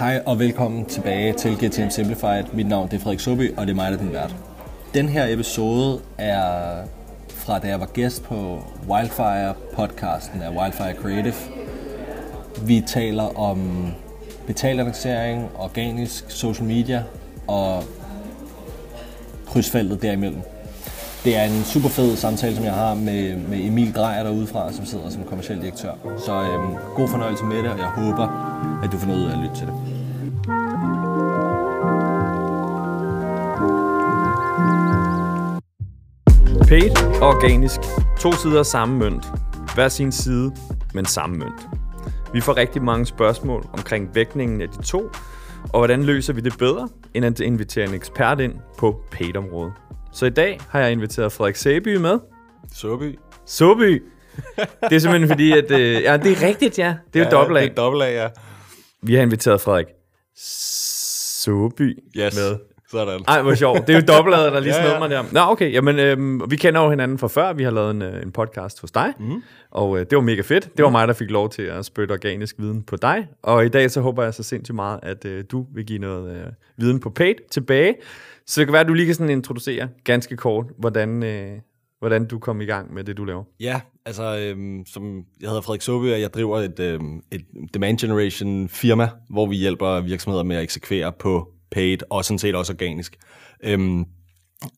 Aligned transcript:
Hej 0.00 0.22
og 0.26 0.38
velkommen 0.38 0.84
tilbage 0.84 1.32
til 1.32 1.56
GTM 1.56 1.88
Simplified. 1.88 2.44
Mit 2.52 2.68
navn 2.68 2.88
er 2.92 2.98
Frederik 2.98 3.20
Soby, 3.20 3.56
og 3.56 3.66
det 3.66 3.72
er 3.72 3.74
mig, 3.74 3.92
der 3.92 3.98
er 3.98 4.02
din 4.02 4.12
vært. 4.12 4.34
Den 4.94 5.08
her 5.08 5.26
episode 5.32 6.00
er 6.18 6.82
fra 7.28 7.58
da 7.58 7.68
jeg 7.68 7.80
var 7.80 7.86
gæst 7.86 8.24
på 8.24 8.62
Wildfire 8.88 9.54
podcasten 9.74 10.42
af 10.42 10.50
Wildfire 10.50 10.94
Creative. 10.94 11.34
Vi 12.66 12.82
taler 12.86 13.38
om 13.38 13.86
betalannoncering, 14.46 15.48
organisk 15.58 16.30
social 16.30 16.68
media 16.68 17.02
og 17.48 17.82
krydsfeltet 19.46 20.02
derimellem. 20.02 20.42
Det 21.24 21.36
er 21.36 21.44
en 21.44 21.64
super 21.64 21.88
fed 21.88 22.16
samtale, 22.16 22.56
som 22.56 22.64
jeg 22.64 22.74
har 22.74 22.94
med, 22.94 23.36
med 23.36 23.66
Emil 23.66 23.94
Drejer 23.94 24.22
derudefra, 24.22 24.72
som 24.72 24.84
sidder 24.86 25.10
som 25.10 25.24
kommersiel 25.24 25.60
direktør. 25.60 25.92
Så 26.18 26.32
øhm, 26.42 26.74
god 26.94 27.08
fornøjelse 27.08 27.44
med 27.44 27.56
det, 27.56 27.70
og 27.70 27.78
jeg 27.78 27.86
håber, 27.86 28.26
at 28.82 28.92
du 28.92 28.98
får 28.98 29.06
noget 29.06 29.20
ud 29.20 29.26
af 29.26 29.32
at 29.32 29.38
lytte 29.38 29.54
til 29.54 29.66
det. 29.66 29.74
Paid 36.68 37.20
og 37.22 37.28
organisk. 37.28 37.80
To 38.20 38.32
sider 38.32 38.58
af 38.58 38.66
samme 38.66 38.98
mønt. 38.98 39.26
Hver 39.74 39.88
sin 39.88 40.12
side, 40.12 40.52
men 40.94 41.04
samme 41.04 41.36
mønt. 41.36 41.68
Vi 42.32 42.40
får 42.40 42.56
rigtig 42.56 42.82
mange 42.82 43.06
spørgsmål 43.06 43.66
omkring 43.72 44.14
vægtningen 44.14 44.62
af 44.62 44.68
de 44.68 44.82
to, 44.82 45.10
og 45.72 45.80
hvordan 45.80 46.04
løser 46.04 46.32
vi 46.32 46.40
det 46.40 46.58
bedre, 46.58 46.88
end 47.14 47.24
at 47.24 47.40
invitere 47.40 47.88
en 47.88 47.94
ekspert 47.94 48.40
ind 48.40 48.54
på 48.78 49.00
paid-området. 49.10 49.72
Så 50.12 50.26
i 50.26 50.30
dag 50.30 50.60
har 50.68 50.80
jeg 50.80 50.92
inviteret 50.92 51.32
Frederik 51.32 51.56
Sæby 51.56 51.96
med. 51.96 52.18
Soby. 52.74 53.18
Soby! 53.46 54.02
Det 54.56 54.92
er 54.92 54.98
simpelthen 54.98 55.28
fordi, 55.28 55.52
at... 55.52 55.70
Øh, 55.70 56.02
ja, 56.02 56.16
det 56.16 56.32
er 56.32 56.42
rigtigt, 56.46 56.78
ja. 56.78 56.94
Det 57.14 57.20
er 57.20 57.24
jo 57.24 57.30
dobbelt 57.30 57.56
Ja, 57.58 57.62
A. 57.62 57.64
det 57.64 57.70
er 57.70 57.74
dobbelt 57.74 58.02
A, 58.04 58.22
ja. 58.22 58.28
Vi 59.02 59.14
har 59.14 59.22
inviteret 59.22 59.60
Frederik 59.60 59.86
Soby 60.36 61.98
Yes. 62.16 62.36
med. 62.36 62.58
Sådan. 62.90 63.20
Ej, 63.28 63.42
hvor 63.42 63.54
sjovt. 63.54 63.86
Det 63.86 63.94
er 63.94 64.00
jo 64.00 64.16
dobbeltadet, 64.16 64.52
der 64.52 64.60
lige 64.60 64.74
Ja, 64.82 64.92
ja. 64.92 64.98
mig 64.98 65.10
der. 65.10 65.24
Nå, 65.32 65.40
okay. 65.40 65.72
Jamen, 65.72 65.98
øhm, 65.98 66.50
vi 66.50 66.56
kender 66.56 66.82
jo 66.82 66.90
hinanden 66.90 67.18
fra 67.18 67.28
før. 67.28 67.52
Vi 67.52 67.62
har 67.62 67.70
lavet 67.70 67.90
en, 67.90 68.02
øh, 68.02 68.22
en 68.22 68.32
podcast 68.32 68.80
hos 68.80 68.90
dig. 68.90 69.12
Mm. 69.18 69.42
Og 69.70 69.98
øh, 69.98 70.06
det 70.10 70.16
var 70.16 70.22
mega 70.22 70.42
fedt. 70.42 70.76
Det 70.76 70.84
var 70.84 70.90
mig, 70.90 71.08
der 71.08 71.14
fik 71.14 71.30
lov 71.30 71.50
til 71.50 71.62
at 71.62 71.84
spytte 71.84 72.12
organisk 72.12 72.54
viden 72.58 72.82
på 72.82 72.96
dig. 72.96 73.26
Og 73.42 73.66
i 73.66 73.68
dag 73.68 73.90
så 73.90 74.00
håber 74.00 74.22
jeg 74.22 74.34
så 74.34 74.42
sindssygt 74.42 74.74
meget, 74.74 75.00
at 75.02 75.24
øh, 75.24 75.44
du 75.50 75.66
vil 75.74 75.86
give 75.86 75.98
noget 75.98 76.36
øh, 76.36 76.46
viden 76.76 77.00
på 77.00 77.10
paid 77.10 77.34
tilbage. 77.50 77.94
Så 78.46 78.60
det 78.60 78.66
kan 78.66 78.72
være, 78.72 78.80
at 78.82 78.88
du 78.88 78.94
lige 78.94 79.06
kan 79.06 79.14
sådan 79.14 79.30
introducere 79.30 79.88
ganske 80.04 80.36
kort, 80.36 80.66
hvordan, 80.78 81.22
øh, 81.22 81.50
hvordan 81.98 82.26
du 82.26 82.38
kom 82.38 82.60
i 82.60 82.64
gang 82.64 82.94
med 82.94 83.04
det, 83.04 83.16
du 83.16 83.24
laver. 83.24 83.42
Ja, 83.60 83.80
altså, 84.06 84.38
øhm, 84.38 84.84
som 84.86 85.24
jeg 85.40 85.48
hedder 85.48 85.60
Frederik 85.62 85.82
Soby, 85.82 86.12
og 86.12 86.20
jeg 86.20 86.34
driver 86.34 86.58
et, 86.58 86.80
øhm, 86.80 87.20
et 87.32 87.44
demand 87.74 87.98
generation 87.98 88.68
firma, 88.68 89.08
hvor 89.28 89.46
vi 89.46 89.56
hjælper 89.56 90.00
virksomheder 90.00 90.44
med 90.44 90.56
at 90.56 90.62
eksekvere 90.62 91.12
på 91.12 91.48
paid, 91.70 91.98
og 92.10 92.24
sådan 92.24 92.38
set 92.38 92.54
også 92.54 92.72
organisk. 92.72 93.16
Øhm, 93.64 94.04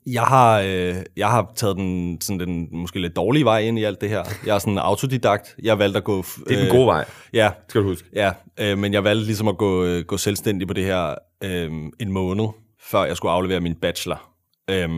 jeg 0.07 0.23
har, 0.23 0.61
øh, 0.61 0.95
jeg 1.17 1.29
har 1.29 1.53
taget 1.57 1.77
den, 1.77 2.21
sådan 2.21 2.41
den 2.41 2.69
måske 2.73 3.01
lidt 3.01 3.17
dårlige 3.17 3.45
vej 3.45 3.59
ind 3.61 3.79
i 3.79 3.85
alt 3.85 4.01
det 4.01 4.09
her. 4.09 4.25
Jeg 4.47 4.55
er 4.55 4.59
sådan 4.59 4.79
autodidakt. 4.79 5.57
Jeg 5.63 5.79
valgte 5.79 5.97
at 5.99 6.05
gå... 6.05 6.21
f- 6.21 6.45
Det 6.49 6.57
er 6.57 6.61
den 6.61 6.71
gode 6.71 6.87
vej, 6.87 7.05
Ja, 7.33 7.51
skal 7.69 7.81
du 7.83 7.87
huske. 7.87 8.09
Ja, 8.15 8.31
øh, 8.61 8.79
men 8.79 8.93
jeg 8.93 9.05
valgte 9.05 9.25
ligesom 9.27 9.49
at 9.49 9.59
gå, 9.59 9.85
øh, 9.85 10.05
gå 10.05 10.17
selvstændig 10.17 10.69
på 10.69 10.75
det 10.75 10.85
her 10.85 11.15
øh, 11.45 11.73
en 12.01 12.13
måned, 12.13 12.45
før 12.83 13.05
jeg 13.05 13.17
skulle 13.17 13.33
aflevere 13.33 13.61
min 13.61 13.75
bachelor. 13.75 14.23
Øh, 14.71 14.89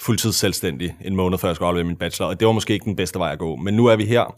fuldtids 0.00 0.36
selvstændig 0.36 0.94
en 1.04 1.16
måned, 1.16 1.38
før 1.38 1.48
jeg 1.48 1.56
skulle 1.56 1.66
aflevere 1.68 1.86
min 1.86 1.96
bachelor, 1.96 2.28
og 2.28 2.40
det 2.40 2.46
var 2.46 2.52
måske 2.52 2.72
ikke 2.72 2.84
den 2.84 2.96
bedste 2.96 3.18
vej 3.18 3.32
at 3.32 3.38
gå. 3.38 3.56
Men 3.56 3.74
nu 3.74 3.86
er 3.86 3.96
vi 3.96 4.04
her, 4.04 4.34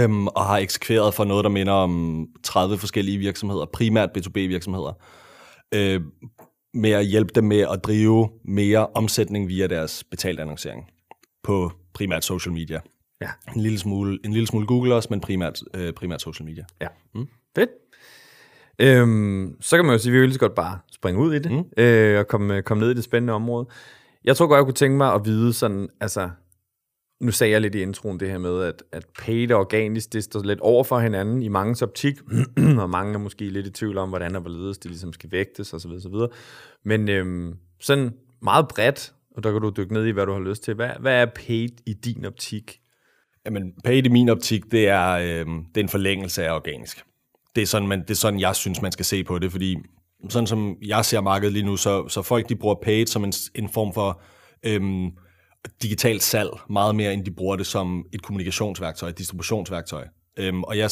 øhm, 0.00 0.26
og 0.26 0.44
har 0.44 0.58
eksekveret 0.58 1.14
for 1.14 1.24
noget, 1.24 1.44
der 1.44 1.50
minder 1.50 1.72
om 1.72 2.26
30 2.44 2.78
forskellige 2.78 3.18
virksomheder, 3.18 3.64
primært 3.72 4.10
B2B-virksomheder, 4.18 4.92
øh, 5.74 6.00
med 6.74 6.90
at 6.90 7.06
hjælpe 7.06 7.32
dem 7.34 7.44
med 7.44 7.60
at 7.60 7.84
drive 7.84 8.30
mere 8.44 8.86
omsætning 8.86 9.48
via 9.48 9.66
deres 9.66 10.04
betalt 10.04 10.40
annoncering 10.40 10.90
på 11.42 11.72
primært 11.94 12.24
social 12.24 12.52
media. 12.52 12.80
Ja. 13.20 13.28
En 13.56 13.60
lille 13.60 13.78
smule, 13.78 14.18
en 14.24 14.32
lille 14.32 14.46
smule 14.46 14.66
Google 14.66 14.94
også, 14.94 15.08
men 15.10 15.20
primært, 15.20 15.62
øh, 15.74 15.92
primært 15.92 16.22
social 16.22 16.46
media. 16.46 16.64
Ja. 16.80 16.88
Mm. 17.14 17.28
Fedt. 17.56 17.70
Øhm, 18.78 19.56
så 19.60 19.76
kan 19.76 19.84
man 19.84 19.94
jo 19.94 19.98
sige, 19.98 20.10
at 20.10 20.14
vi 20.14 20.20
vil 20.20 20.32
så 20.32 20.38
godt 20.38 20.54
bare 20.54 20.78
springe 20.92 21.20
ud 21.20 21.34
i 21.34 21.38
det, 21.38 21.52
mm. 21.52 21.82
øh, 21.82 22.18
og 22.18 22.28
komme, 22.28 22.62
komme 22.62 22.80
ned 22.80 22.90
i 22.90 22.94
det 22.94 23.04
spændende 23.04 23.32
område. 23.32 23.66
Jeg 24.24 24.36
tror 24.36 24.46
godt, 24.46 24.56
jeg 24.58 24.64
kunne 24.64 24.74
tænke 24.74 24.96
mig 24.96 25.14
at 25.14 25.20
vide 25.24 25.52
sådan, 25.52 25.88
altså, 26.00 26.30
nu 27.20 27.30
sagde 27.30 27.52
jeg 27.52 27.60
lidt 27.60 27.74
i 27.74 27.82
introen 27.82 28.20
det 28.20 28.30
her 28.30 28.38
med, 28.38 28.62
at, 28.62 28.82
at 28.92 29.06
paid 29.18 29.52
og 29.52 29.60
organisk, 29.60 30.12
det 30.12 30.24
står 30.24 30.42
lidt 30.42 30.60
over 30.60 30.84
for 30.84 30.98
hinanden 30.98 31.42
i 31.42 31.48
mange 31.48 31.82
optik, 31.82 32.14
og 32.82 32.90
mange 32.90 33.14
er 33.14 33.18
måske 33.18 33.50
lidt 33.50 33.66
i 33.66 33.70
tvivl 33.70 33.98
om, 33.98 34.08
hvordan 34.08 34.36
og 34.36 34.40
hvorledes 34.40 34.78
det 34.78 34.90
ligesom 34.90 35.12
skal 35.12 35.32
vægtes, 35.32 35.74
osv. 35.74 35.90
osv. 35.90 36.14
Men 36.84 37.08
øhm, 37.08 37.54
sådan 37.80 38.12
meget 38.42 38.68
bredt, 38.68 39.14
og 39.36 39.42
der 39.42 39.52
kan 39.52 39.60
du 39.60 39.72
dykke 39.76 39.92
ned 39.92 40.06
i, 40.06 40.10
hvad 40.10 40.26
du 40.26 40.32
har 40.32 40.40
lyst 40.40 40.62
til. 40.62 40.74
Hvad, 40.74 40.90
hvad 41.00 41.22
er 41.22 41.26
paid 41.26 41.70
i 41.86 41.92
din 41.92 42.24
optik? 42.24 42.80
Jamen, 43.46 43.72
paid 43.84 44.06
i 44.06 44.08
min 44.08 44.28
optik, 44.28 44.72
det 44.72 44.88
er, 44.88 45.10
øh, 45.10 45.46
det 45.74 45.76
er 45.76 45.80
en 45.80 45.88
forlængelse 45.88 46.44
af 46.44 46.54
organisk. 46.54 47.04
Det 47.56 47.62
er, 47.62 47.66
sådan, 47.66 47.88
man, 47.88 48.00
det 48.00 48.10
er 48.10 48.14
sådan, 48.14 48.40
jeg 48.40 48.56
synes, 48.56 48.82
man 48.82 48.92
skal 48.92 49.04
se 49.04 49.24
på 49.24 49.38
det, 49.38 49.52
fordi 49.52 49.76
sådan 50.28 50.46
som 50.46 50.76
jeg 50.86 51.04
ser 51.04 51.20
markedet 51.20 51.52
lige 51.52 51.66
nu, 51.66 51.76
så, 51.76 52.08
så 52.08 52.22
folk 52.22 52.48
de 52.48 52.56
bruger 52.56 52.74
paid 52.82 53.06
som 53.06 53.24
en, 53.24 53.32
en 53.54 53.68
form 53.68 53.94
for 53.94 54.22
Øh, 54.66 55.10
digitalt 55.82 56.22
salg, 56.22 56.50
meget 56.70 56.94
mere 56.94 57.12
end 57.12 57.24
de 57.24 57.30
bruger 57.30 57.56
det 57.56 57.66
som 57.66 58.04
et 58.12 58.22
kommunikationsværktøj, 58.22 59.08
et 59.08 59.18
distributionsværktøj. 59.18 60.06
Øhm, 60.36 60.64
og 60.64 60.78
jeg, 60.78 60.90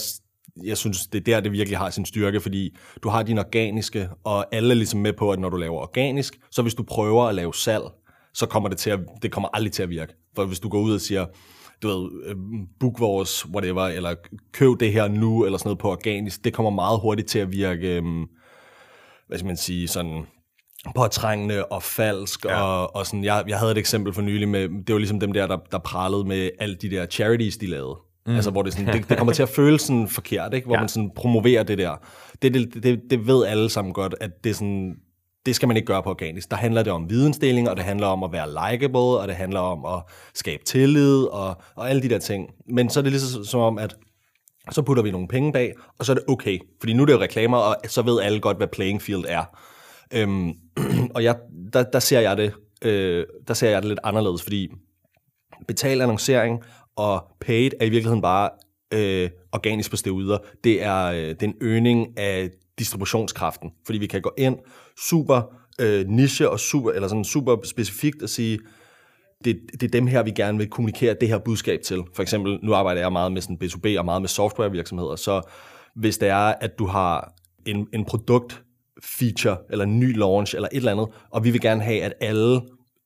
jeg 0.65 0.78
synes, 0.78 1.06
det 1.06 1.19
er 1.19 1.25
der, 1.25 1.41
det 1.41 1.53
virkelig 1.53 1.78
har 1.78 1.91
sin 1.91 2.06
styrke, 2.06 2.41
fordi 2.41 2.77
du 3.03 3.09
har 3.09 3.22
din 3.22 3.38
organiske, 3.38 4.09
og 4.25 4.55
alle 4.55 4.71
er 4.71 4.75
ligesom 4.75 5.00
med 5.00 5.12
på, 5.12 5.31
at 5.31 5.38
når 5.38 5.49
du 5.49 5.56
laver 5.56 5.78
organisk, 5.78 6.38
så 6.50 6.62
hvis 6.62 6.75
du 6.75 6.82
prøver 6.82 7.25
at 7.25 7.34
lave 7.34 7.55
salg, 7.55 7.84
så 8.34 8.47
kommer 8.47 8.69
det 8.69 8.78
til 8.78 8.91
at, 8.91 9.00
det 9.22 9.32
kommer 9.32 9.49
aldrig 9.53 9.72
til 9.72 9.82
at 9.82 9.91
virke. 9.91 10.15
For 10.34 10.44
hvis 10.44 10.61
du 10.61 10.69
går 10.69 10.81
ud 10.81 10.94
og 10.94 11.00
siger, 11.00 11.27
du 11.82 11.88
ved, 11.88 12.11
øhm, 12.27 12.66
book 12.81 13.00
vores 13.00 13.47
whatever, 13.47 13.87
eller 13.87 14.15
køb 14.53 14.81
det 14.81 14.93
her 14.93 15.09
nu, 15.09 15.44
eller 15.44 15.59
sådan 15.59 15.69
noget 15.69 15.78
på 15.78 15.91
organisk, 15.91 16.44
det 16.44 16.53
kommer 16.53 16.71
meget 16.71 17.00
hurtigt 17.00 17.28
til 17.28 17.38
at 17.38 17.53
virke, 17.53 17.97
øhm, 17.97 18.27
hvad 19.28 19.38
skal 19.38 19.47
man 19.47 19.56
sige, 19.56 19.88
sådan 19.88 20.27
påtrængende 20.97 21.65
og 21.65 21.82
falsk, 21.82 22.44
ja. 22.44 22.62
og, 22.62 22.97
og 22.97 23.06
sådan, 23.06 23.25
jeg, 23.25 23.44
jeg 23.48 23.59
havde 23.59 23.72
et 23.72 23.78
eksempel 23.78 24.12
for 24.12 24.22
nylig 24.22 24.48
med, 24.48 24.60
det 24.87 24.93
var 24.93 24.98
ligesom 24.98 25.20
dem 25.20 25.32
der, 25.32 25.47
der, 25.47 25.59
der 25.72 25.78
pralede 25.78 26.25
med 26.25 26.50
alle 26.59 26.75
de 26.75 26.91
der 26.91 27.06
charities, 27.06 27.56
de 27.56 27.66
lavede. 27.66 27.97
Mm. 28.26 28.34
Altså, 28.34 28.50
hvor 28.50 28.62
det, 28.62 28.72
sådan, 28.72 28.94
det, 28.94 29.09
det 29.09 29.19
kommer 29.19 29.32
til 29.32 29.43
at 29.43 29.48
føles 29.48 29.82
sådan 29.82 30.09
forkert, 30.09 30.54
ikke? 30.54 30.66
hvor 30.66 30.75
Ja. 30.76 30.81
man 30.81 30.88
sådan 30.88 31.10
promoverer 31.16 31.62
det 31.62 31.78
der. 31.78 31.97
Det, 32.43 32.54
det, 32.54 32.82
det, 32.82 33.00
det 33.10 33.26
ved 33.26 33.47
alle 33.47 33.70
sammen 33.70 33.94
godt, 33.94 34.15
at 34.20 34.31
det 34.44 34.56
sådan, 34.56 34.94
det 35.47 35.56
skal 35.56 35.69
man 35.69 35.76
ikke 35.76 35.87
gøre 35.87 36.03
på 36.03 36.10
organisk. 36.10 36.50
Der 36.50 36.56
handler 36.56 36.82
det 36.82 36.93
om 36.93 37.10
vidensdeling, 37.10 37.70
og 37.70 37.76
det 37.76 37.84
handler 37.84 38.06
om 38.06 38.22
at 38.22 38.32
være 38.32 38.49
likable, 38.49 38.99
og 39.00 39.28
det 39.28 39.37
handler 39.37 39.60
om 39.60 39.84
at 39.84 40.03
skabe 40.34 40.64
tillid, 40.64 41.25
og, 41.25 41.56
og 41.76 41.91
alle 41.91 42.03
de 42.03 42.09
der 42.09 42.19
ting. 42.19 42.49
Men 42.69 42.91
så 42.91 43.00
er 43.00 43.03
det 43.03 43.12
ligesom 43.12 43.44
som 43.44 43.60
om, 43.60 43.78
at 43.78 43.97
så 44.70 44.82
putter 44.82 45.03
vi 45.03 45.10
nogle 45.10 45.28
penge 45.28 45.53
bag, 45.53 45.72
og 45.99 46.04
så 46.06 46.12
er 46.12 46.14
det 46.14 46.25
okay. 46.28 46.59
Fordi 46.81 46.93
nu 46.93 47.03
er 47.03 47.06
det 47.06 47.12
jo 47.12 47.20
reklamer, 47.20 47.59
og 47.59 47.76
så 47.88 48.03
ved 48.03 48.20
alle 48.20 48.41
godt, 48.41 48.56
hvad 48.56 48.66
playing 48.69 49.03
field 49.03 49.25
er. 49.28 49.44
Øhm, 50.12 50.53
og 51.15 51.25
jeg, 51.25 51.37
der, 51.73 51.83
der, 51.83 51.99
ser 51.99 52.21
jeg 52.21 52.37
det, 52.37 52.55
øh, 52.84 53.27
der 53.49 53.55
ser 53.55 53.71
jeg 53.71 53.83
det 53.83 53.89
lidt 53.89 54.00
anderledes, 54.05 54.43
fordi 54.43 54.69
betalt 55.69 56.03
annoncering 56.03 56.62
og 56.97 57.27
paid 57.41 57.71
er 57.81 57.84
i 57.84 57.91
virkeligheden 57.91 58.23
bare 58.23 58.50
øh, 58.95 59.31
organisk 59.53 59.91
på 59.91 59.97
steroider. 59.97 60.39
Det 60.65 60.83
er, 60.83 61.05
øh, 61.05 61.28
det 61.28 61.43
er 61.43 61.47
en 61.47 61.56
øgning 61.61 62.19
af 62.19 62.50
distributionskraften, 62.78 63.71
fordi 63.87 63.99
vi 63.99 64.06
kan 64.06 64.23
gå 64.23 64.33
ind 64.39 64.59
super 65.09 65.43
øh, 65.81 66.09
niche 66.09 66.50
og 66.50 66.61
super, 66.61 66.91
eller 66.91 67.09
sådan 67.09 67.25
super 67.25 67.56
specifikt 67.65 68.23
og 68.23 68.29
sige, 68.29 68.59
det, 69.44 69.61
det 69.73 69.83
er 69.83 69.89
dem 69.89 70.06
her, 70.06 70.23
vi 70.23 70.31
gerne 70.31 70.59
vil 70.59 70.71
kommunikere 70.71 71.17
det 71.21 71.29
her 71.29 71.39
budskab 71.39 71.81
til. 71.83 72.03
For 72.15 72.23
eksempel, 72.23 72.59
nu 72.62 72.75
arbejder 72.75 73.00
jeg 73.00 73.12
meget 73.12 73.33
med 73.33 73.43
sådan 73.43 73.59
B2B 73.65 73.99
og 73.99 74.05
meget 74.05 74.23
med 74.23 74.29
softwarevirksomheder, 74.29 75.17
så 75.17 75.43
hvis 75.97 76.19
det 76.19 76.29
er, 76.29 76.55
at 76.61 76.79
du 76.79 76.87
har 76.87 77.34
en, 77.67 77.87
en 77.93 78.05
produkt 78.05 78.62
feature, 79.04 79.56
eller 79.70 79.84
en 79.84 80.00
ny 80.00 80.16
launch, 80.19 80.54
eller 80.54 80.69
et 80.72 80.76
eller 80.76 80.93
andet, 80.93 81.08
og 81.31 81.44
vi 81.44 81.50
vil 81.50 81.60
gerne 81.60 81.82
have, 81.82 82.02
at 82.02 82.12
alle 82.20 82.60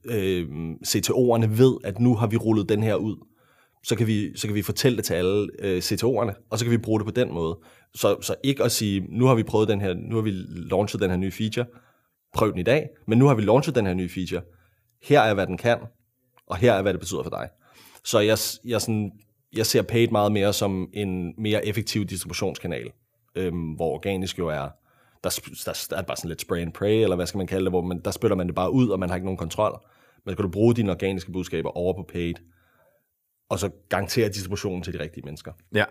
øh, 0.04 0.48
CTO'erne 0.86 1.46
ved, 1.46 1.76
at 1.84 2.00
nu 2.00 2.14
har 2.14 2.26
vi 2.26 2.36
rullet 2.36 2.68
den 2.68 2.82
her 2.82 2.94
ud, 2.94 3.16
så 3.84 3.96
kan 3.96 4.06
vi, 4.06 4.36
så 4.36 4.46
kan 4.46 4.54
vi 4.54 4.62
fortælle 4.62 4.96
det 4.96 5.04
til 5.04 5.14
alle 5.14 5.48
øh, 5.58 5.78
CTO'erne, 5.78 6.46
og 6.50 6.58
så 6.58 6.64
kan 6.64 6.72
vi 6.72 6.78
bruge 6.78 7.00
det 7.00 7.06
på 7.06 7.10
den 7.10 7.34
måde. 7.34 7.58
Så, 7.94 8.16
så 8.22 8.34
ikke 8.44 8.64
at 8.64 8.72
sige, 8.72 9.06
nu 9.08 9.26
har 9.26 9.34
vi 9.34 9.42
prøvet 9.42 9.68
den 9.68 9.80
her, 9.80 9.94
nu 9.94 10.14
har 10.14 10.22
vi 10.22 10.32
launchet 10.46 11.00
den 11.00 11.10
her 11.10 11.16
nye 11.16 11.32
feature, 11.32 11.66
prøv 12.34 12.50
den 12.50 12.58
i 12.58 12.62
dag, 12.62 12.88
men 13.06 13.18
nu 13.18 13.26
har 13.26 13.34
vi 13.34 13.42
launchet 13.42 13.74
den 13.74 13.86
her 13.86 13.94
nye 13.94 14.08
feature. 14.08 14.42
Her 15.02 15.20
er, 15.20 15.34
hvad 15.34 15.46
den 15.46 15.56
kan, 15.56 15.78
og 16.46 16.56
her 16.56 16.72
er, 16.72 16.82
hvad 16.82 16.92
det 16.92 17.00
betyder 17.00 17.22
for 17.22 17.30
dig. 17.30 17.48
Så 18.04 18.18
jeg, 18.18 18.38
jeg, 18.64 18.80
sådan, 18.80 19.12
jeg 19.56 19.66
ser 19.66 19.82
paid 19.82 20.08
meget 20.08 20.32
mere 20.32 20.52
som 20.52 20.88
en 20.92 21.34
mere 21.38 21.66
effektiv 21.66 22.04
distributionskanal, 22.04 22.90
øhm, 23.36 23.70
hvor 23.72 23.94
organisk 23.94 24.38
jo 24.38 24.48
er, 24.48 24.68
der, 25.30 25.50
der, 25.64 25.86
der 25.90 25.96
er 25.96 26.02
bare 26.02 26.16
sådan 26.16 26.28
lidt 26.28 26.40
spray 26.40 26.60
and 26.60 26.72
pray, 26.72 27.02
eller 27.02 27.16
hvad 27.16 27.26
skal 27.26 27.38
man 27.38 27.46
kalde 27.46 27.64
det, 27.64 27.72
hvor 27.72 27.82
man, 27.82 28.00
der 28.04 28.10
spytter 28.10 28.36
man 28.36 28.46
det 28.46 28.54
bare 28.54 28.72
ud, 28.72 28.88
og 28.88 28.98
man 28.98 29.08
har 29.08 29.16
ikke 29.16 29.26
nogen 29.26 29.38
kontrol. 29.38 29.80
Men 30.24 30.32
skal 30.32 30.42
du 30.42 30.48
bruge 30.48 30.74
dine 30.74 30.90
organiske 30.90 31.32
budskaber 31.32 31.76
over 31.76 31.92
på 31.92 32.02
paid, 32.12 32.34
og 33.48 33.58
så 33.58 33.70
garantere 33.88 34.28
distributionen 34.28 34.82
til 34.82 34.92
de 34.92 35.00
rigtige 35.00 35.24
mennesker. 35.24 35.52
Ja, 35.74 35.84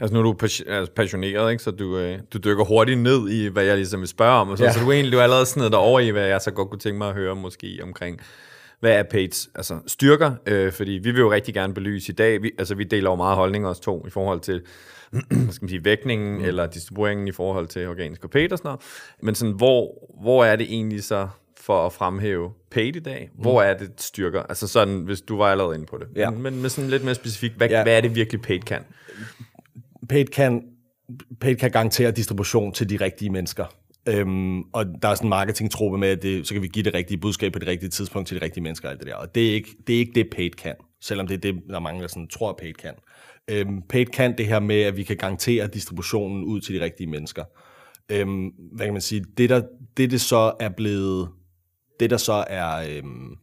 altså 0.00 0.14
nu 0.14 0.18
er 0.18 0.32
du 0.32 0.36
altså 0.42 0.92
passioneret, 0.96 1.50
ikke? 1.50 1.62
så 1.62 1.70
du, 1.70 1.98
øh, 1.98 2.18
du 2.32 2.38
dykker 2.38 2.64
hurtigt 2.64 3.00
ned 3.00 3.28
i, 3.28 3.46
hvad 3.46 3.64
jeg 3.64 3.76
ligesom 3.76 4.00
vil 4.00 4.08
spørge 4.08 4.40
om, 4.40 4.48
og 4.48 4.58
så, 4.58 4.64
ja. 4.64 4.72
Så 4.72 4.80
du 4.80 4.92
egentlig 4.92 5.12
du 5.12 5.18
er 5.18 5.22
allerede 5.22 5.46
sned 5.46 5.70
dig 5.70 5.78
over 5.78 6.00
i, 6.00 6.08
hvad 6.08 6.26
jeg 6.26 6.40
så 6.40 6.50
godt 6.50 6.70
kunne 6.70 6.78
tænke 6.78 6.98
mig 6.98 7.08
at 7.08 7.14
høre 7.14 7.36
måske 7.36 7.78
omkring, 7.82 8.20
hvad 8.86 8.98
er 8.98 9.02
Pages 9.02 9.50
altså 9.54 9.78
styrker, 9.86 10.32
øh, 10.46 10.72
fordi 10.72 10.90
vi 10.90 11.10
vil 11.10 11.20
jo 11.20 11.32
rigtig 11.32 11.54
gerne 11.54 11.74
belyse 11.74 12.12
i 12.12 12.14
dag, 12.14 12.42
vi, 12.42 12.52
altså 12.58 12.74
vi 12.74 12.84
deler 12.84 13.10
jo 13.10 13.16
meget 13.16 13.36
holdninger 13.36 13.68
os 13.68 13.80
to 13.80 14.06
i 14.06 14.10
forhold 14.10 14.40
til, 14.40 14.62
skal 15.50 15.62
man 15.62 15.68
sige, 15.68 15.84
vægtningen 15.84 16.38
mm. 16.38 16.44
eller 16.44 16.66
distribueringen 16.66 17.28
i 17.28 17.32
forhold 17.32 17.66
til 17.66 17.88
organisk 17.88 18.24
og 18.24 18.30
paid 18.30 18.52
og 18.52 18.58
sådan 18.58 18.68
noget, 18.68 18.80
men 19.22 19.34
sådan, 19.34 19.54
hvor, 19.54 20.08
hvor 20.20 20.44
er 20.44 20.56
det 20.56 20.66
egentlig 20.72 21.04
så 21.04 21.28
for 21.56 21.86
at 21.86 21.92
fremhæve 21.92 22.50
paid 22.70 22.96
i 22.96 23.00
dag? 23.00 23.30
Hvor 23.34 23.62
er 23.62 23.78
det 23.78 23.90
styrker? 23.98 24.42
Altså 24.42 24.68
sådan, 24.68 25.00
hvis 25.00 25.20
du 25.20 25.36
var 25.36 25.46
allerede 25.46 25.74
inde 25.74 25.86
på 25.86 25.98
det. 25.98 26.06
Ja. 26.16 26.30
Men, 26.30 26.42
men 26.42 26.62
med 26.62 26.70
sådan 26.70 26.90
lidt 26.90 27.04
mere 27.04 27.14
specifikt, 27.14 27.54
hvad, 27.56 27.68
ja. 27.68 27.82
Hvad 27.82 27.96
er 27.96 28.00
det 28.00 28.14
virkelig 28.14 28.42
paid 28.42 28.60
kan? 28.60 28.82
Paid 30.08 30.26
kan, 30.26 30.62
Paid 31.40 31.56
kan 31.56 31.70
garantere 31.70 32.10
distribution 32.10 32.72
til 32.72 32.90
de 32.90 32.96
rigtige 32.96 33.30
mennesker. 33.30 33.64
Øhm, 34.08 34.62
og 34.62 34.86
der 35.02 35.08
er 35.08 35.14
sådan 35.14 35.26
en 35.26 35.30
marketingtruppe 35.30 35.98
med, 35.98 36.08
at 36.08 36.22
det, 36.22 36.48
så 36.48 36.54
kan 36.54 36.62
vi 36.62 36.68
give 36.68 36.82
det 36.82 36.94
rigtige 36.94 37.18
budskab 37.18 37.52
på 37.52 37.58
det 37.58 37.68
rigtige 37.68 37.90
tidspunkt 37.90 38.28
til 38.28 38.40
de 38.40 38.44
rigtige 38.44 38.62
mennesker 38.62 38.88
og 38.88 38.92
alt 38.92 39.00
det 39.00 39.08
der. 39.08 39.14
Og 39.14 39.34
det 39.34 39.50
er 39.50 39.54
ikke 39.54 39.76
det, 39.86 39.94
er 39.94 39.98
ikke 39.98 40.12
det 40.14 40.30
Paid 40.30 40.50
kan, 40.50 40.74
selvom 41.00 41.26
det 41.26 41.34
er 41.34 41.38
det, 41.38 41.62
der 41.68 41.80
mange, 41.80 42.02
der 42.02 42.08
sådan 42.08 42.28
tror, 42.28 42.50
at 42.50 42.56
Paid 42.56 42.72
kan. 42.72 42.94
Øhm, 43.48 43.82
Paid 43.82 44.06
kan 44.06 44.38
det 44.38 44.46
her 44.46 44.60
med, 44.60 44.82
at 44.82 44.96
vi 44.96 45.02
kan 45.02 45.16
garantere 45.16 45.66
distributionen 45.66 46.44
ud 46.44 46.60
til 46.60 46.74
de 46.74 46.84
rigtige 46.84 47.06
mennesker. 47.06 47.44
Øhm, 48.08 48.52
hvad 48.72 48.86
kan 48.86 48.92
man 48.92 49.02
sige? 49.02 49.24
Det, 49.38 49.50
der, 49.50 49.62
det, 49.96 50.10
det 50.10 50.20
så 50.20 50.54
er 50.60 50.68
blevet, 50.68 51.28
det 52.00 52.10
der 52.10 52.16
så 52.16 52.44
er, 52.46 52.86
øhm, 52.90 53.36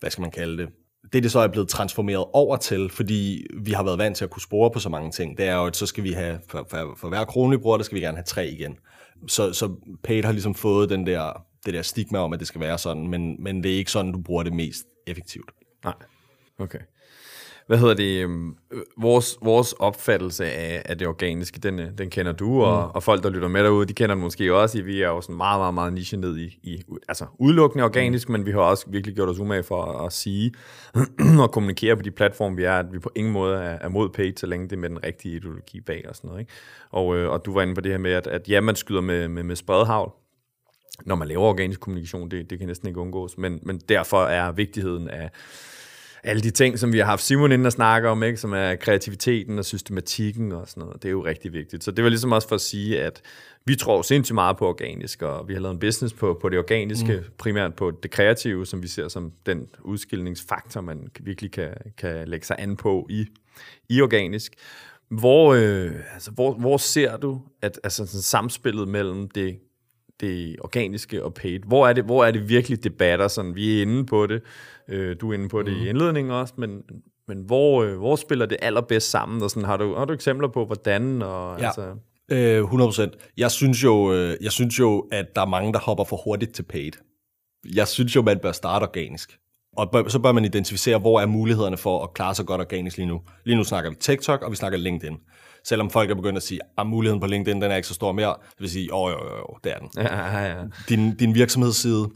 hvad 0.00 0.10
skal 0.10 0.22
man 0.22 0.30
kalde 0.30 0.62
det, 0.62 0.68
det 1.12 1.22
det 1.22 1.32
så 1.32 1.38
er 1.38 1.48
blevet 1.48 1.68
transformeret 1.68 2.24
over 2.32 2.56
til, 2.56 2.90
fordi 2.90 3.46
vi 3.60 3.70
har 3.70 3.82
været 3.82 3.98
vant 3.98 4.16
til 4.16 4.24
at 4.24 4.30
kunne 4.30 4.42
spore 4.42 4.70
på 4.70 4.78
så 4.78 4.88
mange 4.88 5.10
ting, 5.10 5.38
det 5.38 5.46
er 5.46 5.54
jo, 5.54 5.66
at 5.66 5.76
så 5.76 5.86
skal 5.86 6.04
vi 6.04 6.12
have, 6.12 6.40
for, 6.48 6.66
for, 6.70 6.94
for 6.96 7.08
hver 7.08 7.24
krone 7.24 7.50
vi 7.50 7.56
bruger, 7.56 7.76
der 7.76 7.84
skal 7.84 7.96
vi 7.96 8.00
gerne 8.00 8.16
have 8.16 8.24
tre 8.24 8.48
igen. 8.48 8.78
Så, 9.26 9.52
så 9.52 9.74
Paid 10.02 10.24
har 10.24 10.32
ligesom 10.32 10.54
fået 10.54 10.90
den 10.90 11.06
der, 11.06 11.44
det 11.66 11.74
der 11.74 11.82
stigma 11.82 12.18
om, 12.18 12.32
at 12.32 12.38
det 12.38 12.48
skal 12.48 12.60
være 12.60 12.78
sådan, 12.78 13.08
men, 13.08 13.42
men 13.42 13.62
det 13.62 13.72
er 13.72 13.76
ikke 13.76 13.90
sådan, 13.90 14.12
du 14.12 14.20
bruger 14.20 14.42
det 14.42 14.52
mest 14.52 14.86
effektivt. 15.06 15.50
Nej. 15.84 15.94
Okay. 16.58 16.78
Hvad 17.68 17.78
hedder 17.78 17.94
det? 17.94 18.22
øhm, 18.22 18.56
øh, 18.70 18.82
Vores, 18.96 19.38
vores 19.42 19.72
opfattelse 19.72 20.44
af, 20.44 20.82
af 20.84 20.98
det 20.98 21.08
organiske, 21.08 21.60
den, 21.60 21.78
øh, 21.78 21.86
den 21.98 22.10
kender 22.10 22.32
du, 22.32 22.62
og, 22.62 22.86
mm. 22.86 22.90
og 22.94 23.02
folk, 23.02 23.22
der 23.22 23.30
lytter 23.30 23.48
med 23.48 23.64
derude, 23.64 23.86
de 23.86 23.92
kender 23.92 24.14
den 24.14 24.22
måske 24.22 24.54
også. 24.54 24.82
Vi 24.82 25.02
er 25.02 25.08
jo 25.08 25.20
sådan 25.20 25.36
meget, 25.36 25.60
meget, 25.60 25.74
meget 25.74 25.92
niche 25.92 26.16
ned 26.16 26.38
i, 26.38 26.58
i 26.62 26.82
altså 27.08 27.26
udelukkende 27.38 27.84
organisk, 27.84 28.28
mm. 28.28 28.32
men 28.32 28.46
vi 28.46 28.50
har 28.50 28.60
også 28.60 28.84
virkelig 28.88 29.14
gjort 29.14 29.28
os 29.28 29.38
umage 29.38 29.62
for 29.62 29.82
at, 29.82 30.06
at 30.06 30.12
sige 30.12 30.52
og 31.42 31.52
kommunikere 31.52 31.96
på 31.96 32.02
de 32.02 32.10
platforme, 32.10 32.56
vi 32.56 32.64
er, 32.64 32.78
at 32.78 32.92
vi 32.92 32.98
på 32.98 33.10
ingen 33.14 33.32
måde 33.32 33.56
er, 33.56 33.78
er 33.80 33.88
mod 33.88 34.08
paid, 34.08 34.32
så 34.36 34.46
længe 34.46 34.68
det 34.68 34.72
er 34.72 34.80
med 34.80 34.88
den 34.88 35.04
rigtige 35.04 35.36
ideologi 35.36 35.80
bag 35.80 36.04
og 36.08 36.16
sådan 36.16 36.28
noget. 36.28 36.40
Ikke? 36.40 36.52
Og, 36.90 37.16
øh, 37.16 37.30
og 37.30 37.44
du 37.44 37.54
var 37.54 37.62
inde 37.62 37.74
på 37.74 37.80
det 37.80 37.92
her 37.92 37.98
med, 37.98 38.12
at, 38.12 38.26
at 38.26 38.48
ja, 38.48 38.60
man 38.60 38.76
skyder 38.76 39.00
med, 39.00 39.28
med, 39.28 39.42
med 39.42 39.56
spredhavl, 39.56 40.12
når 41.06 41.14
man 41.14 41.28
laver 41.28 41.42
organisk 41.42 41.80
kommunikation, 41.80 42.30
det, 42.30 42.50
det 42.50 42.58
kan 42.58 42.68
næsten 42.68 42.88
ikke 42.88 43.00
undgås, 43.00 43.38
men, 43.38 43.60
men 43.62 43.78
derfor 43.88 44.24
er 44.24 44.52
vigtigheden 44.52 45.08
af 45.08 45.30
alle 46.24 46.42
de 46.42 46.50
ting, 46.50 46.78
som 46.78 46.92
vi 46.92 46.98
har 46.98 47.04
haft 47.04 47.22
Simon 47.22 47.52
inden 47.52 47.66
at 47.66 47.72
snakke 47.72 48.08
om, 48.08 48.22
ikke? 48.22 48.36
som 48.36 48.52
er 48.52 48.74
kreativiteten 48.74 49.58
og 49.58 49.64
systematikken 49.64 50.52
og 50.52 50.68
sådan 50.68 50.80
noget, 50.80 51.02
det 51.02 51.08
er 51.08 51.12
jo 51.12 51.24
rigtig 51.24 51.52
vigtigt. 51.52 51.84
Så 51.84 51.90
det 51.90 52.04
var 52.04 52.10
ligesom 52.10 52.32
også 52.32 52.48
for 52.48 52.54
at 52.54 52.60
sige, 52.60 53.02
at 53.02 53.22
vi 53.64 53.76
tror 53.76 54.02
sindssygt 54.02 54.34
meget 54.34 54.56
på 54.56 54.68
organisk, 54.68 55.22
og 55.22 55.48
vi 55.48 55.54
har 55.54 55.60
lavet 55.60 55.74
en 55.74 55.80
business 55.80 56.14
på, 56.14 56.38
på 56.40 56.48
det 56.48 56.58
organiske, 56.58 57.16
mm. 57.16 57.32
primært 57.38 57.74
på 57.74 57.90
det 58.02 58.10
kreative, 58.10 58.66
som 58.66 58.82
vi 58.82 58.88
ser 58.88 59.08
som 59.08 59.32
den 59.46 59.68
udskilningsfaktor, 59.80 60.80
man 60.80 61.08
virkelig 61.20 61.52
kan, 61.52 61.74
kan 61.98 62.28
lægge 62.28 62.46
sig 62.46 62.56
an 62.58 62.76
på 62.76 63.06
i, 63.10 63.26
i 63.88 64.00
organisk. 64.00 64.52
Hvor, 65.10 65.54
øh, 65.54 65.92
altså, 66.14 66.30
hvor, 66.30 66.52
hvor 66.52 66.76
ser 66.76 67.16
du 67.16 67.40
at 67.62 67.80
altså, 67.84 68.06
sådan 68.06 68.22
samspillet 68.22 68.88
mellem 68.88 69.28
det 69.28 69.58
det 70.20 70.56
organiske 70.60 71.24
og 71.24 71.34
paid. 71.34 71.60
Hvor 71.66 71.88
er 71.88 71.92
det, 71.92 72.04
hvor 72.04 72.24
er 72.24 72.30
det 72.30 72.48
virkelig 72.48 72.84
debatter? 72.84 73.28
Sådan, 73.28 73.54
vi 73.54 73.78
er 73.78 73.82
inde 73.82 74.06
på 74.06 74.26
det. 74.26 74.42
Øh, 74.88 75.16
du 75.20 75.30
er 75.30 75.34
inde 75.34 75.48
på 75.48 75.62
det 75.62 75.72
mm. 75.76 75.82
i 75.82 75.88
indledningen 75.88 76.32
også, 76.32 76.54
men, 76.56 76.82
men 77.28 77.42
hvor, 77.42 77.82
øh, 77.82 77.96
hvor 77.96 78.16
spiller 78.16 78.46
det 78.46 78.56
allerbedst 78.62 79.10
sammen? 79.10 79.42
Og 79.42 79.50
sådan, 79.50 79.64
har, 79.64 79.76
du, 79.76 79.94
har 79.94 80.04
du 80.04 80.12
eksempler 80.12 80.48
på, 80.48 80.66
hvordan? 80.66 81.22
Og, 81.22 81.60
Ja. 81.60 81.66
altså, 81.66 81.94
Øh, 82.30 82.62
100%. 82.64 83.32
Jeg 83.36 83.50
synes, 83.50 83.84
jo, 83.84 84.12
øh, 84.12 84.36
jeg 84.40 84.52
synes 84.52 84.78
jo, 84.78 85.08
at 85.12 85.26
der 85.36 85.42
er 85.42 85.46
mange, 85.46 85.72
der 85.72 85.78
hopper 85.78 86.04
for 86.04 86.16
hurtigt 86.16 86.54
til 86.54 86.62
paid. 86.62 86.92
Jeg 87.74 87.88
synes 87.88 88.16
jo, 88.16 88.22
man 88.22 88.38
bør 88.38 88.52
starte 88.52 88.82
organisk. 88.82 89.38
Og 89.76 89.90
bør, 89.90 90.08
så 90.08 90.18
bør 90.18 90.32
man 90.32 90.44
identificere, 90.44 90.98
hvor 90.98 91.20
er 91.20 91.26
mulighederne 91.26 91.76
for 91.76 92.02
at 92.02 92.14
klare 92.14 92.34
sig 92.34 92.46
godt 92.46 92.60
organisk 92.60 92.96
lige 92.96 93.06
nu. 93.06 93.20
Lige 93.44 93.56
nu 93.56 93.64
snakker 93.64 93.90
vi 93.90 93.96
TikTok, 94.00 94.42
og 94.42 94.50
vi 94.50 94.56
snakker 94.56 94.78
LinkedIn. 94.78 95.16
Selvom 95.68 95.90
folk 95.90 96.10
er 96.10 96.14
begyndt 96.14 96.36
at 96.36 96.42
sige, 96.42 96.60
at 96.78 96.86
muligheden 96.86 97.20
på 97.20 97.26
LinkedIn 97.26 97.62
den 97.62 97.70
er 97.70 97.76
ikke 97.76 97.88
så 97.88 97.94
stor 97.94 98.12
mere, 98.12 98.28
det 98.28 98.60
vil 98.60 98.70
sige, 98.70 98.94
åh, 98.94 99.10
jo, 99.10 99.16
jo, 99.24 99.36
jo, 99.36 99.56
det 99.64 99.72
er 99.72 99.78
den. 99.78 99.88
ja, 99.96 100.46
ja. 100.46 100.54
Din, 100.88 101.16
din 101.16 101.34
virksomhedsside, 101.34 102.08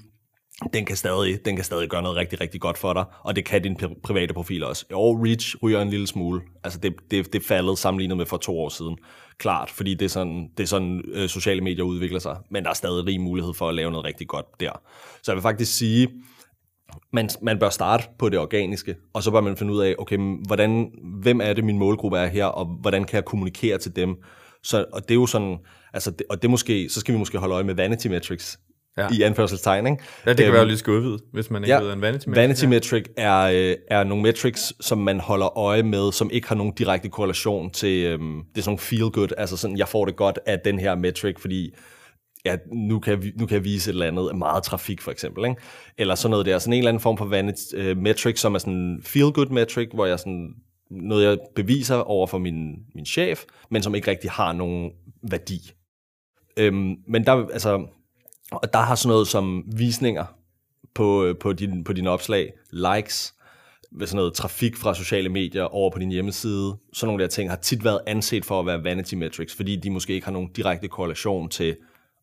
den 0.73 0.85
kan, 0.85 0.97
stadig, 0.97 1.45
den 1.45 1.57
kan 1.57 1.65
stadig 1.65 1.89
gøre 1.89 2.03
noget 2.03 2.17
rigtig, 2.17 2.41
rigtig 2.41 2.61
godt 2.61 2.79
for 2.79 2.93
dig, 2.93 3.05
og 3.21 3.37
det 3.37 3.45
kan 3.45 3.63
din 3.63 3.77
pri- 3.83 4.01
private 4.03 4.35
profil 4.35 4.65
også. 4.65 4.85
Jo, 4.91 5.25
Reach 5.25 5.57
ryger 5.63 5.83
en 5.83 5.91
lille 5.91 6.07
smule. 6.07 6.41
Altså, 6.65 6.79
det, 6.79 6.95
det, 7.11 7.33
det 7.33 7.43
faldet 7.43 7.79
sammenlignet 7.79 8.17
med 8.17 8.27
for 8.27 8.37
to 8.37 8.59
år 8.61 8.69
siden. 8.69 8.97
Klart, 9.39 9.71
fordi 9.71 9.95
det 9.95 10.05
er 10.05 10.09
sådan, 10.09 10.49
det 10.57 10.63
er 10.63 10.67
sådan 10.67 11.03
øh, 11.13 11.29
sociale 11.29 11.61
medier 11.61 11.85
udvikler 11.85 12.19
sig, 12.19 12.37
men 12.51 12.65
der 12.65 12.71
er 12.71 12.75
stadig 12.75 13.07
rig 13.07 13.21
mulighed 13.21 13.55
for 13.55 13.69
at 13.69 13.75
lave 13.75 13.91
noget 13.91 14.05
rigtig 14.07 14.29
godt 14.29 14.47
der. 14.61 14.73
Så 15.23 15.33
jeg 15.33 15.37
vil 15.37 15.43
faktisk 15.43 15.79
sige, 15.79 16.09
man, 17.13 17.29
man 17.43 17.59
bør 17.59 17.69
starte 17.71 18.05
på 18.19 18.29
det 18.29 18.39
organiske, 18.39 18.97
og 19.15 19.23
så 19.23 19.31
bør 19.31 19.41
man 19.41 19.57
finde 19.57 19.73
ud 19.73 19.81
af, 19.83 19.95
okay, 19.99 20.19
hvordan, 20.47 20.91
hvem 21.23 21.41
er 21.41 21.53
det, 21.53 21.65
min 21.65 21.79
målgruppe 21.79 22.19
er 22.19 22.27
her, 22.27 22.45
og 22.45 22.67
hvordan 22.81 23.05
kan 23.05 23.17
jeg 23.17 23.25
kommunikere 23.25 23.79
til 23.79 23.97
dem? 23.97 24.17
Så, 24.65 24.85
og 24.93 25.03
det 25.03 25.11
er 25.11 25.15
jo 25.15 25.27
sådan, 25.27 25.59
altså, 25.95 26.11
det, 26.11 26.23
og 26.31 26.43
det 26.43 26.51
måske, 26.51 26.89
så 26.89 27.01
skal 27.01 27.15
vi 27.15 27.19
måske 27.19 27.39
holde 27.39 27.55
øje 27.55 27.65
med 27.65 27.75
vanity 27.75 28.07
metrics, 28.07 28.59
Ja. 28.99 29.09
i 29.13 29.23
anførselstegn, 29.23 29.87
ikke? 29.87 30.03
ja, 30.27 30.31
det 30.31 30.37
kan 30.39 30.47
Øhm, 30.47 30.55
være 30.55 30.69
lidt 30.69 30.89
udvidet, 30.89 31.21
hvis 31.33 31.51
man 31.51 31.65
ikke 31.65 31.75
ja, 31.75 31.81
ved 31.81 31.93
en 31.93 32.01
vanity 32.01 32.29
metric. 32.29 32.37
Vanity 32.43 32.65
metric 32.65 33.05
er, 33.17 33.39
øh, 33.41 33.77
er 33.91 34.05
nogle 34.05 34.23
metrics, 34.23 34.73
som 34.81 34.99
man 34.99 35.21
holder 35.21 35.59
øje 35.59 35.83
med, 35.83 36.13
som 36.13 36.31
ikke 36.33 36.49
har 36.49 36.55
nogen 36.55 36.73
direkte 36.73 37.09
korrelation 37.09 37.71
til, 37.71 38.05
øhm, 38.07 38.21
det 38.21 38.59
er 38.59 38.63
sådan 38.63 38.71
nogle 38.71 38.79
feel 38.79 39.11
good, 39.11 39.29
altså 39.39 39.57
sådan, 39.57 39.77
jeg 39.79 39.89
får 39.89 40.05
det 40.05 40.17
godt 40.17 40.39
af 40.47 40.59
den 40.65 40.79
her 40.79 40.95
metric, 40.95 41.35
fordi 41.41 41.75
ja, 42.45 42.57
nu, 42.73 42.99
kan 42.99 43.11
jeg, 43.11 43.23
vi- 43.23 43.33
nu 43.37 43.47
kan 43.47 43.55
jeg 43.55 43.65
vise 43.65 43.91
et 43.91 43.93
eller 43.93 44.07
andet, 44.07 44.37
meget 44.39 44.63
trafik 44.63 45.01
for 45.01 45.11
eksempel, 45.11 45.45
ikke? 45.45 45.61
eller 45.99 46.15
sådan 46.15 46.31
noget 46.31 46.47
der, 46.47 46.59
sådan 46.59 46.73
en 46.73 46.79
eller 46.79 46.89
anden 46.89 47.01
form 47.01 47.19
for 47.19 47.25
vanity 47.25 47.63
øh, 47.75 47.97
metric, 47.97 48.41
som 48.41 48.55
er 48.55 48.59
sådan 48.59 48.73
en 48.75 49.03
feel 49.03 49.33
good 49.33 49.47
metric, 49.47 49.89
hvor 49.95 50.07
jeg 50.07 50.19
sådan, 50.19 50.55
noget 50.91 51.25
jeg 51.25 51.39
beviser 51.55 51.97
over 51.97 52.27
for 52.27 52.39
min, 52.39 52.75
min 52.95 53.07
chef, 53.07 53.45
men 53.71 53.83
som 53.83 53.95
ikke 53.95 54.11
rigtig 54.11 54.31
har 54.31 54.53
nogen 54.53 54.91
værdi. 55.31 55.73
Øhm, 56.57 56.95
men 57.09 57.27
der, 57.27 57.47
altså, 57.53 57.87
og 58.53 58.73
der 58.73 58.79
har 58.79 58.95
sådan 58.95 59.09
noget 59.13 59.29
som 59.29 59.65
visninger 59.77 60.25
på, 60.95 61.25
øh, 61.25 61.39
på, 61.39 61.53
din, 61.53 61.85
på 61.85 61.93
dine 61.93 62.11
opslag, 62.11 62.53
likes, 62.71 63.35
med 63.93 64.07
sådan 64.07 64.17
noget 64.17 64.35
trafik 64.35 64.77
fra 64.77 64.95
sociale 64.95 65.29
medier 65.29 65.63
over 65.63 65.91
på 65.91 65.99
din 65.99 66.11
hjemmeside, 66.11 66.77
sådan 66.93 67.07
nogle 67.07 67.23
der 67.23 67.29
ting 67.29 67.51
har 67.51 67.57
tit 67.57 67.85
været 67.85 68.01
anset 68.07 68.45
for 68.45 68.61
at 68.61 68.67
være 68.67 68.85
vanity 68.85 69.15
metrics, 69.15 69.55
fordi 69.55 69.77
de 69.77 69.91
måske 69.91 70.15
ikke 70.15 70.25
har 70.25 70.33
nogen 70.33 70.53
direkte 70.53 70.89
korrelation 70.89 71.49
til 71.49 71.77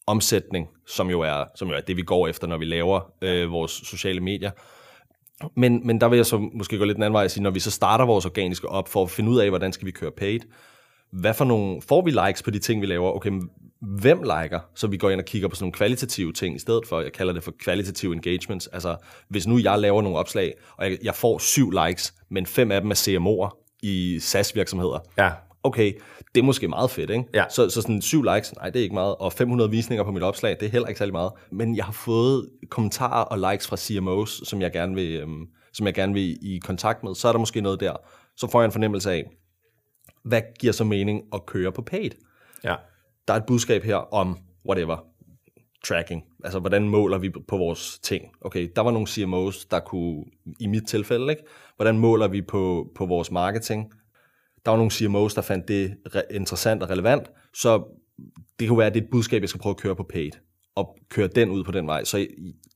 omsætning, 0.09 0.67
som 0.87 1.09
jo 1.09 1.21
er, 1.21 1.43
som 1.55 1.67
jo 1.67 1.75
er 1.75 1.81
det, 1.81 1.97
vi 1.97 2.01
går 2.01 2.27
efter, 2.27 2.47
når 2.47 2.57
vi 2.57 2.65
laver 2.65 3.11
øh, 3.21 3.51
vores 3.51 3.71
sociale 3.71 4.19
medier. 4.19 4.51
Men, 5.55 5.87
men 5.87 6.01
der 6.01 6.09
vil 6.09 6.17
jeg 6.17 6.25
så 6.25 6.37
måske 6.53 6.77
gå 6.77 6.85
lidt 6.85 6.95
den 6.95 7.03
anden 7.03 7.13
vej 7.13 7.23
og 7.23 7.31
sige, 7.31 7.43
når 7.43 7.49
vi 7.49 7.59
så 7.59 7.71
starter 7.71 8.05
vores 8.05 8.25
organiske 8.25 8.69
op 8.69 8.87
for 8.87 9.03
at 9.03 9.09
finde 9.09 9.29
ud 9.31 9.39
af, 9.39 9.49
hvordan 9.49 9.73
skal 9.73 9.85
vi 9.85 9.91
køre 9.91 10.11
paid, 10.11 10.39
hvad 11.11 11.33
for 11.33 11.45
nogle, 11.45 11.81
får 11.81 12.01
vi 12.01 12.11
likes 12.11 12.43
på 12.43 12.51
de 12.51 12.59
ting, 12.59 12.81
vi 12.81 12.85
laver? 12.85 13.11
Okay, 13.11 13.31
hvem 13.81 14.23
liker? 14.23 14.59
Så 14.75 14.87
vi 14.87 14.97
går 14.97 15.09
ind 15.09 15.19
og 15.19 15.25
kigger 15.25 15.47
på 15.47 15.55
sådan 15.55 15.63
nogle 15.63 15.73
kvalitative 15.73 16.33
ting, 16.33 16.55
i 16.55 16.59
stedet 16.59 16.87
for, 16.87 17.01
jeg 17.01 17.13
kalder 17.13 17.33
det 17.33 17.43
for 17.43 17.53
kvalitative 17.59 18.13
engagements. 18.13 18.67
Altså, 18.67 18.95
hvis 19.29 19.47
nu 19.47 19.57
jeg 19.57 19.79
laver 19.79 20.01
nogle 20.01 20.17
opslag, 20.17 20.53
og 20.77 20.91
jeg, 20.91 20.97
jeg 21.03 21.15
får 21.15 21.37
syv 21.37 21.71
likes, 21.71 22.13
men 22.29 22.45
fem 22.45 22.71
af 22.71 22.81
dem 22.81 22.91
er 22.91 22.95
CMO'er 22.95 23.77
i 23.81 24.19
SaaS-virksomheder. 24.19 24.99
Ja. 25.17 25.31
Okay, 25.63 25.93
det 26.35 26.41
er 26.41 26.45
måske 26.45 26.67
meget 26.67 26.91
fedt, 26.91 27.09
ikke? 27.09 27.23
Ja. 27.33 27.45
Så, 27.49 27.69
så 27.69 27.81
sådan 27.81 28.01
syv 28.01 28.23
likes, 28.23 28.55
nej, 28.55 28.69
det 28.69 28.79
er 28.79 28.83
ikke 28.83 28.93
meget, 28.93 29.15
og 29.15 29.33
500 29.33 29.69
visninger 29.69 30.03
på 30.03 30.11
mit 30.11 30.23
opslag, 30.23 30.57
det 30.59 30.65
er 30.65 30.69
heller 30.69 30.87
ikke 30.87 30.97
særlig 30.97 31.13
meget. 31.13 31.31
Men 31.51 31.75
jeg 31.75 31.85
har 31.85 31.91
fået 31.91 32.49
kommentarer 32.69 33.23
og 33.23 33.51
likes 33.51 33.67
fra 33.67 33.77
CMOs, 33.77 34.41
som 34.45 34.61
jeg 34.61 34.71
gerne 34.71 34.95
vil, 34.95 35.19
øhm, 35.19 35.47
som 35.73 35.85
jeg 35.85 35.93
gerne 35.93 36.13
vil 36.13 36.37
i 36.41 36.59
kontakt 36.63 37.03
med. 37.03 37.15
Så 37.15 37.27
er 37.27 37.31
der 37.31 37.39
måske 37.39 37.61
noget 37.61 37.79
der. 37.79 37.93
Så 38.37 38.47
får 38.51 38.61
jeg 38.61 38.65
en 38.65 38.71
fornemmelse 38.71 39.11
af, 39.11 39.23
hvad 40.23 40.41
giver 40.59 40.73
så 40.73 40.83
mening 40.83 41.23
at 41.33 41.45
køre 41.45 41.71
på 41.71 41.81
paid? 41.81 42.11
Ja. 42.63 42.75
Der 43.27 43.33
er 43.33 43.37
et 43.37 43.45
budskab 43.45 43.83
her 43.83 43.95
om 43.95 44.37
whatever, 44.69 44.97
tracking. 45.85 46.23
Altså, 46.43 46.59
hvordan 46.59 46.89
måler 46.89 47.17
vi 47.17 47.29
på 47.29 47.57
vores 47.57 47.99
ting? 47.99 48.25
Okay, 48.41 48.69
der 48.75 48.81
var 48.81 48.91
nogle 48.91 49.07
CMOs, 49.07 49.65
der 49.65 49.79
kunne, 49.79 50.23
i 50.59 50.67
mit 50.67 50.87
tilfælde, 50.87 51.29
ikke? 51.29 51.43
Hvordan 51.75 51.97
måler 51.97 52.27
vi 52.27 52.41
på, 52.41 52.91
på 52.95 53.05
vores 53.05 53.31
marketing? 53.31 53.91
Der 54.65 54.71
var 54.71 54.77
nogle 54.77 54.91
CMOs, 54.91 55.33
der 55.33 55.41
fandt 55.41 55.67
det 55.67 55.95
re- 56.07 56.35
interessant 56.35 56.83
og 56.83 56.89
relevant, 56.89 57.31
så 57.53 57.83
det 58.59 58.67
kunne 58.67 58.77
være, 58.77 58.87
at 58.87 58.93
det 58.93 59.01
er 59.01 59.05
et 59.05 59.11
budskab, 59.11 59.41
jeg 59.41 59.49
skal 59.49 59.61
prøve 59.61 59.71
at 59.71 59.77
køre 59.77 59.95
på 59.95 60.03
paid. 60.03 60.31
og 60.75 60.97
køre 61.09 61.27
den 61.27 61.49
ud 61.49 61.63
på 61.63 61.71
den 61.71 61.87
vej. 61.87 62.03
Så 62.03 62.17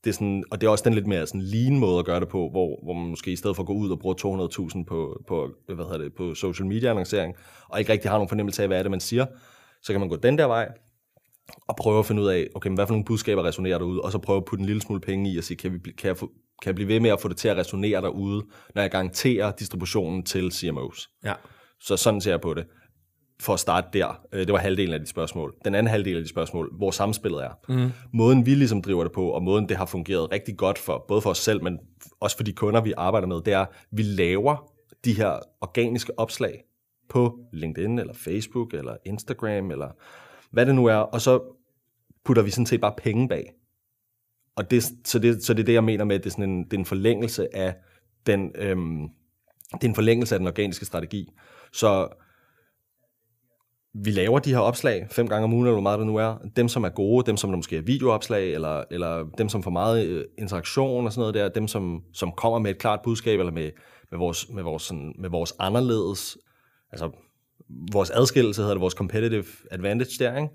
det 0.04 0.10
er 0.10 0.14
sådan, 0.14 0.44
og 0.52 0.62
det 0.62 0.68
er 0.68 0.72
også 0.72 0.84
den 0.84 0.94
lidt 0.94 1.08
mere 1.08 1.28
sådan 1.28 1.42
lean 1.42 1.80
måde 1.80 2.00
at 2.00 2.06
gøre 2.06 2.20
det 2.20 2.28
på, 2.28 2.50
hvor, 2.52 2.80
hvor 2.84 2.94
man 2.94 3.10
måske 3.10 3.32
i 3.32 3.36
stedet 3.36 3.56
for 3.56 3.64
at 3.64 3.68
gå 3.68 3.74
ud 3.74 3.90
og 3.92 4.00
bruge 4.00 4.16
200.000 4.20 4.84
på, 4.88 5.24
på, 5.28 5.50
hvad 5.66 5.86
hedder 5.86 5.98
det, 5.98 6.14
på 6.14 6.36
social 6.36 6.66
media 6.68 6.90
annoncering, 6.90 7.36
og 7.70 7.80
ikke 7.80 7.92
rigtig 7.92 8.12
har 8.12 8.18
nogen 8.18 8.30
fornemmelse 8.30 8.62
af, 8.62 8.68
hvad 8.70 8.80
er 8.80 8.84
det, 8.84 8.92
man 8.92 9.00
siger, 9.00 9.26
så 9.82 9.94
kan 9.94 10.00
man 10.00 10.10
gå 10.10 10.16
den 10.16 10.38
der 10.38 10.46
vej, 10.46 10.68
og 11.68 11.76
prøve 11.76 12.00
at 12.00 12.06
finde 12.06 12.22
ud 12.22 12.28
af, 12.28 12.48
okay, 12.56 12.68
men 12.68 12.76
hvad 12.78 12.88
for 12.88 12.94
nogle 12.94 13.06
budskaber 13.06 13.44
resonerer 13.44 13.78
derude, 13.78 14.02
og 14.02 14.12
så 14.12 14.18
prøve 14.18 14.38
at 14.38 14.46
putte 14.46 14.62
en 14.62 14.66
lille 14.66 14.82
smule 14.82 15.02
penge 15.02 15.34
i 15.34 15.38
og 15.38 15.44
sige, 15.44 15.58
kan, 15.58 15.74
vi, 15.74 15.92
kan, 15.92 16.08
jeg, 16.08 16.18
få, 16.18 16.28
kan 16.62 16.70
jeg 16.70 16.76
blive 16.76 16.88
ved 16.88 17.00
med 17.00 17.10
at 17.10 17.22
få 17.22 17.28
det 17.28 17.38
til 17.38 17.48
at 17.48 17.58
resonere 17.58 18.02
derude, 18.02 18.46
når 18.76 18.82
jeg 18.82 18.92
garanterer 18.92 19.52
distributionen 19.52 20.24
til 20.24 20.52
CMOs. 20.52 21.10
Ja. 21.24 21.34
Så 21.84 21.98
sådan 21.98 22.22
ser 22.22 22.32
jeg 22.32 22.42
på 22.42 22.54
det 22.54 22.66
for 23.42 23.54
at 23.54 23.60
starte 23.60 23.88
der. 23.94 24.22
Øh, 24.32 24.40
det 24.40 24.54
var 24.54 24.60
halvdelen 24.60 24.94
af 24.94 25.00
de 25.00 25.06
spørgsmål. 25.06 25.56
Den 25.66 25.76
anden 25.76 25.92
halvdel 25.92 26.18
af 26.18 26.24
de 26.24 26.30
spørgsmål, 26.30 26.76
hvor 26.78 26.92
samspillet 26.92 27.44
er. 27.44 27.50
Mm. 27.70 27.92
Måden 28.14 28.46
vi 28.46 28.56
ligesom 28.56 28.82
driver 28.82 29.04
det 29.04 29.12
på, 29.12 29.30
og 29.30 29.44
måden 29.44 29.70
det 29.70 29.78
har 29.78 29.86
fungeret 29.86 30.32
rigtig 30.32 30.58
godt 30.58 30.78
for, 30.78 31.06
både 31.08 31.22
for 31.22 31.30
os 31.30 31.38
selv, 31.38 31.64
men 31.64 31.80
også 32.20 32.38
for 32.38 32.44
de 32.44 32.54
kunder, 32.54 32.82
vi 32.82 32.94
arbejder 32.98 33.28
med, 33.28 33.42
det 33.42 33.54
er, 33.54 33.60
at 33.60 33.68
vi 33.92 34.04
laver 34.04 34.74
de 35.06 35.14
her 35.14 35.40
organiske 35.62 36.20
opslag 36.20 36.64
på 37.10 37.40
LinkedIn, 37.54 38.00
eller 38.00 38.14
Facebook, 38.14 38.74
eller 38.74 38.98
Instagram, 39.06 39.72
eller 39.72 39.90
hvad 40.52 40.66
det 40.66 40.76
nu 40.76 40.86
er, 40.86 40.96
og 40.96 41.22
så 41.22 41.42
putter 42.26 42.44
vi 42.44 42.50
sådan 42.50 42.66
set 42.66 42.82
bare 42.82 42.94
penge 42.98 43.28
bag. 43.30 43.54
Og 44.56 44.72
det, 44.72 44.84
så, 45.06 45.20
det, 45.20 45.44
så 45.44 45.54
det 45.54 45.60
er 45.60 45.66
det, 45.66 45.74
jeg 45.74 45.84
mener 45.84 46.04
med, 46.04 46.16
at 46.16 46.24
det 46.24 46.30
er, 46.30 46.32
sådan 46.32 46.50
en, 46.50 46.64
det 46.64 46.74
er 46.74 46.78
en 46.78 46.86
forlængelse 46.86 47.56
af 47.56 47.76
den, 48.26 48.52
øhm, 48.56 49.10
det 49.74 49.84
er 49.84 49.90
en 49.90 49.96
forlængelse 49.96 50.36
af 50.36 50.40
den 50.40 50.48
organiske 50.48 50.86
strategi. 50.86 51.30
Så 51.74 52.08
vi 53.94 54.12
laver 54.12 54.40
de 54.40 54.50
her 54.50 54.60
opslag 54.60 55.08
fem 55.12 55.28
gange 55.28 55.44
om 55.44 55.54
ugen, 55.54 55.66
eller 55.66 55.74
hvor 55.74 55.82
meget 55.82 56.00
det 56.00 56.08
nu 56.08 56.16
er. 56.16 56.38
Dem, 56.56 56.68
som 56.68 56.84
er 56.84 56.90
gode, 56.90 57.26
dem, 57.26 57.38
som 57.38 57.50
der 57.50 57.58
måske 57.58 57.78
er 57.78 57.82
videoopslag, 57.82 58.54
eller, 58.54 58.84
eller 58.92 59.26
dem, 59.38 59.50
som 59.50 59.64
får 59.64 59.72
meget 59.72 60.06
øh, 60.06 60.26
interaktion 60.38 61.06
og 61.06 61.14
sådan 61.14 61.20
noget 61.20 61.34
der, 61.34 61.50
dem, 61.50 61.68
som, 61.68 62.04
som 62.14 62.32
kommer 62.32 62.60
med 62.60 62.72
et 62.72 62.78
klart 62.78 63.00
budskab, 63.04 63.40
eller 63.40 63.52
med, 63.52 63.72
med, 64.12 64.20
vores, 64.20 64.50
med, 64.50 64.64
vores, 64.64 64.84
sådan, 64.84 65.16
med 65.20 65.30
vores 65.30 65.54
anderledes, 65.60 66.38
altså 66.92 67.10
vores 67.94 68.10
adskillelse 68.10 68.62
hedder 68.62 68.74
det, 68.74 68.82
vores 68.82 68.94
competitive 68.94 69.46
advantage 69.72 70.24
der, 70.24 70.38
ikke? 70.38 70.50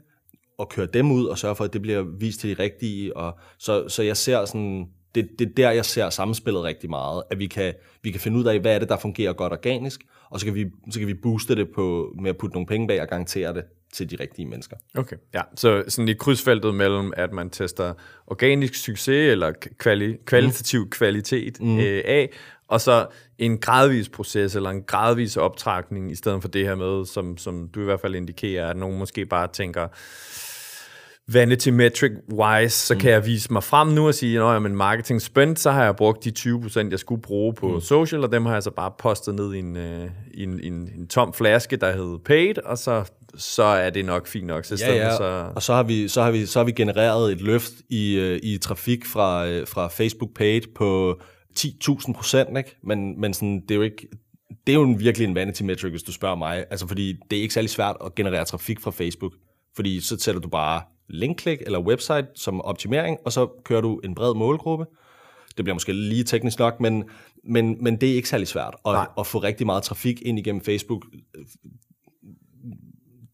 og 0.58 0.68
køre 0.68 0.86
dem 0.86 1.12
ud 1.12 1.26
og 1.26 1.38
sørge 1.38 1.56
for, 1.56 1.64
at 1.64 1.72
det 1.72 1.82
bliver 1.82 2.02
vist 2.18 2.40
til 2.40 2.56
de 2.56 2.62
rigtige. 2.62 3.16
Og 3.16 3.38
så, 3.58 3.88
så 3.88 4.02
jeg 4.02 4.16
ser 4.16 4.44
sådan, 4.44 4.88
det, 5.14 5.28
det 5.38 5.48
er 5.48 5.52
der, 5.56 5.70
jeg 5.70 5.84
ser 5.84 6.10
samspillet 6.10 6.62
rigtig 6.62 6.90
meget, 6.90 7.22
at 7.30 7.38
vi 7.38 7.46
kan, 7.46 7.74
vi 8.02 8.10
kan 8.10 8.20
finde 8.20 8.38
ud 8.38 8.44
af, 8.44 8.60
hvad 8.60 8.74
er 8.74 8.78
det, 8.78 8.88
der 8.88 8.96
fungerer 8.96 9.32
godt 9.32 9.52
organisk, 9.52 10.00
og 10.30 10.40
så 10.40 10.46
kan 10.46 10.54
vi, 10.54 10.66
så 10.90 10.98
kan 10.98 11.08
vi 11.08 11.14
booste 11.14 11.56
det 11.56 11.68
på, 11.74 12.14
med 12.20 12.30
at 12.30 12.36
putte 12.36 12.54
nogle 12.54 12.66
penge 12.66 12.88
bag 12.88 13.02
og 13.02 13.08
garantere 13.08 13.54
det 13.54 13.64
til 13.92 14.10
de 14.10 14.16
rigtige 14.20 14.46
mennesker. 14.46 14.76
Okay, 14.94 15.16
ja. 15.34 15.40
Så 15.54 15.84
sådan 15.88 16.08
i 16.08 16.14
krydsfeltet 16.14 16.74
mellem, 16.74 17.12
at 17.16 17.32
man 17.32 17.50
tester 17.50 17.94
organisk 18.26 18.74
succes 18.74 19.32
eller 19.32 19.52
kvali, 19.78 20.16
kvalitativ 20.24 20.80
mm. 20.80 20.90
kvalitet 20.90 21.60
mm. 21.60 21.78
Øh, 21.78 22.02
af, 22.04 22.30
og 22.68 22.80
så 22.80 23.06
en 23.38 23.58
gradvis 23.58 24.08
proces 24.08 24.56
eller 24.56 24.70
en 24.70 24.82
gradvis 24.82 25.36
optrækning, 25.36 26.12
i 26.12 26.14
stedet 26.14 26.42
for 26.42 26.48
det 26.48 26.64
her 26.64 26.74
med, 26.74 27.06
som, 27.06 27.36
som 27.36 27.68
du 27.68 27.80
i 27.80 27.84
hvert 27.84 28.00
fald 28.00 28.14
indikerer, 28.14 28.70
at 28.70 28.76
nogen 28.76 28.98
måske 28.98 29.26
bare 29.26 29.48
tænker, 29.52 29.88
vanity 31.32 31.68
metric 31.68 32.12
wise, 32.32 32.76
så 32.86 32.94
mm. 32.94 33.00
kan 33.00 33.10
jeg 33.10 33.26
vise 33.26 33.52
mig 33.52 33.64
frem 33.64 33.88
nu 33.88 34.06
og 34.06 34.14
sige, 34.14 34.42
at 34.42 34.62
men 34.62 34.76
marketing 34.76 35.22
spend, 35.22 35.56
så 35.56 35.70
har 35.70 35.84
jeg 35.84 35.96
brugt 35.96 36.24
de 36.24 36.32
20%, 36.38 36.90
jeg 36.90 36.98
skulle 36.98 37.22
bruge 37.22 37.54
på 37.54 37.74
mm. 37.74 37.80
social, 37.80 38.24
og 38.24 38.32
dem 38.32 38.46
har 38.46 38.52
jeg 38.52 38.62
så 38.62 38.70
bare 38.70 38.92
postet 38.98 39.34
ned 39.34 39.54
i 39.54 39.58
en, 39.58 39.76
uh, 39.76 40.10
i 40.34 40.42
en, 40.42 40.60
en, 40.60 40.72
en 40.72 41.06
tom 41.06 41.32
flaske, 41.32 41.76
der 41.76 41.92
hed 41.92 42.18
paid, 42.18 42.58
og 42.58 42.78
så, 42.78 43.04
så 43.36 43.62
er 43.62 43.90
det 43.90 44.04
nok 44.04 44.26
fint 44.26 44.46
nok. 44.46 44.64
Så 44.64 44.76
ja, 44.80 44.94
ja. 44.94 45.16
Så... 45.16 45.50
Og 45.54 45.62
så 45.62 45.74
har, 45.74 45.82
vi, 45.82 46.08
så, 46.08 46.22
har 46.22 46.30
vi, 46.30 46.46
så 46.46 46.58
har 46.58 46.64
vi 46.64 46.72
genereret 46.72 47.32
et 47.32 47.40
løft 47.40 47.72
i, 47.90 48.18
uh, 48.18 48.50
i 48.50 48.58
trafik 48.58 49.06
fra, 49.06 49.48
uh, 49.48 49.66
fra 49.66 49.88
Facebook 49.88 50.30
paid 50.34 50.62
på 50.74 51.20
10.000 51.58 52.12
procent, 52.12 52.58
ikke? 52.58 52.76
Men, 52.82 53.20
men 53.20 53.34
sådan, 53.34 53.60
det 53.60 53.70
er 53.70 53.74
jo 53.74 53.82
ikke, 53.82 54.08
det 54.66 54.72
er 54.72 54.76
jo 54.76 54.82
en, 54.82 55.00
virkelig 55.00 55.28
en 55.28 55.34
vanity 55.34 55.62
metric, 55.62 55.90
hvis 55.90 56.02
du 56.02 56.12
spørger 56.12 56.36
mig. 56.36 56.64
Altså, 56.70 56.88
fordi 56.88 57.16
det 57.30 57.38
er 57.38 57.42
ikke 57.42 57.54
særlig 57.54 57.70
svært 57.70 57.96
at 58.04 58.14
generere 58.14 58.44
trafik 58.44 58.80
fra 58.80 58.90
Facebook. 58.90 59.32
Fordi 59.76 60.00
så 60.00 60.18
sætter 60.18 60.40
du 60.40 60.48
bare 60.48 60.82
linkklik 61.08 61.58
eller 61.60 61.78
website 61.78 62.26
som 62.34 62.60
optimering, 62.60 63.18
og 63.24 63.32
så 63.32 63.46
kører 63.64 63.80
du 63.80 63.98
en 63.98 64.14
bred 64.14 64.34
målgruppe. 64.34 64.86
Det 65.56 65.64
bliver 65.64 65.74
måske 65.74 65.92
lige 65.92 66.24
teknisk 66.24 66.58
nok, 66.58 66.80
men, 66.80 67.04
men, 67.44 67.84
men 67.84 68.00
det 68.00 68.10
er 68.10 68.14
ikke 68.14 68.28
særlig 68.28 68.48
svært 68.48 68.74
at, 68.86 69.06
at 69.18 69.26
få 69.26 69.38
rigtig 69.38 69.66
meget 69.66 69.82
trafik 69.82 70.22
ind 70.22 70.38
igennem 70.38 70.64
Facebook. 70.64 71.06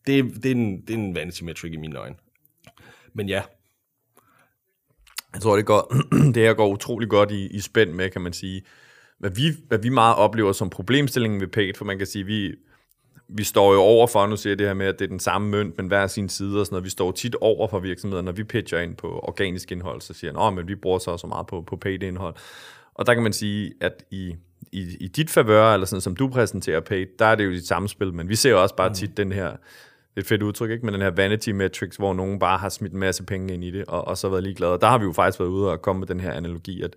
Det, 0.07 0.43
det, 0.43 0.47
er, 0.47 0.55
en, 0.55 0.81
det 0.81 0.91
er 0.91 0.99
en 0.99 1.15
vanity 1.15 1.43
metric 1.43 1.73
i 1.73 1.77
mine 1.77 1.99
øjne. 1.99 2.17
Men 3.13 3.29
ja. 3.29 3.43
Jeg 5.33 5.43
tror, 5.43 5.57
det, 5.57 5.67
går, 5.67 5.95
det 6.35 6.37
her 6.37 6.55
går 6.55 6.69
utrolig 6.69 7.09
godt 7.09 7.31
i, 7.31 7.47
i 7.47 7.61
spænd 7.61 7.91
med, 7.91 8.11
kan 8.11 8.23
man 8.23 8.33
sige, 8.33 8.63
hvad 9.19 9.31
vi, 9.31 9.43
hvad 9.69 9.79
vi 9.79 9.89
meget 9.89 10.17
oplever 10.17 10.53
som 10.53 10.71
problemstillingen 10.71 11.41
ved 11.41 11.49
Paid, 11.49 11.75
for 11.75 11.85
man 11.85 11.99
kan 11.99 12.07
sige, 12.07 12.25
vi, 12.25 12.55
vi 13.29 13.45
står 13.45 13.73
jo 13.73 13.81
over 13.81 14.07
for, 14.07 14.27
nu 14.27 14.37
siger 14.37 14.57
det 14.57 14.67
her 14.67 14.75
med, 14.75 14.87
at 14.87 14.99
det 14.99 15.05
er 15.05 15.09
den 15.09 15.21
samme 15.21 15.51
mønt, 15.51 15.77
men 15.77 15.87
hver 15.87 16.07
sin 16.07 16.29
side 16.29 16.61
og 16.61 16.67
sådan 16.67 16.75
noget. 16.75 16.85
Vi 16.85 16.91
står 16.91 17.13
tit 17.13 17.35
over 17.41 17.69
for 17.69 17.79
virksomheder, 17.79 18.23
når 18.23 18.33
vi 18.33 18.45
pitcher 18.45 18.81
ind 18.81 18.97
på 18.97 19.21
organisk 19.23 19.73
indhold, 19.73 20.01
så 20.01 20.15
siger 20.15 20.49
de, 20.49 20.57
men 20.57 20.69
vi 20.69 20.75
bruger 20.75 20.99
så 20.99 21.17
så 21.17 21.27
meget 21.27 21.47
på, 21.47 21.63
på 21.63 21.77
paid 21.77 22.03
indhold. 22.03 22.35
Og 22.95 23.07
der 23.07 23.15
kan 23.15 23.23
man 23.23 23.33
sige, 23.33 23.73
at 23.81 24.05
i, 24.11 24.35
i, 24.73 24.97
i 25.01 25.09
dit 25.09 25.31
favør, 25.31 25.75
eller 25.75 25.87
sådan 25.87 26.01
som 26.01 26.17
du 26.17 26.29
præsenterer 26.29 26.81
paid, 26.81 27.07
der 27.19 27.25
er 27.25 27.35
det 27.35 27.45
jo 27.45 27.51
dit 27.51 27.67
samspil, 27.67 28.15
men 28.15 28.29
vi 28.29 28.37
ser 28.37 28.51
jo 28.51 28.63
også 28.63 28.77
bare 28.77 28.89
mm. 28.89 28.95
tit 28.95 29.17
den 29.17 29.33
her, 29.33 29.51
det 30.15 30.23
er 30.23 30.27
fedt 30.27 30.43
udtryk, 30.43 30.71
ikke? 30.71 30.87
Men 30.87 30.95
den 30.95 31.03
her 31.03 31.11
vanity 31.11 31.51
metrics, 31.51 31.97
hvor 31.97 32.15
nogen 32.15 32.39
bare 32.39 32.59
har 32.59 32.69
smidt 32.69 32.93
en 32.93 32.99
masse 32.99 33.25
penge 33.25 33.55
ind 33.55 33.65
i 33.65 33.71
det, 33.71 33.85
og, 33.85 34.09
og 34.09 34.19
så 34.19 34.29
været 34.29 34.43
ligeglade. 34.43 34.73
Og 34.73 34.81
der 34.81 34.87
har 34.87 34.99
vi 34.99 35.05
jo 35.05 35.13
faktisk 35.13 35.41
været 35.41 35.51
ude 35.51 35.71
og 35.71 35.83
komme 35.83 36.01
med 36.01 36.07
den 36.07 36.21
her 36.21 36.33
analogi, 36.33 36.83
at 36.83 36.97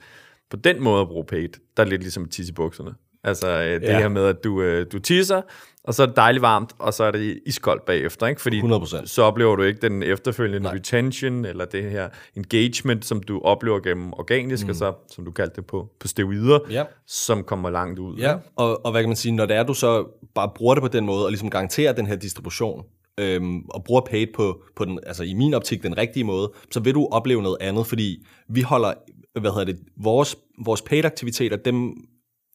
på 0.49 0.57
den 0.57 0.83
måde 0.83 1.01
at 1.01 1.07
bruge 1.07 1.25
paid, 1.25 1.49
der 1.77 1.83
er 1.83 1.87
lidt 1.87 2.01
ligesom 2.01 2.29
tisse 2.29 2.51
i 2.51 2.53
bukserne. 2.53 2.95
Altså 3.27 3.47
øh, 3.47 3.81
det 3.81 3.87
ja. 3.87 3.99
her 3.99 4.07
med, 4.07 4.25
at 4.25 4.43
du, 4.43 4.61
øh, 4.61 4.85
du 4.91 4.99
tisser, 4.99 5.41
og 5.83 5.93
så 5.93 6.03
er 6.03 6.05
det 6.07 6.15
dejligt 6.15 6.41
varmt, 6.41 6.73
og 6.79 6.93
så 6.93 7.03
er 7.03 7.11
det 7.11 7.39
iskoldt 7.45 7.85
bagefter, 7.85 8.27
ikke? 8.27 8.41
Fordi 8.41 8.61
100%. 8.61 9.05
så 9.05 9.23
oplever 9.23 9.55
du 9.55 9.63
ikke 9.63 9.81
den 9.81 10.03
efterfølgende 10.03 10.59
Nej. 10.59 10.75
retention, 10.75 11.45
eller 11.45 11.65
det 11.65 11.91
her 11.91 12.09
engagement, 12.35 13.05
som 13.05 13.23
du 13.23 13.41
oplever 13.41 13.79
gennem 13.79 14.13
organisk, 14.13 14.63
mm. 14.63 14.69
og 14.69 14.75
så, 14.75 14.93
som 15.11 15.25
du 15.25 15.31
kaldte 15.31 15.55
det 15.55 15.65
på, 15.65 15.89
på 15.99 16.07
steroider, 16.07 16.59
ja. 16.71 16.83
som 17.07 17.43
kommer 17.43 17.69
langt 17.69 17.99
ud. 17.99 18.17
Ja, 18.17 18.35
og, 18.55 18.85
og 18.85 18.91
hvad 18.91 19.01
kan 19.01 19.09
man 19.09 19.15
sige, 19.15 19.31
når 19.31 19.45
det 19.45 19.55
er, 19.55 19.63
du 19.63 19.73
så 19.73 20.05
bare 20.35 20.49
bruger 20.55 20.75
det 20.75 20.81
på 20.81 20.87
den 20.87 21.05
måde, 21.05 21.25
og 21.25 21.31
ligesom 21.31 21.49
garanterer 21.49 21.93
den 21.93 22.05
her 22.05 22.15
distribution, 22.15 22.83
øhm, 23.17 23.65
og 23.69 23.83
bruger 23.83 24.01
paid 24.01 24.27
på, 24.35 24.61
på 24.75 24.85
den, 24.85 24.99
altså 25.07 25.23
i 25.23 25.33
min 25.33 25.53
optik 25.53 25.83
den 25.83 25.97
rigtige 25.97 26.23
måde, 26.23 26.51
så 26.71 26.79
vil 26.79 26.93
du 26.93 27.07
opleve 27.11 27.41
noget 27.41 27.57
andet, 27.61 27.87
fordi 27.87 28.25
vi 28.49 28.61
holder, 28.61 28.93
hvad 29.39 29.51
hedder 29.51 29.65
det, 29.65 29.79
vores, 29.97 30.35
vores 30.65 30.81
paid-aktiviteter, 30.81 31.57
dem, 31.57 31.93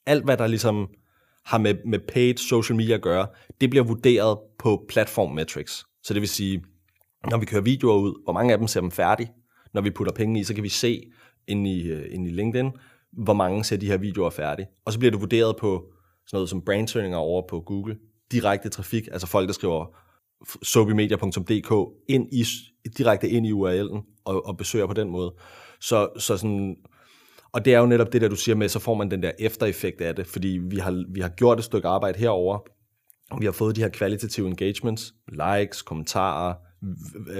alt 0.06 0.24
hvad 0.24 0.36
der 0.36 0.46
ligesom 0.46 0.88
har 1.44 1.58
med, 1.58 1.74
med 1.86 1.98
paid 1.98 2.36
social 2.36 2.76
media 2.76 2.94
at 2.94 3.02
gøre, 3.02 3.26
det 3.60 3.70
bliver 3.70 3.84
vurderet 3.84 4.38
på 4.58 4.84
platform 4.88 5.34
metrics. 5.34 5.84
Så 6.02 6.14
det 6.14 6.20
vil 6.20 6.28
sige, 6.28 6.64
når 7.30 7.38
vi 7.38 7.46
kører 7.46 7.62
videoer 7.62 7.98
ud, 7.98 8.22
hvor 8.24 8.32
mange 8.32 8.52
af 8.52 8.58
dem 8.58 8.68
ser 8.68 8.80
dem 8.80 8.90
færdige. 8.90 9.32
Når 9.74 9.80
vi 9.80 9.90
putter 9.90 10.12
penge 10.12 10.40
i, 10.40 10.44
så 10.44 10.54
kan 10.54 10.62
vi 10.62 10.68
se 10.68 11.02
ind 11.48 11.68
i, 11.68 11.88
øh, 11.88 12.14
ind 12.14 12.26
i 12.26 12.30
LinkedIn, 12.30 12.70
hvor 13.12 13.32
mange 13.32 13.64
ser 13.64 13.76
de 13.76 13.86
her 13.86 13.96
videoer 13.96 14.30
færdige. 14.30 14.66
Og 14.84 14.92
så 14.92 14.98
bliver 14.98 15.10
det 15.10 15.20
vurderet 15.20 15.56
på 15.56 15.92
sådan 16.26 16.36
noget 16.36 16.48
som 16.48 16.62
brandturninger 16.64 17.18
over 17.18 17.42
på 17.48 17.60
Google. 17.60 17.96
Direkte 18.32 18.68
trafik, 18.68 19.08
altså 19.12 19.26
folk, 19.26 19.46
der 19.46 19.52
skriver 19.52 19.96
sobimedia.dk 20.62 21.92
ind 22.08 22.32
i, 22.32 22.44
direkte 22.98 23.28
ind 23.28 23.46
i 23.46 23.52
URL'en 23.52 24.22
og, 24.24 24.46
og 24.46 24.56
besøger 24.56 24.86
på 24.86 24.92
den 24.92 25.10
måde. 25.10 25.34
Så, 25.80 26.08
så 26.18 26.36
sådan, 26.36 26.76
og 27.52 27.64
det 27.64 27.74
er 27.74 27.78
jo 27.78 27.86
netop 27.86 28.12
det 28.12 28.20
der, 28.20 28.28
du 28.28 28.36
siger 28.36 28.56
med, 28.56 28.68
så 28.68 28.78
får 28.78 28.94
man 28.94 29.10
den 29.10 29.22
der 29.22 29.30
eftereffekt 29.38 30.00
af 30.00 30.16
det, 30.16 30.26
fordi 30.26 30.48
vi 30.48 30.76
har, 30.76 31.04
vi 31.08 31.20
har 31.20 31.28
gjort 31.28 31.58
et 31.58 31.64
stykke 31.64 31.88
arbejde 31.88 32.18
herover, 32.18 32.58
og 33.30 33.40
vi 33.40 33.44
har 33.44 33.52
fået 33.52 33.76
de 33.76 33.80
her 33.80 33.88
kvalitative 33.88 34.48
engagements, 34.48 35.14
likes, 35.28 35.82
kommentarer. 35.82 36.54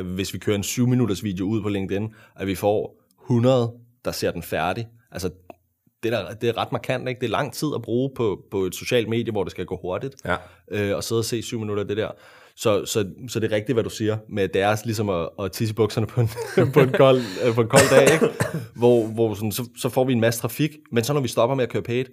Hvis 0.02 0.34
vi 0.34 0.38
kører 0.38 0.56
en 0.56 0.62
7 0.62 0.86
minutters 0.86 1.24
video 1.24 1.46
ud 1.46 1.62
på 1.62 1.68
LinkedIn, 1.68 2.14
at 2.36 2.46
vi 2.46 2.54
får 2.54 3.02
100, 3.22 3.72
der 4.04 4.12
ser 4.12 4.30
den 4.30 4.42
færdig. 4.42 4.88
Altså, 5.10 5.30
det 6.02 6.12
er, 6.12 6.34
det 6.34 6.48
er 6.48 6.56
ret 6.56 6.72
markant, 6.72 7.08
ikke? 7.08 7.20
Det 7.20 7.26
er 7.26 7.30
lang 7.30 7.52
tid 7.52 7.68
at 7.74 7.82
bruge 7.82 8.10
på, 8.16 8.44
på 8.50 8.64
et 8.64 8.74
socialt 8.74 9.08
medie, 9.08 9.32
hvor 9.32 9.44
det 9.44 9.50
skal 9.50 9.66
gå 9.66 9.78
hurtigt, 9.82 10.14
ja. 10.24 10.36
øh, 10.70 10.96
og 10.96 11.04
sidde 11.04 11.18
og 11.18 11.24
se 11.24 11.42
7 11.42 11.58
minutter 11.58 11.82
af 11.82 11.88
det 11.88 11.96
der. 11.96 12.10
Så, 12.56 12.84
så, 12.84 13.10
så 13.28 13.40
det 13.40 13.52
er 13.52 13.56
rigtigt, 13.56 13.76
hvad 13.76 13.84
du 13.84 13.90
siger, 13.90 14.18
med 14.28 14.48
det 14.48 14.62
er 14.62 14.76
ligesom 14.84 15.08
at, 15.08 15.28
at 15.38 15.52
tisse 15.52 15.74
bukserne 15.74 16.06
på 16.06 16.20
en, 16.20 16.28
på 16.74 16.80
en, 16.80 16.92
kold, 16.92 17.20
øh, 17.46 17.54
på 17.54 17.60
en 17.60 17.68
kold 17.68 17.90
dag, 17.90 18.12
ikke? 18.12 18.26
hvor, 18.74 19.06
hvor 19.06 19.34
sådan, 19.34 19.52
så, 19.52 19.68
så 19.76 19.88
får 19.88 20.04
vi 20.04 20.12
en 20.12 20.20
masse 20.20 20.40
trafik, 20.40 20.70
men 20.92 21.04
så 21.04 21.12
når 21.12 21.20
vi 21.20 21.28
stopper 21.28 21.56
med 21.56 21.64
at 21.64 21.70
køre 21.70 21.82
paid, 21.82 22.04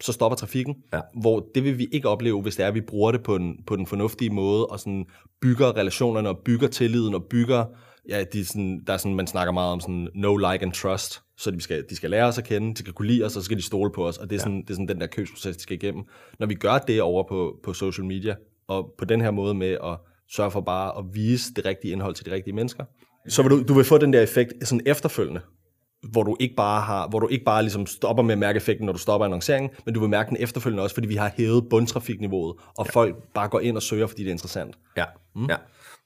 så 0.00 0.12
stopper 0.12 0.36
trafikken, 0.36 0.76
ja. 0.92 1.00
hvor 1.20 1.48
det 1.54 1.64
vil 1.64 1.78
vi 1.78 1.88
ikke 1.92 2.08
opleve, 2.08 2.42
hvis 2.42 2.56
det 2.56 2.64
er, 2.64 2.68
at 2.68 2.74
vi 2.74 2.80
bruger 2.80 3.12
det 3.12 3.22
på 3.22 3.38
den, 3.38 3.56
på 3.66 3.76
den 3.76 3.86
fornuftige 3.86 4.30
måde, 4.30 4.66
og 4.66 4.80
sådan 4.80 5.06
bygger 5.40 5.76
relationerne, 5.76 6.28
og 6.28 6.38
bygger 6.44 6.68
tilliden, 6.68 7.14
og 7.14 7.24
bygger, 7.24 7.64
ja, 8.08 8.24
de 8.32 8.44
sådan, 8.44 8.82
der 8.86 8.92
er 8.92 8.96
sådan, 8.96 9.14
man 9.14 9.26
snakker 9.26 9.52
meget 9.52 9.72
om 9.72 9.80
sådan 9.80 10.08
no, 10.14 10.36
like 10.36 10.62
and 10.62 10.72
trust, 10.72 11.22
så 11.36 11.50
de 11.50 11.60
skal, 11.60 11.84
de 11.90 11.96
skal 11.96 12.10
lære 12.10 12.24
os 12.24 12.38
at 12.38 12.44
kende, 12.44 12.74
de 12.74 12.78
skal 12.78 12.92
kunne 12.92 13.08
lide 13.08 13.24
os, 13.24 13.36
og 13.36 13.42
så 13.42 13.44
skal 13.44 13.56
de 13.56 13.62
stole 13.62 13.92
på 13.92 14.06
os, 14.06 14.18
og 14.18 14.30
det 14.30 14.36
er, 14.36 14.40
ja. 14.40 14.42
sådan, 14.42 14.62
det 14.62 14.70
er 14.70 14.74
sådan 14.74 14.88
den 14.88 15.00
der 15.00 15.06
købsproces, 15.06 15.56
de 15.56 15.62
skal 15.62 15.76
igennem. 15.76 16.04
Når 16.38 16.46
vi 16.46 16.54
gør 16.54 16.78
det 16.78 17.02
over 17.02 17.22
på, 17.28 17.60
på 17.64 17.72
social 17.72 18.06
media, 18.06 18.34
og 18.68 18.94
på 18.98 19.04
den 19.04 19.20
her 19.20 19.30
måde 19.30 19.54
med 19.54 19.70
at 19.84 19.96
Sørg 20.30 20.52
for 20.52 20.60
bare 20.60 20.98
at 20.98 21.04
vise 21.12 21.54
det 21.56 21.64
rigtige 21.64 21.92
indhold 21.92 22.14
til 22.14 22.26
de 22.26 22.30
rigtige 22.30 22.54
mennesker. 22.54 22.84
Så 23.28 23.42
vil 23.42 23.50
du, 23.50 23.62
du 23.62 23.74
vil 23.74 23.84
få 23.84 23.98
den 23.98 24.12
der 24.12 24.22
effekt 24.22 24.52
sådan 24.62 24.86
efterfølgende, 24.86 25.40
hvor 26.10 26.22
du 26.22 26.36
ikke 26.40 26.54
bare 26.56 26.80
har, 26.80 27.08
hvor 27.08 27.20
du 27.20 27.28
ikke 27.28 27.44
bare 27.44 27.62
ligesom 27.62 27.86
stopper 27.86 28.22
med 28.22 28.32
at 28.32 28.38
mærke 28.38 28.56
effekten, 28.56 28.86
når 28.86 28.92
du 28.92 28.98
stopper 28.98 29.24
annonceringen, 29.24 29.70
men 29.84 29.94
du 29.94 30.00
vil 30.00 30.08
mærke 30.08 30.28
den 30.28 30.36
efterfølgende 30.40 30.82
også, 30.82 30.94
fordi 30.94 31.08
vi 31.08 31.14
har 31.16 31.32
hævet 31.36 31.68
bundtrafikniveauet, 31.70 32.56
og 32.78 32.86
ja. 32.86 32.90
folk 32.90 33.16
bare 33.34 33.48
går 33.48 33.60
ind 33.60 33.76
og 33.76 33.82
søger, 33.82 34.06
fordi 34.06 34.22
det 34.22 34.28
er 34.28 34.32
interessant. 34.32 34.78
Ja, 34.96 35.04
mm. 35.34 35.46
ja. 35.46 35.56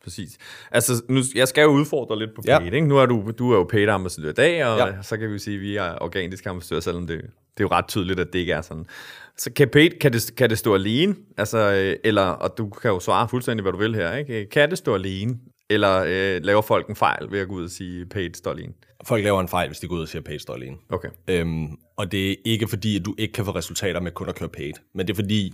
Præcis. 0.04 0.38
Altså, 0.70 1.02
nu, 1.08 1.20
jeg 1.34 1.48
skal 1.48 1.62
jo 1.62 1.68
udfordre 1.68 2.18
lidt 2.18 2.30
på 2.34 2.42
Ja. 2.46 2.58
paid, 2.58 2.72
ikke? 2.72 2.86
Nu 2.86 2.98
er 2.98 3.06
du, 3.06 3.32
du 3.38 3.52
er 3.52 3.56
jo 3.56 3.64
paid 3.64 3.88
ambassadør 3.88 4.30
i 4.30 4.32
dag, 4.32 4.66
og 4.66 4.78
Ja. 4.78 4.86
ja. 4.86 5.02
så 5.02 5.16
kan 5.16 5.28
vi 5.28 5.32
jo 5.32 5.38
sige, 5.38 5.54
at 5.54 5.60
vi 5.60 5.76
er 5.76 5.98
organisk 6.00 6.46
ambassadør, 6.46 6.80
selvom 6.80 7.06
det, 7.06 7.20
det 7.20 7.28
er 7.60 7.64
jo 7.64 7.68
ret 7.68 7.88
tydeligt, 7.88 8.20
at 8.20 8.32
det 8.32 8.38
ikke 8.38 8.52
er 8.52 8.60
sådan. 8.60 8.86
Så 9.36 9.52
kan 9.52 9.68
paid, 9.68 9.90
kan 9.90 10.12
det, 10.12 10.36
kan 10.36 10.50
det 10.50 10.58
stå 10.58 10.74
alene? 10.74 11.14
Altså, 11.36 11.58
øh, 11.58 11.96
eller, 12.04 12.22
og 12.22 12.58
du 12.58 12.68
kan 12.68 12.90
jo 12.90 13.00
svare 13.00 13.28
fuldstændig, 13.28 13.62
hvad 13.62 13.72
du 13.72 13.78
vil 13.78 13.94
her, 13.94 14.16
ikke? 14.16 14.46
Kan 14.46 14.70
det 14.70 14.78
stå 14.78 14.94
alene? 14.94 15.38
Eller 15.70 16.04
øh, 16.06 16.44
laver 16.44 16.62
folk 16.62 16.88
en 16.88 16.96
fejl 16.96 17.30
ved 17.30 17.40
at 17.40 17.48
gå 17.48 17.54
ud 17.54 17.64
og 17.64 17.70
sige, 17.70 18.06
paid 18.06 18.34
står 18.34 18.50
alene? 18.50 18.72
Folk 19.04 19.24
laver 19.24 19.40
en 19.40 19.48
fejl, 19.48 19.68
hvis 19.68 19.78
de 19.78 19.88
går 19.88 19.96
ud 19.96 20.02
og 20.02 20.08
siger 20.08 20.22
page 20.22 20.38
står 20.38 20.54
alene. 20.54 20.76
Okay. 20.88 21.08
Øhm, 21.28 21.76
og 21.96 22.12
det 22.12 22.30
er 22.30 22.34
ikke 22.44 22.68
fordi, 22.68 22.96
at 22.96 23.04
du 23.04 23.14
ikke 23.18 23.32
kan 23.32 23.44
få 23.44 23.50
resultater 23.50 24.00
med 24.00 24.12
kun 24.12 24.28
at 24.28 24.34
køre 24.34 24.48
paid, 24.48 24.72
men 24.94 25.06
det 25.06 25.12
er 25.12 25.14
fordi, 25.14 25.52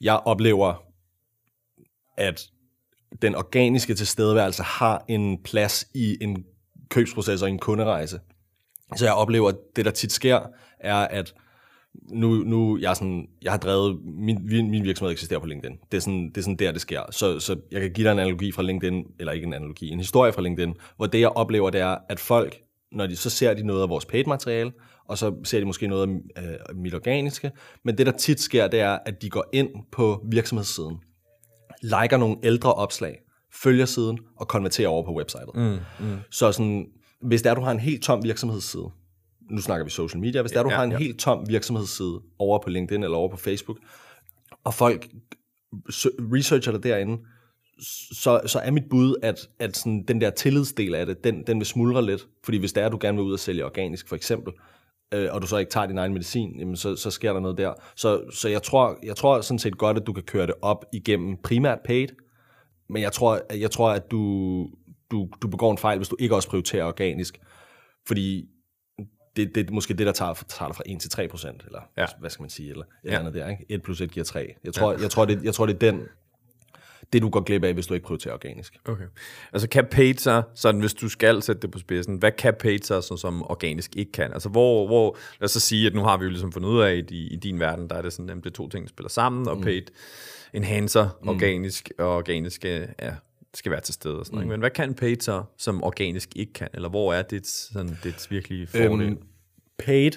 jeg 0.00 0.14
oplever, 0.14 0.82
at 2.16 2.46
den 3.22 3.34
organiske 3.34 3.94
tilstedeværelse 3.94 4.62
har 4.62 5.04
en 5.08 5.42
plads 5.42 5.88
i 5.94 6.18
en 6.20 6.44
købsproces 6.90 7.42
og 7.42 7.48
en 7.48 7.58
kunderejse. 7.58 8.20
Så 8.96 9.04
jeg 9.04 9.14
oplever, 9.14 9.48
at 9.48 9.56
det, 9.76 9.84
der 9.84 9.90
tit 9.90 10.12
sker, 10.12 10.40
er, 10.80 10.96
at 10.96 11.34
nu, 11.94 12.34
nu 12.34 12.78
jeg, 12.78 12.90
er 12.90 12.94
sådan, 12.94 13.26
jeg 13.42 13.52
har 13.52 13.58
drevet, 13.58 13.98
min, 14.04 14.70
min 14.70 14.84
virksomhed 14.84 15.12
eksisterer 15.12 15.40
på 15.40 15.46
LinkedIn. 15.46 15.76
Det 15.90 15.96
er, 15.96 16.00
sådan, 16.00 16.28
det 16.28 16.36
er 16.36 16.42
sådan 16.42 16.56
der, 16.56 16.72
det 16.72 16.80
sker. 16.80 17.00
Så, 17.10 17.40
så 17.40 17.56
jeg 17.72 17.80
kan 17.80 17.90
give 17.92 18.04
dig 18.04 18.12
en 18.12 18.18
analogi 18.18 18.52
fra 18.52 18.62
LinkedIn, 18.62 19.04
eller 19.18 19.32
ikke 19.32 19.46
en 19.46 19.54
analogi, 19.54 19.88
en 19.88 19.98
historie 19.98 20.32
fra 20.32 20.42
LinkedIn, 20.42 20.74
hvor 20.96 21.06
det, 21.06 21.20
jeg 21.20 21.28
oplever, 21.28 21.70
det 21.70 21.80
er, 21.80 21.96
at 22.08 22.20
folk, 22.20 22.56
når 22.92 23.06
de 23.06 23.16
så 23.16 23.30
ser 23.30 23.54
de 23.54 23.66
noget 23.66 23.82
af 23.82 23.88
vores 23.88 24.04
paid-materiale, 24.04 24.72
og 25.08 25.18
så 25.18 25.34
ser 25.44 25.58
de 25.58 25.64
måske 25.64 25.86
noget 25.86 26.20
af 26.36 26.42
øh, 26.42 26.76
mit 26.76 26.94
organiske, 26.94 27.50
men 27.84 27.98
det, 27.98 28.06
der 28.06 28.12
tit 28.12 28.40
sker, 28.40 28.68
det 28.68 28.80
er, 28.80 28.98
at 29.06 29.22
de 29.22 29.30
går 29.30 29.44
ind 29.52 29.68
på 29.92 30.26
virksomhedssiden, 30.30 30.96
liker 31.82 32.16
nogle 32.16 32.36
ældre 32.42 32.74
opslag, 32.74 33.18
følger 33.62 33.84
siden 33.84 34.18
og 34.36 34.48
konverterer 34.48 34.88
over 34.88 35.04
på 35.04 35.16
websitet. 35.16 35.48
Mm, 35.54 35.78
mm. 36.00 36.16
Så 36.30 36.52
sådan, 36.52 36.86
hvis 37.22 37.42
det 37.42 37.50
er, 37.50 37.54
du 37.54 37.60
har 37.60 37.70
en 37.70 37.80
helt 37.80 38.02
tom 38.02 38.24
virksomhedsside, 38.24 38.90
nu 39.52 39.60
snakker 39.60 39.84
vi 39.84 39.90
social 39.90 40.20
media, 40.20 40.40
hvis 40.40 40.52
det 40.52 40.58
er, 40.58 40.62
du 40.62 40.70
Ja, 40.70 40.76
har 40.76 40.84
en 40.84 40.92
ja. 40.92 40.98
helt 40.98 41.18
tom 41.18 41.48
virksomhedsside 41.48 42.20
over 42.38 42.58
på 42.58 42.70
LinkedIn 42.70 43.02
eller 43.04 43.16
over 43.16 43.28
på 43.28 43.36
Facebook, 43.36 43.78
og 44.64 44.74
folk 44.74 45.08
researcher 46.32 46.72
dig 46.72 46.82
derinde, 46.82 47.18
så, 48.12 48.40
så 48.46 48.58
er 48.58 48.70
mit 48.70 48.88
bud, 48.90 49.16
at, 49.22 49.48
at 49.58 49.76
sådan, 49.76 50.04
den 50.08 50.20
der 50.20 50.30
tillidsdel 50.30 50.94
af 50.94 51.06
det, 51.06 51.24
den, 51.24 51.46
den 51.46 51.58
vil 51.58 51.66
smuldre 51.66 52.06
lidt. 52.06 52.26
Fordi 52.44 52.58
hvis 52.58 52.72
det 52.72 52.82
er, 52.82 52.86
at 52.86 52.92
du 52.92 52.98
gerne 53.00 53.18
vil 53.18 53.24
ud 53.24 53.32
og 53.32 53.38
sælge 53.38 53.64
organisk, 53.64 54.08
for 54.08 54.16
eksempel, 54.16 54.52
øh, 55.14 55.28
og 55.32 55.42
du 55.42 55.46
så 55.46 55.56
ikke 55.56 55.70
tager 55.70 55.86
din 55.86 55.98
egen 55.98 56.12
medicin, 56.12 56.58
jamen 56.58 56.76
så, 56.76 56.96
så 56.96 57.10
sker 57.10 57.32
der 57.32 57.40
noget 57.40 57.58
der. 57.58 57.72
Så, 57.96 58.30
så 58.30 58.48
jeg, 58.48 58.62
tror, 58.62 58.98
jeg 59.02 59.16
tror 59.16 59.40
sådan 59.40 59.58
set 59.58 59.78
godt, 59.78 59.96
at 59.96 60.06
du 60.06 60.12
kan 60.12 60.22
køre 60.22 60.46
det 60.46 60.54
op 60.62 60.84
igennem 60.92 61.36
primært 61.44 61.78
paid, 61.84 62.08
men 62.88 63.02
jeg 63.02 63.12
tror, 63.12 63.40
jeg 63.54 63.70
tror 63.70 63.90
at 63.90 64.10
du, 64.10 64.66
du, 65.10 65.28
du 65.42 65.48
begår 65.48 65.70
en 65.70 65.78
fejl, 65.78 65.98
hvis 65.98 66.08
du 66.08 66.16
ikke 66.18 66.34
også 66.34 66.48
prioriterer 66.48 66.84
organisk. 66.84 67.40
Fordi 68.06 68.44
det, 69.36 69.54
det 69.54 69.68
er 69.68 69.72
måske 69.72 69.94
det, 69.94 70.06
der 70.06 70.12
tager, 70.12 70.34
tager 70.48 70.68
dig 70.68 70.76
fra 70.76 70.82
1 70.86 71.00
til 71.00 71.10
3 71.10 71.28
procent, 71.28 71.62
eller 71.66 71.80
Ja. 71.98 72.06
hvad 72.20 72.30
skal 72.30 72.42
man 72.42 72.50
sige, 72.50 72.70
eller 72.70 72.84
et 73.04 73.10
Ja. 73.10 73.18
andet 73.18 73.34
der, 73.34 73.48
ikke? 73.48 73.66
1 73.68 73.82
plus 73.82 74.00
1 74.00 74.10
giver 74.10 74.24
3. 74.24 74.54
Jeg 74.64 74.74
tror, 74.74 74.92
ja. 74.92 74.98
jeg 75.00 75.10
tror, 75.10 75.24
det, 75.24 75.44
jeg 75.44 75.54
tror, 75.54 75.66
det 75.66 75.74
er 75.74 75.78
den, 75.78 76.02
det 77.12 77.22
du 77.22 77.28
går 77.28 77.40
glip 77.40 77.64
af, 77.64 77.74
hvis 77.74 77.86
du 77.86 77.94
ikke 77.94 78.06
prioriterer 78.06 78.34
organisk. 78.34 78.76
Okay. 78.84 79.04
Altså 79.52 79.68
kan 79.68 79.86
paid 79.90 80.14
så, 80.14 80.42
sådan 80.54 80.80
hvis 80.80 80.94
du 80.94 81.08
skal 81.08 81.42
sætte 81.42 81.62
det 81.62 81.70
på 81.70 81.78
spidsen, 81.78 82.16
hvad 82.16 82.32
kan 82.32 82.54
paid 82.60 82.78
så, 82.78 83.00
som, 83.00 83.16
som 83.16 83.42
organisk 83.50 83.96
ikke 83.96 84.12
kan? 84.12 84.32
Altså 84.32 84.48
hvor, 84.48 84.86
hvor, 84.86 85.16
lad 85.40 85.44
os 85.44 85.50
så 85.50 85.60
sige, 85.60 85.86
at 85.86 85.94
nu 85.94 86.02
har 86.02 86.16
vi 86.16 86.24
jo 86.24 86.30
ligesom 86.30 86.52
fundet 86.52 86.68
ud 86.68 86.80
af, 86.80 86.96
at 86.96 87.10
i, 87.10 87.26
i 87.32 87.36
din 87.36 87.60
verden, 87.60 87.88
der 87.90 87.96
er 87.96 88.02
det 88.02 88.12
sådan, 88.12 88.30
at 88.30 88.36
det 88.36 88.46
er 88.46 88.50
to 88.50 88.68
ting, 88.68 88.84
der 88.84 88.88
spiller 88.88 89.08
sammen, 89.10 89.48
og 89.48 89.60
paid 89.62 89.82
enhancer 90.52 91.08
organisk, 91.26 91.90
og 91.98 92.16
organisk 92.16 92.64
ja, 92.64 93.14
skal 93.54 93.72
være 93.72 93.80
til 93.80 93.94
stede 93.94 94.18
og 94.18 94.26
sådan 94.26 94.36
noget. 94.36 94.44
ikke? 94.44 94.50
Men 94.50 94.60
hvad 94.60 94.70
kan 94.70 94.94
paid 94.94 95.16
så, 95.20 95.42
som 95.58 95.84
organisk 95.84 96.36
ikke 96.36 96.52
kan? 96.52 96.68
Eller 96.74 96.88
hvor 96.88 97.12
er 97.12 97.22
det 97.22 97.46
sådan, 97.46 97.98
det 98.04 98.26
virkelige 98.30 98.66
fordel? 98.66 99.02
Øhm, 99.02 99.18
paid, 99.78 100.10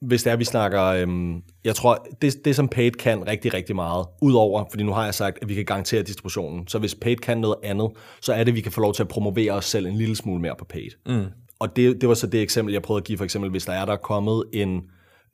hvis 0.00 0.22
det 0.22 0.32
er, 0.32 0.36
vi 0.36 0.44
snakker, 0.44 0.82
øhm, 0.82 1.42
jeg 1.64 1.74
tror, 1.74 2.06
det, 2.22 2.44
det 2.44 2.56
som 2.56 2.68
paid 2.68 2.90
kan 2.90 3.26
rigtig, 3.26 3.54
rigtig 3.54 3.76
meget, 3.76 4.06
udover, 4.22 4.64
fordi 4.70 4.82
nu 4.82 4.92
har 4.92 5.04
jeg 5.04 5.14
sagt, 5.14 5.38
at 5.42 5.48
vi 5.48 5.54
kan 5.54 5.64
garantere 5.64 6.02
distributionen, 6.02 6.68
så 6.68 6.78
hvis 6.78 6.94
paid 6.94 7.16
kan 7.16 7.38
noget 7.38 7.56
andet, 7.62 7.90
så 8.20 8.32
er 8.32 8.44
det, 8.44 8.48
at 8.48 8.54
vi 8.56 8.60
kan 8.60 8.72
få 8.72 8.80
lov 8.80 8.94
til 8.94 9.02
at 9.02 9.08
promovere 9.08 9.52
os 9.52 9.64
selv 9.64 9.86
en 9.86 9.96
lille 9.96 10.16
smule 10.16 10.40
mere 10.40 10.54
på 10.58 10.64
paid. 10.64 10.90
Mm. 11.06 11.26
Og 11.58 11.76
det, 11.76 12.00
det 12.00 12.08
var 12.08 12.14
så 12.14 12.26
det 12.26 12.42
eksempel, 12.42 12.72
jeg 12.72 12.82
prøvede 12.82 13.00
at 13.00 13.06
give, 13.06 13.18
for 13.18 13.24
eksempel, 13.24 13.50
hvis 13.50 13.64
der 13.64 13.72
er 13.72 13.84
der 13.84 13.92
er 13.92 13.96
kommet 13.96 14.44
en, 14.52 14.82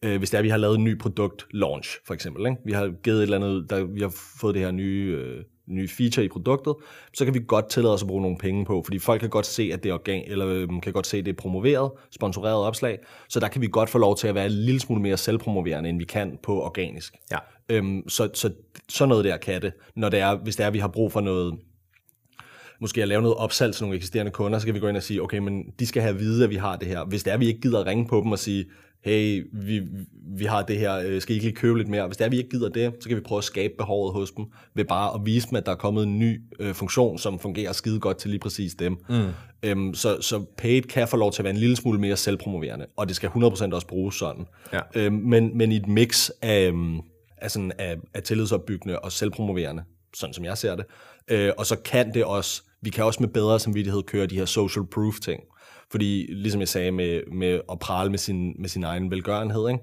øh, 0.03 0.19
hvis 0.19 0.31
det 0.31 0.35
er, 0.35 0.39
at 0.39 0.45
vi 0.45 0.49
har 0.49 0.57
lavet 0.57 0.79
en 0.79 0.85
ny 0.85 0.99
produkt 0.99 1.47
launch, 1.51 1.99
for 2.07 2.15
eksempel, 2.15 2.47
ikke? 2.47 2.57
vi 2.65 2.73
har 2.73 2.93
givet 3.03 3.19
et 3.19 3.23
eller 3.23 3.37
andet, 3.37 3.71
der, 3.71 3.85
vi 3.85 4.01
har 4.01 4.15
fået 4.41 4.55
det 4.55 4.63
her 4.63 4.71
nye, 4.71 5.17
øh, 5.19 5.45
nye 5.67 5.89
feature 5.89 6.25
i 6.25 6.29
produktet, 6.29 6.75
så 7.15 7.25
kan 7.25 7.35
vi 7.35 7.41
godt 7.47 7.69
tillade 7.69 7.95
os 7.95 8.03
at 8.03 8.09
bruge 8.09 8.23
nogle 8.23 8.39
penge 8.39 8.65
på, 8.65 8.83
fordi 8.85 8.99
folk 8.99 9.21
kan 9.21 9.31
godt 9.31 9.47
se, 9.47 9.71
at 9.73 9.83
det 9.83 9.89
er 9.91 9.95
organ, 9.95 10.23
eller 10.27 10.49
øh, 10.49 10.69
kan 10.83 10.93
godt 10.93 11.07
se, 11.07 11.19
at 11.19 11.25
det 11.25 11.33
er 11.33 11.37
promoveret, 11.37 11.91
sponsoreret 12.11 12.67
opslag, 12.67 12.99
så 13.29 13.41
der 13.41 13.49
kan 13.49 13.63
vi 13.63 13.69
godt 13.73 13.91
få 13.91 13.99
lov 13.99 14.17
til 14.17 14.29
at 14.29 14.35
være 14.35 14.47
en 14.47 14.53
lille 14.53 14.81
smule 14.81 15.03
mere 15.03 15.17
selvpromoverende, 15.17 15.89
end 15.89 15.99
vi 15.99 16.05
kan 16.05 16.39
på 16.43 16.63
organisk. 16.63 17.15
Ja. 17.33 17.39
Øhm, 17.69 18.09
så, 18.09 18.31
så 18.35 18.51
sådan 18.89 19.09
noget 19.09 19.25
der 19.25 19.37
kan 19.37 19.63
det, 19.63 19.73
når 19.97 20.09
det 20.09 20.21
er, 20.21 20.37
hvis 20.37 20.57
det 20.57 20.63
er, 20.63 20.67
at 20.67 20.75
vi 20.75 20.79
har 20.79 20.89
brug 20.89 21.13
for 21.13 21.21
noget, 21.21 21.55
måske 22.81 23.03
at 23.03 23.09
lave 23.09 23.23
noget 23.23 23.37
opsalg 23.37 23.75
til 23.75 23.85
nogle 23.85 23.97
eksisterende 23.97 24.33
kunder, 24.33 24.59
så 24.59 24.67
kan 24.67 24.75
vi 24.75 24.81
gå 24.81 24.89
ind 24.89 24.97
og 24.97 25.03
sige, 25.03 25.23
okay, 25.23 25.39
men 25.39 25.65
de 25.79 25.87
skal 25.87 26.03
have 26.03 26.15
at 26.15 26.21
vide, 26.21 26.45
at 26.45 26.51
vi 26.51 26.57
har 26.57 26.77
det 26.77 26.89
her. 26.89 27.05
Hvis 27.05 27.23
det 27.23 27.31
er, 27.31 27.35
at 27.35 27.41
vi 27.41 27.47
ikke 27.47 27.61
gider 27.61 27.81
at 27.81 27.87
ringe 27.87 28.07
på 28.07 28.21
dem 28.21 28.33
og 28.33 28.39
sige, 28.39 28.65
hey, 29.05 29.47
vi, 29.53 29.83
vi 30.37 30.45
har 30.45 30.63
det 30.63 30.79
her, 30.79 30.99
øh, 30.99 31.21
skal 31.21 31.33
I 31.33 31.37
ikke 31.37 31.47
lige 31.47 31.57
købe 31.57 31.79
lidt 31.79 31.89
mere? 31.89 32.07
Hvis 32.07 32.17
det 32.17 32.25
er, 32.25 32.29
vi 32.29 32.37
ikke 32.37 32.51
gider 32.51 32.69
det, 32.69 32.93
så 33.01 33.09
kan 33.09 33.17
vi 33.17 33.23
prøve 33.23 33.39
at 33.39 33.45
skabe 33.45 33.75
behovet 33.79 34.13
hos 34.13 34.31
dem, 34.31 34.45
ved 34.75 34.85
bare 34.85 35.15
at 35.15 35.21
vise 35.25 35.49
dem, 35.49 35.57
at 35.57 35.67
der 35.67 35.73
er 35.73 35.77
kommet 35.77 36.03
en 36.03 36.19
ny 36.19 36.41
øh, 36.61 36.75
funktion, 36.75 37.19
som 37.19 37.39
fungerer 37.39 37.73
skide 37.73 38.01
godt 38.01 38.17
til 38.17 38.31
lige 38.31 38.41
præcis 38.41 38.75
dem. 38.75 38.97
Mm. 39.09 39.29
Øhm, 39.63 39.95
så, 39.95 40.21
så 40.21 40.45
paid 40.59 40.83
kan 40.83 41.09
få 41.09 41.17
lov 41.17 41.33
til 41.33 41.43
at 41.43 41.45
være 41.45 41.55
en 41.55 41.61
lille 41.61 41.77
smule 41.77 42.01
mere 42.01 42.17
selvpromoverende, 42.17 42.87
og 42.97 43.09
det 43.09 43.17
skal 43.17 43.29
100% 43.29 43.75
også 43.75 43.87
bruges 43.87 44.15
sådan. 44.15 44.47
Ja. 44.73 44.81
Øhm, 44.95 45.15
men, 45.15 45.59
men 45.59 45.73
i 45.73 45.77
et 45.77 45.89
mix 45.89 46.31
af, 46.43 46.67
øhm, 46.69 47.01
af, 47.37 47.51
sådan, 47.51 47.73
af, 47.79 47.97
af 48.15 48.23
tillidsopbyggende 48.23 48.99
og 48.99 49.13
selvpromoverende, 49.13 49.83
sådan 50.15 50.35
som 50.35 50.45
jeg 50.45 50.59
ser 50.59 50.77
det, 50.77 50.85
øh, 51.29 51.53
og 51.59 51.67
så 51.67 51.77
kan 51.77 52.15
det 52.15 52.25
også, 52.25 52.63
vi 52.81 52.91
kan 52.91 53.05
også 53.05 53.21
med 53.21 53.29
bedre 53.29 53.61
samvittighed 53.61 54.03
køre 54.03 54.27
de 54.27 54.37
her 54.37 54.45
social 54.45 54.87
proof 54.87 55.15
ting. 55.21 55.43
Fordi, 55.95 56.27
ligesom 56.29 56.61
jeg 56.61 56.69
sagde, 56.69 56.93
med, 56.93 57.21
med 57.33 57.61
at 57.73 57.79
prale 57.79 58.11
med 58.11 58.19
sin, 58.19 58.55
med 58.59 58.69
sin 58.69 58.85
egen 58.85 59.11
velgørenhed, 59.11 59.69
ikke? 59.69 59.81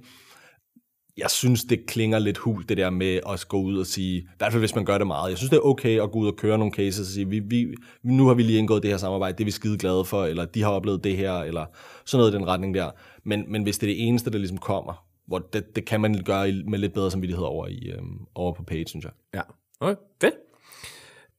jeg 1.17 1.29
synes, 1.29 1.63
det 1.63 1.85
klinger 1.87 2.19
lidt 2.19 2.37
hul, 2.37 2.65
det 2.69 2.77
der 2.77 2.89
med 2.89 3.19
at 3.29 3.45
gå 3.47 3.61
ud 3.61 3.77
og 3.77 3.85
sige, 3.85 4.17
i 4.17 4.27
hvert 4.37 4.51
fald 4.51 4.61
hvis 4.61 4.75
man 4.75 4.85
gør 4.85 4.97
det 4.97 5.07
meget, 5.07 5.29
jeg 5.29 5.37
synes, 5.37 5.49
det 5.49 5.57
er 5.57 5.65
okay 5.65 6.01
at 6.01 6.11
gå 6.11 6.19
ud 6.19 6.27
og 6.27 6.35
køre 6.35 6.57
nogle 6.57 6.73
cases 6.73 6.99
og 6.99 7.05
sige, 7.05 7.29
vi, 7.29 7.39
vi, 7.39 7.67
nu 8.03 8.27
har 8.27 8.33
vi 8.33 8.43
lige 8.43 8.59
indgået 8.59 8.83
det 8.83 8.91
her 8.91 8.97
samarbejde, 8.97 9.37
det 9.37 9.43
er 9.43 9.45
vi 9.45 9.51
skide 9.51 9.77
glade 9.77 10.05
for, 10.05 10.25
eller 10.25 10.45
de 10.45 10.61
har 10.61 10.69
oplevet 10.69 11.03
det 11.03 11.17
her, 11.17 11.33
eller 11.33 11.65
sådan 12.05 12.19
noget 12.19 12.33
i 12.33 12.37
den 12.37 12.47
retning 12.47 12.73
der. 12.73 12.91
Men, 13.23 13.45
men 13.47 13.63
hvis 13.63 13.77
det 13.77 13.89
er 13.89 13.93
det 13.93 14.07
eneste, 14.07 14.31
der 14.31 14.37
ligesom 14.37 14.57
kommer, 14.57 15.05
hvor 15.27 15.39
det, 15.39 15.75
det 15.75 15.85
kan 15.85 16.01
man 16.01 16.23
gøre 16.25 16.51
med 16.67 16.79
lidt 16.79 16.93
bedre 16.93 17.11
samvittighed 17.11 17.45
over, 17.45 17.67
i, 17.67 17.91
øhm, 17.97 18.19
over 18.35 18.53
på 18.53 18.63
page, 18.63 18.87
synes 18.87 19.05
jeg. 19.05 19.11
Ja, 19.33 19.41
okay, 19.79 19.95
fedt. 20.21 20.35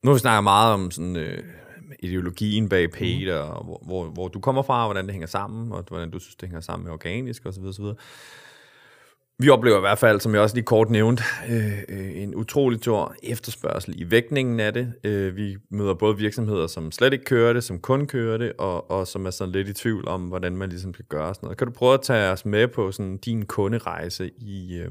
Nu 0.03 0.11
har 0.11 0.15
vi 0.15 0.21
snakket 0.21 0.45
meget 0.45 0.75
om 0.75 0.91
sådan, 0.91 1.17
øh, 1.17 1.45
ideologien 2.01 2.69
bag 2.69 2.91
paid, 2.91 3.27
mm. 3.27 3.39
og 3.39 3.65
hvor, 3.65 3.83
hvor, 3.85 4.05
hvor 4.05 4.29
du 4.29 4.41
kommer 4.41 4.63
fra, 4.63 4.87
hvordan 4.87 5.05
det 5.05 5.13
hænger 5.13 5.27
sammen, 5.27 5.73
og 5.73 5.85
hvordan 5.89 6.11
du 6.11 6.19
synes, 6.19 6.35
det 6.35 6.49
hænger 6.49 6.61
sammen 6.61 6.85
med 6.85 6.93
organisk 6.93 7.47
osv. 7.47 7.65
osv. 7.65 7.85
Vi 9.39 9.49
oplever 9.49 9.77
i 9.77 9.81
hvert 9.81 9.99
fald, 9.99 10.21
som 10.21 10.35
jeg 10.35 10.43
også 10.43 10.57
lige 10.57 10.65
kort 10.65 10.91
nævnte, 10.91 11.23
øh, 11.51 11.79
øh, 11.89 12.23
en 12.23 12.35
utrolig 12.35 12.81
stor 12.81 13.15
efterspørgsel 13.23 14.01
i 14.01 14.11
vægtningen 14.11 14.61
af 14.61 14.73
det. 14.73 14.93
Øh, 15.05 15.37
vi 15.37 15.57
møder 15.71 15.95
både 15.95 16.17
virksomheder, 16.17 16.67
som 16.67 16.93
slet 16.93 17.13
ikke 17.13 17.25
kører 17.25 17.53
det, 17.53 17.65
som 17.65 17.79
kun 17.79 18.07
kører 18.07 18.39
det, 18.39 18.53
og, 18.59 18.91
og 18.91 19.07
som 19.07 19.27
er 19.27 19.31
sådan 19.31 19.53
lidt 19.53 19.69
i 19.69 19.73
tvivl 19.73 20.09
om, 20.09 20.23
hvordan 20.23 20.57
man 20.57 20.69
ligesom 20.69 20.95
skal 20.95 21.05
gøre 21.05 21.35
sådan 21.35 21.47
noget. 21.47 21.59
Kan 21.59 21.67
du 21.67 21.73
prøve 21.73 21.95
at 21.95 22.03
tage 22.03 22.31
os 22.31 22.45
med 22.45 22.69
på 22.69 22.93
sådan 22.93 23.17
din 23.17 23.47
kunderejse 23.47 24.31
i, 24.39 24.77
øh, 24.77 24.91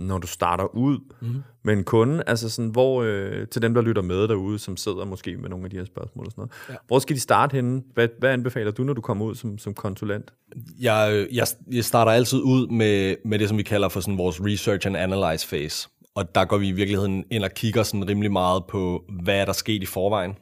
når 0.00 0.18
du 0.18 0.26
starter 0.26 0.74
ud 0.74 0.98
mm. 1.20 1.42
med 1.62 1.74
en 1.74 1.84
kunde, 1.84 2.22
altså 2.26 2.48
sådan, 2.48 2.70
hvor, 2.70 3.02
øh, 3.02 3.48
til 3.48 3.62
dem, 3.62 3.74
der 3.74 3.82
lytter 3.82 4.02
med 4.02 4.28
derude, 4.28 4.58
som 4.58 4.76
sidder 4.76 5.04
måske 5.04 5.36
med 5.36 5.48
nogle 5.48 5.64
af 5.64 5.70
de 5.70 5.76
her 5.76 5.84
spørgsmål 5.84 6.26
og 6.26 6.32
sådan 6.32 6.42
noget. 6.42 6.52
Ja. 6.68 6.74
Hvor 6.86 6.98
skal 6.98 7.16
de 7.16 7.20
starte 7.20 7.54
henne? 7.54 7.82
Hvad, 7.94 8.08
hvad 8.18 8.30
anbefaler 8.30 8.70
du, 8.70 8.84
når 8.84 8.92
du 8.92 9.00
kommer 9.00 9.24
ud 9.24 9.34
som, 9.34 9.58
som 9.58 9.74
konsulent? 9.74 10.32
Jeg, 10.80 11.26
jeg, 11.32 11.46
jeg 11.72 11.84
starter 11.84 12.12
altid 12.12 12.38
ud 12.38 12.68
med, 12.68 13.16
med 13.24 13.38
det, 13.38 13.48
som 13.48 13.58
vi 13.58 13.62
kalder 13.62 13.88
for 13.88 14.00
sådan 14.00 14.18
vores 14.18 14.40
research 14.40 14.86
and 14.86 14.96
analyze 14.96 15.48
phase. 15.48 15.88
Og 16.14 16.34
der 16.34 16.44
går 16.44 16.58
vi 16.58 16.68
i 16.68 16.72
virkeligheden 16.72 17.24
ind 17.30 17.44
og 17.44 17.50
kigger 17.50 17.82
sådan 17.82 18.08
rimelig 18.08 18.32
meget 18.32 18.62
på, 18.68 19.04
hvad 19.22 19.40
er 19.40 19.44
der 19.44 19.52
sket 19.52 19.82
i 19.82 19.86
forvejen. 19.86 20.34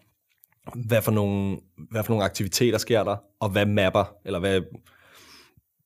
Hvad 0.75 1.03
for 1.03 1.13
nogle, 1.13 1.59
hvad 1.91 2.05
for 2.05 2.13
nogle 2.13 2.25
aktiviteter 2.25 2.79
sker 2.79 3.05
der, 3.05 3.17
og 3.41 3.49
hvad 3.49 3.67
mapper, 3.67 4.05
eller 4.25 4.39
hvad, 4.39 4.61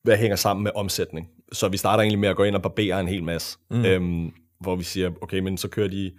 hvad 0.02 0.16
hænger 0.16 0.36
sammen 0.36 0.64
med 0.64 0.70
omsætning. 0.74 1.28
Så 1.52 1.68
vi 1.68 1.76
starter 1.76 2.02
egentlig 2.02 2.18
med 2.18 2.28
at 2.28 2.36
gå 2.36 2.44
ind 2.44 2.56
og 2.56 2.62
barbere 2.62 3.00
en 3.00 3.08
hel 3.08 3.24
masse, 3.24 3.58
mm. 3.70 3.84
øhm, 3.84 4.32
hvor 4.60 4.76
vi 4.76 4.84
siger, 4.84 5.10
okay, 5.20 5.38
men 5.38 5.58
så 5.58 5.68
kører 5.68 5.88
de 5.88 6.12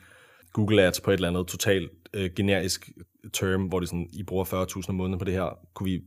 Google 0.53 0.83
Ads 0.83 1.01
på 1.01 1.11
et 1.11 1.13
eller 1.13 1.27
andet 1.27 1.47
totalt 1.47 1.91
øh, 2.13 2.29
generisk 2.35 2.89
term, 3.33 3.61
hvor 3.61 3.79
det 3.79 3.85
er 3.85 3.89
sådan, 3.89 4.09
I 4.13 4.23
bruger 4.23 4.45
40.000 4.45 4.89
om 4.89 4.95
måneden 4.95 5.19
på 5.19 5.25
det 5.25 5.33
her, 5.33 5.57
kunne 5.73 5.89
vi, 5.91 6.01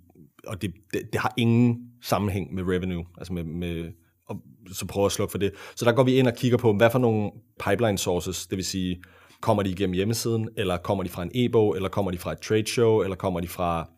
og 0.46 0.62
det, 0.62 0.72
det, 0.92 1.02
det 1.12 1.20
har 1.20 1.34
ingen 1.36 1.78
sammenhæng 2.02 2.54
med 2.54 2.62
revenue, 2.62 3.04
altså 3.18 3.32
med, 3.32 3.44
med 3.44 3.92
og 4.28 4.42
så 4.72 4.86
prøver 4.86 5.06
at 5.06 5.12
slukke 5.12 5.30
for 5.30 5.38
det. 5.38 5.52
Så 5.76 5.84
der 5.84 5.92
går 5.92 6.02
vi 6.02 6.14
ind 6.14 6.28
og 6.28 6.34
kigger 6.34 6.58
på, 6.58 6.72
hvad 6.72 6.90
for 6.90 6.98
nogle 6.98 7.30
pipeline 7.68 7.98
sources, 7.98 8.46
det 8.46 8.56
vil 8.56 8.64
sige, 8.64 9.02
kommer 9.40 9.62
de 9.62 9.70
igennem 9.70 9.94
hjemmesiden, 9.94 10.48
eller 10.56 10.76
kommer 10.76 11.04
de 11.04 11.10
fra 11.10 11.22
en 11.22 11.30
e-bog, 11.34 11.76
eller 11.76 11.88
kommer 11.88 12.10
de 12.10 12.18
fra 12.18 12.32
et 12.32 12.38
trade 12.38 12.66
show, 12.66 13.00
eller 13.00 13.16
kommer 13.16 13.40
de 13.40 13.48
fra 13.48 13.90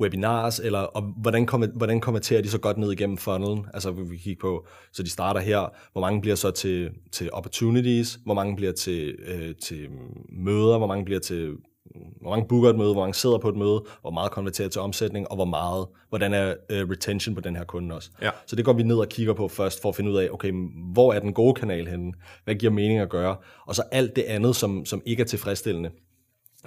webinars, 0.00 0.58
eller 0.58 0.78
og 0.78 1.02
hvordan, 1.02 1.46
kommer, 1.46 1.66
hvordan 1.66 2.00
konverterer 2.00 2.42
de 2.42 2.50
så 2.50 2.58
godt 2.58 2.78
ned 2.78 2.92
igennem 2.92 3.16
funnelen? 3.16 3.66
Altså 3.74 3.90
vi 3.90 4.16
kigge 4.16 4.40
på, 4.40 4.66
så 4.92 5.02
de 5.02 5.10
starter 5.10 5.40
her, 5.40 5.72
hvor 5.92 6.00
mange 6.00 6.20
bliver 6.20 6.36
så 6.36 6.50
til, 6.50 6.90
til 7.12 7.32
opportunities, 7.32 8.18
hvor 8.24 8.34
mange 8.34 8.56
bliver 8.56 8.72
til, 8.72 9.16
øh, 9.26 9.54
til 9.62 9.88
møder, 10.28 10.78
hvor 10.78 10.86
mange 10.86 11.04
bliver 11.04 11.20
til 11.20 11.56
hvor 12.20 12.30
mange 12.30 12.48
booker 12.48 12.70
et 12.70 12.76
møde, 12.76 12.92
hvor 12.92 13.02
mange 13.02 13.14
sidder 13.14 13.38
på 13.38 13.48
et 13.48 13.56
møde, 13.56 13.84
hvor 14.00 14.10
meget 14.10 14.30
konverterer 14.30 14.68
til 14.68 14.80
omsætning, 14.80 15.30
og 15.30 15.36
hvor 15.36 15.44
meget, 15.44 15.86
hvordan 16.08 16.34
er 16.34 16.46
uh, 16.50 16.90
retention 16.90 17.34
på 17.34 17.40
den 17.40 17.56
her 17.56 17.64
kunde 17.64 17.94
også. 17.94 18.10
Ja. 18.22 18.30
Så 18.46 18.56
det 18.56 18.64
går 18.64 18.72
vi 18.72 18.82
ned 18.82 18.96
og 18.96 19.08
kigger 19.08 19.34
på 19.34 19.48
først, 19.48 19.82
for 19.82 19.88
at 19.88 19.96
finde 19.96 20.10
ud 20.10 20.16
af, 20.16 20.28
okay, 20.32 20.52
hvor 20.92 21.12
er 21.12 21.20
den 21.20 21.32
gode 21.32 21.54
kanal 21.54 21.86
henne? 21.88 22.12
Hvad 22.44 22.54
giver 22.54 22.72
mening 22.72 22.98
at 22.98 23.10
gøre? 23.10 23.36
Og 23.66 23.74
så 23.74 23.82
alt 23.92 24.16
det 24.16 24.22
andet, 24.22 24.56
som, 24.56 24.84
som 24.84 25.02
ikke 25.06 25.20
er 25.20 25.26
tilfredsstillende, 25.26 25.90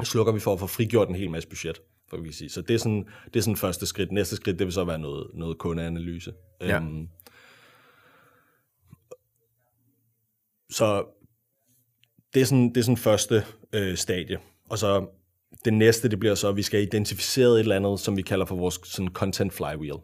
slukker 0.03 0.33
vi 0.33 0.39
for 0.39 0.53
at 0.53 0.59
få 0.59 0.67
frigjort 0.67 1.09
en 1.09 1.15
hel 1.15 1.29
masse 1.29 1.49
budget. 1.49 1.81
For 2.13 2.21
vi 2.21 2.27
kan 2.27 2.33
sige. 2.33 2.49
Så 2.49 2.61
det 2.61 2.73
er, 2.73 2.77
sådan, 2.77 3.07
det 3.25 3.35
er 3.35 3.43
sådan 3.43 3.55
første 3.55 3.85
skridt. 3.85 4.11
Næste 4.11 4.35
skridt, 4.35 4.59
det 4.59 4.65
vil 4.65 4.73
så 4.73 4.83
være 4.83 4.99
noget, 4.99 5.27
noget 5.33 5.57
kundeanalyse. 5.57 6.33
Ja. 6.61 6.77
Øhm, 6.77 7.07
så 10.69 11.05
det 12.33 12.41
er 12.41 12.45
sådan, 12.45 12.69
det 12.69 12.77
er 12.77 12.81
sådan 12.81 12.97
første 12.97 13.43
øh, 13.73 13.97
stadie. 13.97 14.37
Og 14.69 14.77
så 14.77 15.07
det 15.65 15.73
næste, 15.73 16.09
det 16.09 16.19
bliver 16.19 16.35
så, 16.35 16.49
at 16.49 16.55
vi 16.55 16.61
skal 16.61 16.81
identificere 16.81 17.49
et 17.49 17.59
eller 17.59 17.75
andet, 17.75 17.99
som 17.99 18.17
vi 18.17 18.21
kalder 18.21 18.45
for 18.45 18.55
vores 18.55 18.79
sådan 18.83 19.13
content 19.13 19.53
flywheel. 19.53 19.97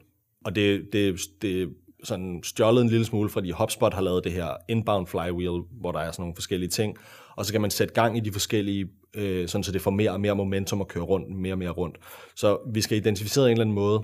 Og 0.46 0.56
det, 0.56 0.94
det, 0.94 1.20
det 1.42 1.70
sådan 2.04 2.44
stjålet 2.44 2.82
en 2.82 2.90
lille 2.90 3.06
smule, 3.06 3.30
fordi 3.30 3.52
HubSpot 3.52 3.94
har 3.94 4.02
lavet 4.02 4.24
det 4.24 4.32
her 4.32 4.58
inbound 4.70 5.08
flywheel, 5.08 5.62
hvor 5.72 5.92
der 5.92 6.00
er 6.00 6.12
sådan 6.12 6.22
nogle 6.22 6.36
forskellige 6.36 6.70
ting. 6.70 6.98
Og 7.36 7.46
så 7.46 7.52
kan 7.52 7.62
man 7.62 7.72
sætte 7.72 7.94
gang 7.94 8.18
i 8.18 8.20
de 8.20 8.32
forskellige, 8.32 8.90
øh, 9.14 9.48
sådan 9.48 9.64
så 9.64 9.72
det 9.72 9.82
får 9.82 9.92
mere 9.92 10.12
og 10.12 10.22
mere 10.22 10.36
momentum 10.36 10.82
at 10.82 10.88
køre 10.88 11.04
rundt, 11.04 11.38
mere 11.38 11.54
og 11.54 11.58
mere 11.58 11.70
rundt. 11.70 11.98
Så 12.36 12.58
vi 12.74 12.82
skal 12.82 12.98
identificere 12.98 13.46
en 13.46 13.52
eller 13.52 13.64
anden 13.64 13.76
måde, 13.76 14.04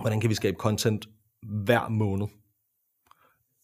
hvordan 0.00 0.20
kan 0.20 0.30
vi 0.30 0.34
skabe 0.34 0.56
content 0.56 1.08
hver 1.42 1.88
måned 1.88 2.26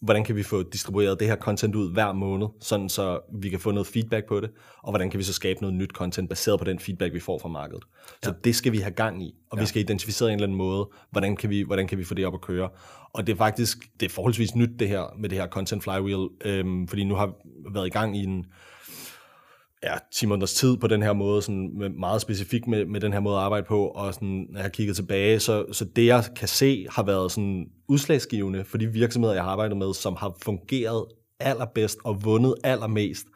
hvordan 0.01 0.25
kan 0.25 0.37
vi 0.37 0.43
få 0.43 0.63
distribueret 0.63 1.21
det 1.21 1.29
her 1.29 1.37
content 1.37 1.75
ud 1.75 1.93
hver 1.93 2.13
måned, 2.13 2.47
sådan 2.61 2.89
så 2.89 3.21
vi 3.41 3.49
kan 3.49 3.61
få 3.61 3.71
noget 3.71 3.87
feedback 3.87 4.29
på 4.29 4.41
det, 4.41 4.51
og 4.83 4.91
hvordan 4.93 5.11
kan 5.11 5.19
vi 5.19 5.25
så 5.25 5.33
skabe 5.33 5.61
noget 5.61 5.75
nyt 5.75 5.91
content 5.91 6.29
baseret 6.29 6.59
på 6.59 6.65
den 6.65 6.79
feedback, 6.79 7.15
vi 7.15 7.21
får 7.21 7.39
fra 7.39 7.49
markedet. 7.49 7.85
Så 8.23 8.31
ja. 8.31 8.37
det 8.45 8.57
skal 8.57 8.73
vi 8.73 8.79
have 8.79 8.91
gang 8.91 9.23
i, 9.23 9.35
og 9.51 9.59
ja. 9.59 9.63
vi 9.63 9.67
skal 9.67 9.83
identificere 9.83 10.29
en 10.29 10.35
eller 10.35 10.47
anden 10.47 10.59
måde, 10.59 10.89
hvordan 11.11 11.37
kan, 11.37 11.51
vi, 11.51 11.63
hvordan 11.63 11.87
kan 11.87 11.99
vi 11.99 12.05
få 12.05 12.15
det 12.15 12.27
op 12.27 12.35
at 12.35 12.41
køre. 12.41 12.69
Og 13.13 13.27
det 13.27 13.33
er 13.33 13.37
faktisk, 13.37 13.79
det 14.01 14.07
er 14.07 14.11
forholdsvis 14.11 14.55
nyt 14.55 14.71
det 14.79 14.89
her, 14.89 15.15
med 15.19 15.29
det 15.29 15.39
her 15.39 15.49
content 15.49 15.83
flywheel, 15.83 16.29
øhm, 16.45 16.89
fordi 16.89 17.05
nu 17.05 17.15
har 17.15 17.27
vi 17.27 17.33
været 17.75 17.87
i 17.87 17.91
gang 17.91 18.17
i 18.17 18.25
en, 18.25 18.47
ja, 19.87 19.95
10 20.13 20.27
måneders 20.27 20.55
tid 20.55 20.77
på 20.77 20.87
den 20.87 21.03
her 21.03 21.13
måde, 21.13 21.43
sådan 21.43 21.71
med, 21.79 21.89
meget 21.89 22.21
specifikt 22.21 22.67
med, 22.67 22.85
med 22.85 23.01
den 23.01 23.13
her 23.13 23.21
måde 23.21 23.37
at 23.37 23.43
arbejde 23.43 23.67
på, 23.67 23.87
og 23.87 24.15
sådan, 24.15 24.47
når 24.51 24.59
jeg 24.59 24.65
har 24.65 24.69
kigget 24.69 24.97
tilbage, 24.97 25.41
så, 25.41 25.65
så 25.73 25.85
det 25.85 26.07
jeg 26.07 26.25
kan 26.37 26.49
se 26.49 26.87
har 26.91 27.03
været 27.03 27.33
sådan 27.33 27.67
udslagsgivende 27.89 28.65
for 28.65 28.79
de 28.79 28.87
virksomheder, 28.87 29.35
jeg 29.35 29.45
har 29.45 29.51
arbejdet 29.51 29.77
med, 29.77 29.95
som 29.95 30.17
har 30.17 30.37
fungeret 30.43 31.05
allerbedst 31.41 31.99
og 32.05 32.25
vundet 32.25 32.55
allermest, 32.65 33.27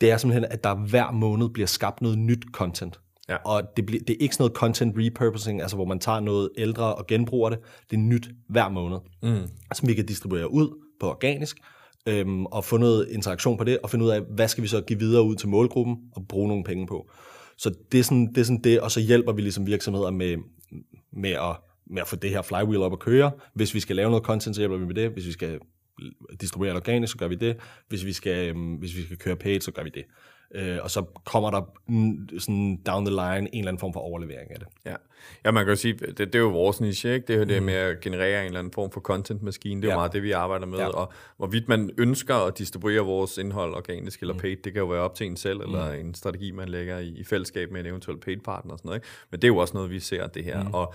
det 0.00 0.10
er 0.10 0.16
simpelthen, 0.16 0.44
at 0.50 0.64
der 0.64 0.74
hver 0.74 1.10
måned 1.10 1.48
bliver 1.48 1.66
skabt 1.66 2.02
noget 2.02 2.18
nyt 2.18 2.44
content. 2.52 3.00
Ja. 3.28 3.36
Og 3.36 3.62
det, 3.76 3.86
bliver, 3.86 4.04
det 4.06 4.14
er 4.14 4.18
ikke 4.20 4.34
sådan 4.34 4.42
noget 4.42 4.56
content 4.56 4.94
repurposing, 4.98 5.60
altså 5.60 5.76
hvor 5.76 5.84
man 5.84 5.98
tager 5.98 6.20
noget 6.20 6.50
ældre 6.58 6.94
og 6.94 7.06
genbruger 7.06 7.50
det. 7.50 7.58
Det 7.90 7.96
er 7.96 8.00
nyt 8.00 8.28
hver 8.48 8.68
måned, 8.68 8.98
mm. 9.22 9.48
som 9.74 9.88
vi 9.88 9.94
kan 9.94 10.06
distribuere 10.06 10.52
ud 10.52 10.68
på 11.00 11.10
organisk, 11.10 11.58
øhm, 12.06 12.46
og 12.46 12.64
få 12.64 12.76
noget 12.76 13.08
interaktion 13.10 13.58
på 13.58 13.64
det, 13.64 13.78
og 13.78 13.90
finde 13.90 14.04
ud 14.04 14.10
af, 14.10 14.20
hvad 14.20 14.48
skal 14.48 14.62
vi 14.62 14.68
så 14.68 14.80
give 14.80 14.98
videre 14.98 15.22
ud 15.22 15.36
til 15.36 15.48
målgruppen, 15.48 15.96
og 16.12 16.28
bruge 16.28 16.48
nogle 16.48 16.64
penge 16.64 16.86
på. 16.86 17.10
Så 17.56 17.74
det 17.92 18.00
er 18.00 18.04
sådan 18.04 18.26
det, 18.26 18.38
er 18.38 18.44
sådan 18.44 18.62
det 18.64 18.80
og 18.80 18.90
så 18.90 19.00
hjælper 19.00 19.32
vi 19.32 19.42
ligesom 19.42 19.66
virksomheder 19.66 20.10
med, 20.10 20.36
med, 21.12 21.30
at, 21.30 21.56
med 21.86 22.02
at 22.02 22.08
få 22.08 22.16
det 22.16 22.30
her 22.30 22.42
flywheel 22.42 22.82
op 22.82 22.92
at 22.92 22.98
køre. 22.98 23.30
Hvis 23.54 23.74
vi 23.74 23.80
skal 23.80 23.96
lave 23.96 24.10
noget 24.10 24.24
content, 24.24 24.56
så 24.56 24.60
hjælper 24.60 24.76
vi 24.76 24.86
med 24.86 24.94
det. 24.94 25.10
Hvis 25.10 25.26
vi 25.26 25.32
skal 25.32 25.58
distribuere 26.40 26.70
det 26.70 26.76
organisk, 26.76 27.12
så 27.12 27.18
gør 27.18 27.28
vi 27.28 27.34
det. 27.34 27.56
Hvis 27.88 28.04
vi 28.04 28.12
skal, 28.12 28.48
øhm, 28.48 28.74
hvis 28.74 28.96
vi 28.96 29.04
skal 29.04 29.16
køre 29.16 29.36
paid, 29.36 29.60
så 29.60 29.72
gør 29.72 29.82
vi 29.82 29.90
det. 29.94 30.04
Øh, 30.54 30.78
og 30.82 30.90
så 30.90 31.04
kommer 31.24 31.50
der 31.50 31.62
mm, 31.86 32.28
sådan 32.38 32.76
down 32.86 33.06
the 33.06 33.14
line 33.14 33.54
en 33.54 33.58
eller 33.58 33.68
anden 33.68 33.80
form 33.80 33.92
for 33.92 34.00
overlevering 34.00 34.50
af 34.50 34.58
det. 34.58 34.68
Ja, 34.84 34.94
ja 35.44 35.50
man 35.50 35.64
kan 35.64 35.72
jo 35.72 35.76
sige, 35.76 35.94
det, 35.94 36.18
det 36.18 36.34
er 36.34 36.38
jo 36.38 36.48
vores 36.48 36.80
niche, 36.80 37.14
ikke? 37.14 37.26
det 37.26 37.34
er 37.34 37.38
jo 37.38 37.44
det 37.44 37.62
med 37.62 37.74
at 37.74 38.00
generere 38.00 38.40
en 38.40 38.46
eller 38.46 38.58
anden 38.58 38.72
form 38.72 38.90
for 38.90 39.00
content-maskine, 39.00 39.82
det 39.82 39.88
er 39.88 39.90
ja. 39.90 39.94
jo 39.94 39.98
meget 39.98 40.12
det, 40.12 40.22
vi 40.22 40.32
arbejder 40.32 40.66
med, 40.66 40.78
ja. 40.78 40.88
og 40.88 41.12
hvorvidt 41.36 41.68
man 41.68 41.90
ønsker 41.98 42.34
at 42.34 42.58
distribuere 42.58 43.00
vores 43.00 43.38
indhold 43.38 43.74
organisk 43.74 44.20
eller 44.20 44.34
paid, 44.34 44.56
det 44.56 44.72
kan 44.72 44.80
jo 44.80 44.86
være 44.86 45.00
op 45.00 45.14
til 45.14 45.26
en 45.26 45.36
selv, 45.36 45.58
mm. 45.58 45.64
eller 45.64 45.92
en 45.92 46.14
strategi, 46.14 46.50
man 46.50 46.68
lægger 46.68 46.98
i, 46.98 47.08
i 47.08 47.24
fællesskab 47.24 47.70
med 47.70 47.80
en 47.80 47.86
eventuel 47.86 48.18
paid 48.18 48.38
partner 48.44 48.72
og 48.72 48.78
sådan 48.78 48.88
noget, 48.88 48.96
ikke? 48.96 49.08
men 49.30 49.40
det 49.40 49.46
er 49.46 49.52
jo 49.52 49.56
også 49.56 49.74
noget, 49.74 49.90
vi 49.90 50.00
ser 50.00 50.26
det 50.26 50.44
her, 50.44 50.62
mm. 50.62 50.74
og 50.74 50.94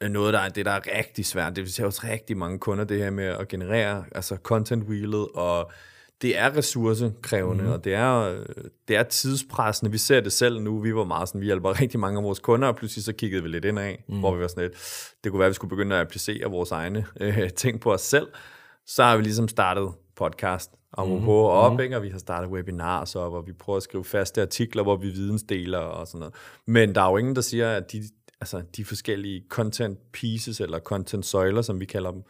noget, 0.00 0.34
der 0.34 0.40
er, 0.40 0.48
det, 0.48 0.66
der 0.66 0.72
er 0.72 0.80
rigtig 0.98 1.26
svært. 1.26 1.56
Det 1.56 1.64
vil 1.64 1.72
sige 1.72 1.86
også 1.86 2.06
rigtig 2.12 2.36
mange 2.36 2.58
kunder, 2.58 2.84
det 2.84 2.98
her 2.98 3.10
med 3.10 3.24
at 3.24 3.48
generere 3.48 4.04
altså 4.12 4.36
content 4.42 4.84
wheelet, 4.84 5.28
og 5.34 5.70
det 6.22 6.38
er 6.38 6.56
ressourcekrævende, 6.56 7.64
mm. 7.64 7.70
og 7.70 7.84
det 7.84 7.94
er, 7.94 8.44
det 8.88 8.96
er 8.96 9.02
tidspressende. 9.02 9.92
Vi 9.92 9.98
ser 9.98 10.20
det 10.20 10.32
selv 10.32 10.60
nu. 10.60 10.78
Vi 10.80 10.94
var 10.94 11.04
meget 11.04 11.28
sådan, 11.28 11.40
vi 11.40 11.46
hjælper 11.46 11.80
rigtig 11.80 12.00
mange 12.00 12.18
af 12.18 12.24
vores 12.24 12.38
kunder, 12.38 12.68
og 12.68 12.76
pludselig 12.76 13.04
så 13.04 13.12
kiggede 13.12 13.42
vi 13.42 13.48
lidt 13.48 13.64
ind 13.64 13.78
af, 13.78 14.04
mm. 14.08 14.18
hvor 14.18 14.34
vi 14.34 14.40
var 14.40 14.48
sådan 14.48 14.62
lidt, 14.62 14.74
det 15.24 15.32
kunne 15.32 15.38
være, 15.38 15.46
at 15.46 15.50
vi 15.50 15.54
skulle 15.54 15.68
begynde 15.68 15.96
at 15.96 16.00
applicere 16.00 16.50
vores 16.50 16.70
egne 16.70 17.06
øh, 17.20 17.50
ting 17.56 17.80
på 17.80 17.92
os 17.92 18.00
selv. 18.00 18.28
Så 18.86 19.02
har 19.04 19.16
vi 19.16 19.22
ligesom 19.22 19.48
startet 19.48 19.88
podcast 20.16 20.70
om 20.92 21.08
mm. 21.08 21.24
på 21.24 21.48
op, 21.48 21.72
mm. 21.72 21.92
og 21.94 22.02
vi 22.02 22.08
har 22.08 22.18
startet 22.18 22.50
webinars 22.50 23.16
op, 23.16 23.32
og 23.32 23.46
vi 23.46 23.52
prøver 23.52 23.76
at 23.76 23.82
skrive 23.82 24.04
faste 24.04 24.42
artikler, 24.42 24.82
hvor 24.82 24.96
vi 24.96 25.08
vidensdeler 25.08 25.78
og 25.78 26.06
sådan 26.06 26.18
noget. 26.18 26.34
Men 26.66 26.94
der 26.94 27.02
er 27.02 27.10
jo 27.10 27.16
ingen, 27.16 27.36
der 27.36 27.42
siger, 27.42 27.72
at 27.72 27.92
de, 27.92 28.02
altså, 28.40 28.62
de 28.76 28.84
forskellige 28.84 29.44
content 29.48 29.98
pieces, 30.12 30.60
eller 30.60 30.78
content 30.78 31.26
søjler, 31.26 31.62
som 31.62 31.80
vi 31.80 31.84
kalder 31.84 32.10
dem, 32.10 32.22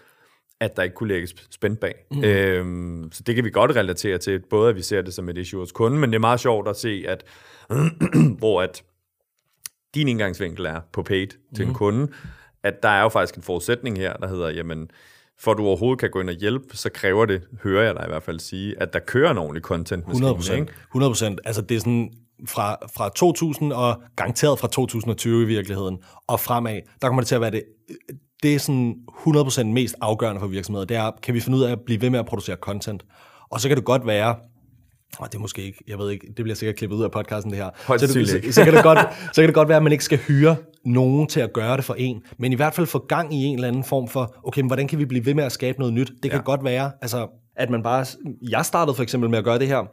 at 0.60 0.76
der 0.76 0.82
ikke 0.82 0.94
kunne 0.94 1.08
lægges 1.08 1.34
spændt 1.50 1.80
bag. 1.80 1.94
Mm. 2.10 2.24
Øhm, 2.24 3.08
så 3.12 3.22
det 3.22 3.34
kan 3.34 3.44
vi 3.44 3.50
godt 3.50 3.76
relatere 3.76 4.18
til, 4.18 4.42
både 4.50 4.68
at 4.68 4.76
vi 4.76 4.82
ser 4.82 5.02
det 5.02 5.14
som 5.14 5.28
et 5.28 5.38
issue 5.38 5.60
hos 5.60 5.72
kunden, 5.72 6.00
men 6.00 6.10
det 6.10 6.14
er 6.16 6.20
meget 6.20 6.40
sjovt 6.40 6.68
at 6.68 6.76
se, 6.76 7.04
at 7.08 7.24
hvor 8.38 8.62
at 8.62 8.82
din 9.94 10.08
indgangsvinkel 10.08 10.66
er 10.66 10.80
på 10.92 11.02
paid 11.02 11.26
til 11.54 11.64
mm. 11.64 11.70
en 11.70 11.74
kunde, 11.74 12.12
at 12.62 12.82
der 12.82 12.88
er 12.88 13.02
jo 13.02 13.08
faktisk 13.08 13.36
en 13.36 13.42
forudsætning 13.42 13.98
her, 13.98 14.12
der 14.12 14.28
hedder, 14.28 14.48
jamen, 14.48 14.90
for 15.38 15.50
at 15.50 15.58
du 15.58 15.66
overhovedet 15.66 16.00
kan 16.00 16.10
gå 16.10 16.20
ind 16.20 16.30
og 16.30 16.34
hjælpe, 16.34 16.76
så 16.76 16.90
kræver 16.90 17.26
det, 17.26 17.42
hører 17.62 17.84
jeg 17.84 17.94
dig 17.94 18.04
i 18.06 18.08
hvert 18.08 18.22
fald 18.22 18.40
sige, 18.40 18.82
at 18.82 18.92
der 18.92 18.98
kører 18.98 19.30
en 19.30 19.38
ordentlig 19.38 19.62
content 19.62 20.00
100 20.00 20.34
procent. 20.34 20.70
100 20.70 21.10
procent. 21.10 21.40
Altså 21.44 21.62
det 21.62 21.74
er 21.74 21.78
sådan, 21.78 22.12
fra, 22.46 22.76
fra 22.96 23.08
2000 23.08 23.72
og 23.72 24.02
garanteret 24.16 24.58
fra 24.58 24.68
2020 24.68 25.42
i 25.42 25.46
virkeligheden, 25.46 25.98
og 26.26 26.40
fremad, 26.40 26.80
der 27.02 27.08
kommer 27.08 27.22
det 27.22 27.28
til 27.28 27.34
at 27.34 27.40
være 27.40 27.50
det, 27.50 27.64
det 28.42 28.54
er 28.54 28.58
sådan 28.58 28.96
100% 29.26 29.64
mest 29.64 29.94
afgørende 30.00 30.40
for 30.40 30.46
virksomheder, 30.46 30.86
det 30.86 30.96
er, 30.96 31.10
kan 31.22 31.34
vi 31.34 31.40
finde 31.40 31.58
ud 31.58 31.62
af 31.62 31.72
at 31.72 31.80
blive 31.80 32.00
ved 32.00 32.10
med 32.10 32.18
at 32.18 32.26
producere 32.26 32.56
content? 32.56 33.04
Og 33.50 33.60
så 33.60 33.68
kan 33.68 33.76
det 33.76 33.84
godt 33.84 34.06
være, 34.06 34.36
og 35.18 35.32
det 35.32 35.34
er 35.34 35.40
måske 35.40 35.62
ikke, 35.62 35.84
jeg 35.88 35.98
ved 35.98 36.10
ikke, 36.10 36.26
det 36.26 36.44
bliver 36.44 36.54
sikkert 36.54 36.76
klippet 36.76 36.96
ud 36.96 37.04
af 37.04 37.10
podcasten 37.10 37.52
det 37.52 37.58
her. 37.58 37.70
så, 37.86 38.06
det, 38.06 38.28
så, 38.28 38.40
så, 38.50 38.64
kan 38.64 38.74
det 38.74 38.82
godt, 38.82 38.98
så 39.32 39.42
kan 39.42 39.46
det 39.46 39.54
godt 39.54 39.68
være, 39.68 39.76
at 39.76 39.82
man 39.82 39.92
ikke 39.92 40.04
skal 40.04 40.18
hyre 40.18 40.56
nogen 40.84 41.26
til 41.26 41.40
at 41.40 41.52
gøre 41.52 41.76
det 41.76 41.84
for 41.84 41.94
en, 41.94 42.22
men 42.38 42.52
i 42.52 42.54
hvert 42.54 42.74
fald 42.74 42.86
få 42.86 42.98
gang 42.98 43.34
i 43.34 43.44
en 43.44 43.54
eller 43.54 43.68
anden 43.68 43.84
form 43.84 44.08
for, 44.08 44.34
okay, 44.44 44.60
men 44.60 44.66
hvordan 44.66 44.88
kan 44.88 44.98
vi 44.98 45.04
blive 45.04 45.26
ved 45.26 45.34
med 45.34 45.44
at 45.44 45.52
skabe 45.52 45.78
noget 45.78 45.94
nyt? 45.94 46.12
Det 46.22 46.30
kan 46.30 46.40
ja. 46.40 46.44
godt 46.44 46.64
være, 46.64 46.90
altså, 47.02 47.28
at 47.56 47.70
man 47.70 47.82
bare, 47.82 48.06
jeg 48.50 48.64
startede 48.64 48.94
for 48.94 49.02
eksempel 49.02 49.30
med 49.30 49.38
at 49.38 49.44
gøre 49.44 49.58
det 49.58 49.68
her, 49.68 49.90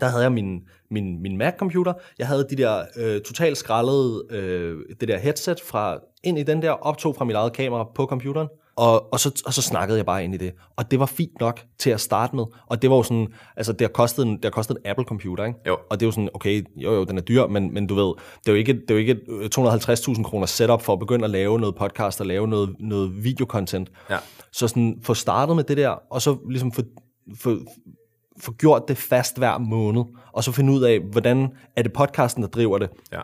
der 0.00 0.06
havde 0.06 0.22
jeg 0.22 0.32
min, 0.32 0.60
min, 0.90 1.22
min 1.22 1.36
Mac-computer. 1.36 1.92
Jeg 2.18 2.26
havde 2.26 2.46
de 2.50 2.56
der 2.56 2.84
øh, 2.96 3.20
totalt 3.20 3.58
skraldede, 3.58 4.24
øh, 4.30 4.78
det 5.00 5.08
der 5.08 5.18
headset 5.18 5.60
fra 5.60 5.98
ind 6.24 6.38
i 6.38 6.42
den 6.42 6.62
der, 6.62 6.70
optog 6.70 7.16
fra 7.16 7.24
mit 7.24 7.36
eget 7.36 7.52
kamera 7.52 7.88
på 7.94 8.06
computeren, 8.06 8.48
og, 8.76 9.12
og, 9.12 9.20
så, 9.20 9.42
og 9.46 9.54
så 9.54 9.62
snakkede 9.62 9.98
jeg 9.98 10.06
bare 10.06 10.24
ind 10.24 10.34
i 10.34 10.36
det. 10.36 10.52
Og 10.76 10.90
det 10.90 11.00
var 11.00 11.06
fint 11.06 11.40
nok 11.40 11.60
til 11.78 11.90
at 11.90 12.00
starte 12.00 12.36
med. 12.36 12.44
Og 12.66 12.82
det 12.82 12.90
var 12.90 12.96
jo 12.96 13.02
sådan, 13.02 13.28
altså 13.56 13.72
det 13.72 13.80
har 13.80 13.88
kostet 13.88 14.26
en, 14.26 14.36
det 14.36 14.44
har 14.44 14.50
kostet 14.50 14.76
en 14.76 14.90
Apple-computer, 14.90 15.44
ikke? 15.44 15.58
Jo. 15.66 15.78
Og 15.90 16.00
det 16.00 16.06
er 16.06 16.08
jo 16.08 16.12
sådan, 16.12 16.28
okay, 16.34 16.64
jo 16.76 16.94
jo, 16.94 17.04
den 17.04 17.18
er 17.18 17.22
dyr, 17.22 17.46
men, 17.46 17.74
men 17.74 17.86
du 17.86 17.94
ved, 17.94 18.14
det 18.40 18.48
er 18.48 18.52
jo 18.52 18.58
ikke, 18.58 18.72
det 18.72 18.90
er 18.90 18.94
jo 18.94 19.00
ikke 19.00 19.16
250.000 19.58 20.22
kroner 20.22 20.46
setup 20.46 20.82
for 20.82 20.92
at 20.92 20.98
begynde 20.98 21.24
at 21.24 21.30
lave 21.30 21.60
noget 21.60 21.74
podcast 21.74 22.20
og 22.20 22.26
lave 22.26 22.48
noget, 22.48 22.76
noget 22.78 23.24
videocontent. 23.24 23.90
Ja. 24.10 24.18
Så 24.52 24.68
sådan, 24.68 24.98
få 25.02 25.14
startet 25.14 25.56
med 25.56 25.64
det 25.64 25.76
der, 25.76 25.88
og 26.10 26.22
så 26.22 26.36
ligesom 26.50 26.72
få, 26.72 26.82
få, 27.38 27.58
få 28.40 28.52
gjort 28.52 28.82
det 28.88 28.96
fast 28.96 29.38
hver 29.38 29.58
måned, 29.58 30.02
og 30.32 30.44
så 30.44 30.52
finde 30.52 30.72
ud 30.72 30.82
af, 30.82 31.00
hvordan 31.00 31.48
er 31.76 31.82
det 31.82 31.92
podcasten, 31.92 32.42
der 32.42 32.48
driver 32.48 32.78
det? 32.78 32.90
Ja. 33.12 33.20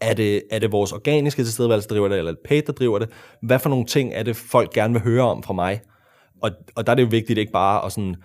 Er 0.00 0.14
det, 0.14 0.42
er 0.50 0.58
det 0.58 0.72
vores 0.72 0.92
organiske 0.92 1.44
tilstedeværelse, 1.44 1.88
der 1.88 1.94
driver 1.94 2.08
det, 2.08 2.18
eller 2.18 2.32
er 2.32 2.34
det 2.34 2.44
paid, 2.48 2.62
der 2.62 2.72
driver 2.72 2.98
det? 2.98 3.08
Hvad 3.42 3.58
for 3.58 3.68
nogle 3.68 3.84
ting 3.84 4.12
er 4.14 4.22
det, 4.22 4.36
folk 4.36 4.72
gerne 4.72 4.92
vil 4.92 5.02
høre 5.02 5.22
om 5.22 5.42
fra 5.42 5.54
mig? 5.54 5.80
Og, 6.42 6.50
og 6.74 6.86
der 6.86 6.92
er 6.92 6.96
det 6.96 7.02
jo 7.02 7.08
vigtigt 7.10 7.38
ikke 7.38 7.52
bare 7.52 7.84
at 7.86 7.92
sådan, 7.92 8.16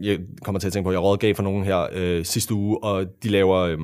jeg 0.00 0.18
kommer 0.42 0.58
til 0.58 0.66
at 0.66 0.72
tænke 0.72 0.84
på, 0.84 0.90
at 0.90 0.94
jeg 0.94 1.02
rådgav 1.02 1.34
for 1.34 1.42
nogen 1.42 1.64
her 1.64 1.86
øh, 1.92 2.24
sidste 2.24 2.54
uge, 2.54 2.84
og 2.84 3.06
de 3.22 3.28
laver, 3.28 3.58
øh, 3.58 3.78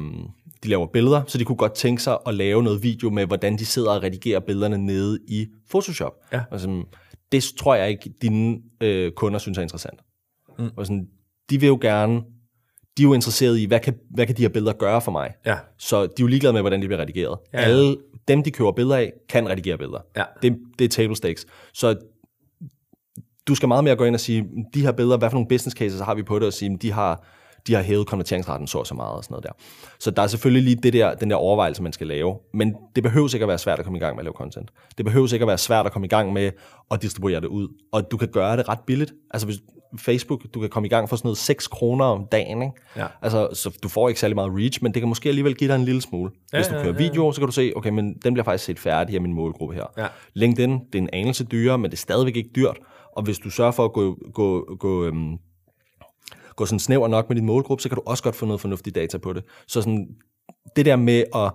de 0.62 0.68
laver 0.68 0.86
billeder, 0.86 1.22
så 1.26 1.38
de 1.38 1.44
kunne 1.44 1.56
godt 1.56 1.74
tænke 1.74 2.02
sig 2.02 2.18
at 2.26 2.34
lave 2.34 2.62
noget 2.62 2.82
video 2.82 3.10
med, 3.10 3.26
hvordan 3.26 3.58
de 3.58 3.66
sidder 3.66 3.90
og 3.90 4.02
redigerer 4.02 4.40
billederne 4.40 4.78
nede 4.78 5.18
i 5.28 5.46
Photoshop. 5.70 6.12
Ja. 6.32 6.40
Og 6.50 6.60
sådan, 6.60 6.84
det 7.32 7.44
tror 7.58 7.74
jeg 7.74 7.90
ikke, 7.90 8.12
dine 8.22 8.58
øh, 8.80 9.12
kunder 9.12 9.38
synes 9.38 9.58
er 9.58 9.62
interessant. 9.62 10.00
Mm. 10.58 10.70
Og 10.76 10.86
sådan, 10.86 11.08
de 11.50 11.60
vil 11.60 11.66
jo 11.66 11.78
gerne, 11.80 12.14
de 12.96 13.02
er 13.02 13.04
jo 13.04 13.12
interesserede 13.14 13.62
i, 13.62 13.66
hvad 13.66 13.80
kan, 13.80 13.94
hvad 14.10 14.26
kan 14.26 14.36
de 14.36 14.42
her 14.42 14.48
billeder 14.48 14.72
gøre 14.72 15.00
for 15.00 15.12
mig? 15.12 15.34
Ja. 15.46 15.56
Så 15.78 16.02
de 16.02 16.06
er 16.06 16.14
jo 16.20 16.26
ligeglade 16.26 16.52
med, 16.52 16.60
hvordan 16.60 16.82
de 16.82 16.86
bliver 16.86 17.00
redigeret. 17.00 17.38
Ja. 17.52 17.58
Alle 17.58 17.96
dem, 18.28 18.42
de 18.42 18.50
køber 18.50 18.72
billeder 18.72 18.96
af, 18.96 19.12
kan 19.28 19.48
redigere 19.48 19.78
billeder. 19.78 20.00
Ja. 20.16 20.24
Det, 20.42 20.58
det 20.78 20.84
er 20.84 20.88
table 20.88 21.16
stakes. 21.16 21.46
Så 21.74 21.96
du 23.48 23.54
skal 23.54 23.68
meget 23.68 23.84
mere 23.84 23.96
gå 23.96 24.04
ind 24.04 24.14
og 24.14 24.20
sige, 24.20 24.44
de 24.74 24.82
her 24.82 24.92
billeder, 24.92 25.16
hvad 25.16 25.30
for 25.30 25.34
nogle 25.34 25.48
business 25.48 25.76
cases 25.76 26.00
har 26.00 26.14
vi 26.14 26.22
på 26.22 26.38
det, 26.38 26.46
og 26.46 26.52
sige, 26.52 26.78
de 26.82 26.92
har, 26.92 27.24
de 27.68 27.74
har 27.74 27.82
hævet 27.82 28.06
konverteringsraten 28.06 28.66
så 28.66 28.78
og 28.78 28.86
så 28.86 28.94
meget 28.94 29.12
og 29.12 29.24
sådan 29.24 29.32
noget 29.32 29.44
der. 29.44 29.52
Så 29.98 30.10
der 30.10 30.22
er 30.22 30.26
selvfølgelig 30.26 30.62
lige 30.62 30.82
det 30.82 30.92
der, 30.92 31.14
den 31.14 31.30
der 31.30 31.36
overvejelse, 31.36 31.82
man 31.82 31.92
skal 31.92 32.06
lave. 32.06 32.36
Men 32.54 32.74
det 32.94 33.02
behøver 33.02 33.34
ikke 33.34 33.44
at 33.44 33.48
være 33.48 33.58
svært 33.58 33.78
at 33.78 33.84
komme 33.84 33.98
i 33.98 34.00
gang 34.00 34.16
med 34.16 34.20
at 34.20 34.24
lave 34.24 34.34
content. 34.34 34.70
Det 34.98 35.04
behøver 35.04 35.32
ikke 35.32 35.42
at 35.42 35.48
være 35.48 35.58
svært 35.58 35.86
at 35.86 35.92
komme 35.92 36.06
i 36.06 36.08
gang 36.08 36.32
med 36.32 36.50
at 36.90 37.02
distribuere 37.02 37.40
det 37.40 37.46
ud. 37.46 37.68
Og 37.92 38.10
du 38.10 38.16
kan 38.16 38.28
gøre 38.28 38.56
det 38.56 38.68
ret 38.68 38.80
billigt. 38.86 39.12
Altså 39.30 39.46
hvis 39.46 39.58
Facebook, 39.98 40.42
du 40.54 40.60
kan 40.60 40.68
komme 40.68 40.86
i 40.86 40.90
gang 40.90 41.08
for 41.08 41.16
sådan 41.16 41.26
noget 41.26 41.38
6 41.38 41.66
kroner 41.66 42.04
om 42.04 42.26
dagen. 42.32 42.62
Ikke? 42.62 42.74
Ja. 42.96 43.06
Altså, 43.22 43.48
så 43.52 43.78
du 43.82 43.88
får 43.88 44.08
ikke 44.08 44.20
særlig 44.20 44.34
meget 44.34 44.52
reach, 44.54 44.78
men 44.82 44.94
det 44.94 45.02
kan 45.02 45.08
måske 45.08 45.28
alligevel 45.28 45.54
give 45.54 45.68
dig 45.68 45.76
en 45.76 45.84
lille 45.84 46.00
smule. 46.02 46.30
Ja, 46.52 46.58
Hvis 46.58 46.66
du 46.66 46.74
ja, 46.74 46.82
kører 46.82 46.92
ja, 46.92 46.98
video, 46.98 47.32
så 47.32 47.40
kan 47.40 47.46
du 47.46 47.52
se, 47.52 47.72
okay, 47.76 47.90
men 47.90 48.14
den 48.24 48.34
bliver 48.34 48.44
faktisk 48.44 48.64
set 48.64 48.78
færdig 48.78 49.14
af 49.14 49.20
min 49.20 49.32
målgruppe 49.32 49.74
her. 49.74 49.84
Ja. 49.98 50.06
LinkedIn, 50.34 50.70
det 50.70 50.94
er 50.94 51.02
en 51.02 51.08
anelse 51.12 51.44
dyrere, 51.44 51.78
men 51.78 51.90
det 51.90 51.96
er 51.96 52.00
stadigvæk 52.00 52.36
ikke 52.36 52.50
dyrt. 52.56 52.78
Og 53.16 53.22
hvis 53.22 53.38
du 53.38 53.50
sørger 53.50 53.72
for 53.72 53.84
at 53.84 53.92
gå, 53.92 54.18
gå, 54.34 54.76
gå, 54.78 55.04
øhm, 55.04 55.38
gå 56.58 56.66
sådan 56.66 56.78
snæver 56.78 57.08
nok 57.08 57.28
med 57.28 57.36
din 57.36 57.46
målgruppe, 57.46 57.82
så 57.82 57.88
kan 57.88 57.96
du 57.96 58.02
også 58.06 58.22
godt 58.22 58.36
få 58.36 58.46
noget 58.46 58.60
fornuftigt 58.60 58.94
data 58.94 59.18
på 59.18 59.32
det. 59.32 59.44
Så 59.66 59.80
sådan, 59.80 60.08
det 60.76 60.86
der 60.86 60.96
med 60.96 61.24
at, 61.34 61.52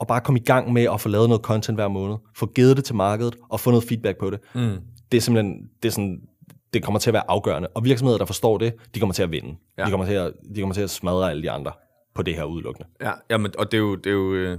at 0.00 0.06
bare 0.06 0.20
komme 0.20 0.40
i 0.40 0.42
gang 0.42 0.72
med 0.72 0.82
at 0.82 1.00
få 1.00 1.08
lavet 1.08 1.28
noget 1.28 1.42
content 1.42 1.76
hver 1.76 1.88
måned, 1.88 2.16
få 2.36 2.46
givet 2.46 2.76
det 2.76 2.84
til 2.84 2.94
markedet 2.94 3.36
og 3.50 3.60
få 3.60 3.70
noget 3.70 3.84
feedback 3.84 4.18
på 4.18 4.30
det, 4.30 4.40
mm. 4.54 4.76
det 5.12 5.16
er 5.18 5.22
simpelthen, 5.22 5.68
det 5.82 5.88
er 5.88 5.92
sådan, 5.92 6.20
det 6.72 6.82
kommer 6.82 6.98
til 6.98 7.10
at 7.10 7.14
være 7.14 7.30
afgørende. 7.30 7.68
Og 7.74 7.84
virksomheder, 7.84 8.18
der 8.18 8.24
forstår 8.24 8.58
det, 8.58 8.74
de 8.94 9.00
kommer 9.00 9.14
til 9.14 9.22
at 9.22 9.30
vinde. 9.30 9.48
Ja. 9.48 9.82
Ja. 9.82 9.86
De, 9.86 9.90
kommer 9.90 10.06
til 10.06 10.14
at, 10.14 10.32
de 10.54 10.60
kommer 10.60 10.74
til 10.74 10.82
at 10.82 10.90
smadre 10.90 11.30
alle 11.30 11.42
de 11.42 11.50
andre 11.50 11.72
på 12.14 12.22
det 12.22 12.34
her 12.34 12.44
udelukkende. 12.44 12.88
Ja, 13.00 13.12
jamen, 13.30 13.52
og 13.58 13.72
det 13.72 13.76
er 13.76 13.82
jo, 13.82 13.94
det 13.94 14.06
er 14.06 14.14
jo, 14.14 14.34
øh, 14.34 14.58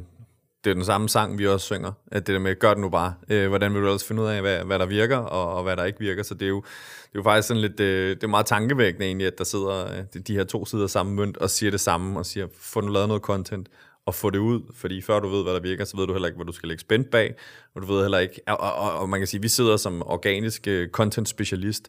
det 0.63 0.70
er 0.70 0.74
den 0.74 0.86
samme 0.86 1.10
sang, 1.10 1.38
vi 1.38 1.48
også 1.48 1.65
synger. 1.65 1.91
At 2.12 2.28
det 2.28 2.34
der 2.34 2.39
med, 2.39 2.60
gør 2.60 2.70
det 2.70 2.82
nu 2.82 2.89
bare. 2.89 3.13
Øh, 3.30 3.50
hvordan 3.50 3.74
vil 3.74 3.82
du 3.82 3.86
ellers 3.88 4.04
finde 4.04 4.22
ud 4.22 4.28
af, 4.28 4.41
hvad, 4.41 4.58
hvad 4.63 4.80
der 4.80 4.86
virker, 4.86 5.17
og, 5.17 5.56
og 5.56 5.63
hvad 5.63 5.78
der 5.78 5.84
ikke 5.84 6.00
virker. 6.00 6.24
Så 6.24 6.34
det 6.34 6.41
er 6.46 6.50
jo, 6.50 6.62
det 7.04 7.15
er 7.15 7.20
jo 7.20 7.24
faktisk 7.24 7.48
sådan 7.48 7.62
lidt, 7.62 7.80
øh, 7.80 8.15
det 8.15 8.24
er 8.24 8.28
meget 8.28 8.46
tankevækkende 8.46 9.06
egentlig, 9.06 9.28
at 9.28 9.38
der 9.38 9.43
sidder 9.43 9.91
øh, 10.15 10.22
de- 10.28 10.34
her 10.34 10.43
to 10.43 10.65
sider 10.65 10.88
samme 10.88 11.13
mønt 11.15 11.38
og 11.38 11.50
siger 11.50 11.72
det 11.72 11.80
samme, 11.80 12.20
og 12.20 12.26
siger, 12.26 12.48
få 12.62 12.82
nu 12.82 12.88
lavet 12.91 13.08
noget 13.08 13.24
content, 13.24 13.70
og 14.06 14.15
få 14.15 14.30
det 14.30 14.38
ud, 14.39 14.62
fordi 14.76 15.02
før 15.02 15.20
du 15.20 15.28
ved, 15.28 15.43
hvad 15.43 15.54
der 15.54 15.60
virker, 15.60 15.86
så 15.86 15.98
ved 15.98 16.08
du 16.08 16.13
heller 16.13 16.28
ikke, 16.28 16.36
hvad 16.36 16.46
du 16.46 16.52
skal 16.52 16.67
lægge 16.67 16.82
spændt 16.82 17.10
bag, 17.12 17.36
og 17.76 17.82
du 17.82 17.88
ved 17.93 18.02
heller 18.02 18.17
ikke, 18.20 18.41
og, 18.48 18.60
og, 18.60 19.00
og, 19.00 19.10
man 19.10 19.20
kan 19.20 19.28
sige, 19.28 19.41
vi 19.41 19.48
sidder 19.48 19.78
som 19.78 20.02
organisk 20.06 20.67
øh, 20.67 20.89
content 20.89 21.30
specialist, 21.30 21.88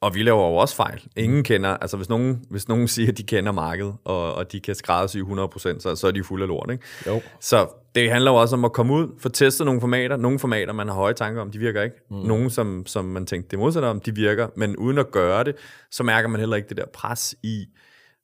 og 0.00 0.14
vi 0.14 0.22
laver 0.22 0.48
jo 0.48 0.54
også 0.54 0.76
fejl. 0.76 1.02
Ingen 1.16 1.44
kender, 1.44 1.76
altså 1.76 1.96
hvis 1.96 2.08
nogen, 2.08 2.44
hvis 2.50 2.68
nogen 2.68 2.88
siger, 2.88 3.08
at 3.08 3.18
de 3.18 3.22
kender 3.22 3.52
markedet, 3.52 3.94
og, 4.04 4.34
og 4.34 4.52
de 4.52 4.60
kan 4.60 4.74
skræddersy 4.74 5.16
100%, 5.16 5.80
så, 5.80 5.96
så 5.96 6.06
er 6.06 6.10
de 6.10 6.24
fulde 6.24 6.42
af 6.42 6.48
lort, 6.48 6.70
ikke? 6.72 6.84
Jo. 7.06 7.22
Så 7.40 7.68
det 7.96 8.10
handler 8.10 8.30
jo 8.30 8.36
også 8.36 8.56
om 8.56 8.64
at 8.64 8.72
komme 8.72 8.92
ud, 8.92 9.08
få 9.18 9.28
testet 9.28 9.64
nogle 9.64 9.80
formater. 9.80 10.16
Nogle 10.16 10.38
formater, 10.38 10.72
man 10.72 10.88
har 10.88 10.94
høje 10.94 11.14
tanker 11.14 11.42
om, 11.42 11.50
de 11.50 11.58
virker 11.58 11.82
ikke. 11.82 11.96
Mm. 12.10 12.16
Nogle, 12.16 12.50
som, 12.50 12.86
som 12.86 13.04
man 13.04 13.26
tænkte 13.26 13.50
det 13.50 13.58
modsatte 13.58 13.86
om, 13.86 14.00
de 14.00 14.14
virker. 14.14 14.48
Men 14.56 14.76
uden 14.76 14.98
at 14.98 15.10
gøre 15.10 15.44
det, 15.44 15.56
så 15.90 16.02
mærker 16.02 16.28
man 16.28 16.40
heller 16.40 16.56
ikke 16.56 16.68
det 16.68 16.76
der 16.76 16.86
pres 16.92 17.34
i, 17.42 17.66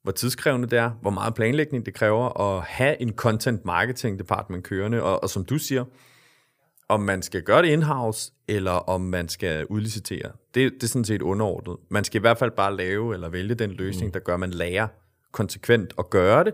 hvor 0.03 0.11
tidskrævende 0.11 0.67
det 0.67 0.79
er, 0.79 0.91
hvor 1.01 1.09
meget 1.09 1.33
planlægning 1.33 1.85
det 1.85 1.93
kræver 1.93 2.41
at 2.41 2.63
have 2.63 3.01
en 3.01 3.13
content 3.13 3.65
marketing 3.65 4.19
department 4.19 4.63
kørende. 4.63 5.03
Og, 5.03 5.23
og 5.23 5.29
som 5.29 5.45
du 5.45 5.57
siger, 5.57 5.85
om 6.89 7.01
man 7.01 7.21
skal 7.21 7.41
gøre 7.41 7.61
det 7.61 7.67
in-house, 7.67 8.31
eller 8.47 8.71
om 8.71 9.01
man 9.01 9.29
skal 9.29 9.65
udlicitere, 9.65 10.31
det, 10.55 10.73
det 10.73 10.83
er 10.83 10.87
sådan 10.87 11.05
set 11.05 11.21
underordnet. 11.21 11.77
Man 11.89 12.03
skal 12.03 12.19
i 12.19 12.21
hvert 12.21 12.37
fald 12.37 12.51
bare 12.51 12.77
lave 12.77 13.13
eller 13.13 13.29
vælge 13.29 13.55
den 13.55 13.71
løsning, 13.71 14.07
mm. 14.07 14.11
der 14.11 14.19
gør, 14.19 14.33
at 14.33 14.39
man 14.39 14.51
lærer 14.51 14.87
konsekvent 15.31 15.93
at 15.99 16.09
gøre 16.09 16.43
det, 16.43 16.53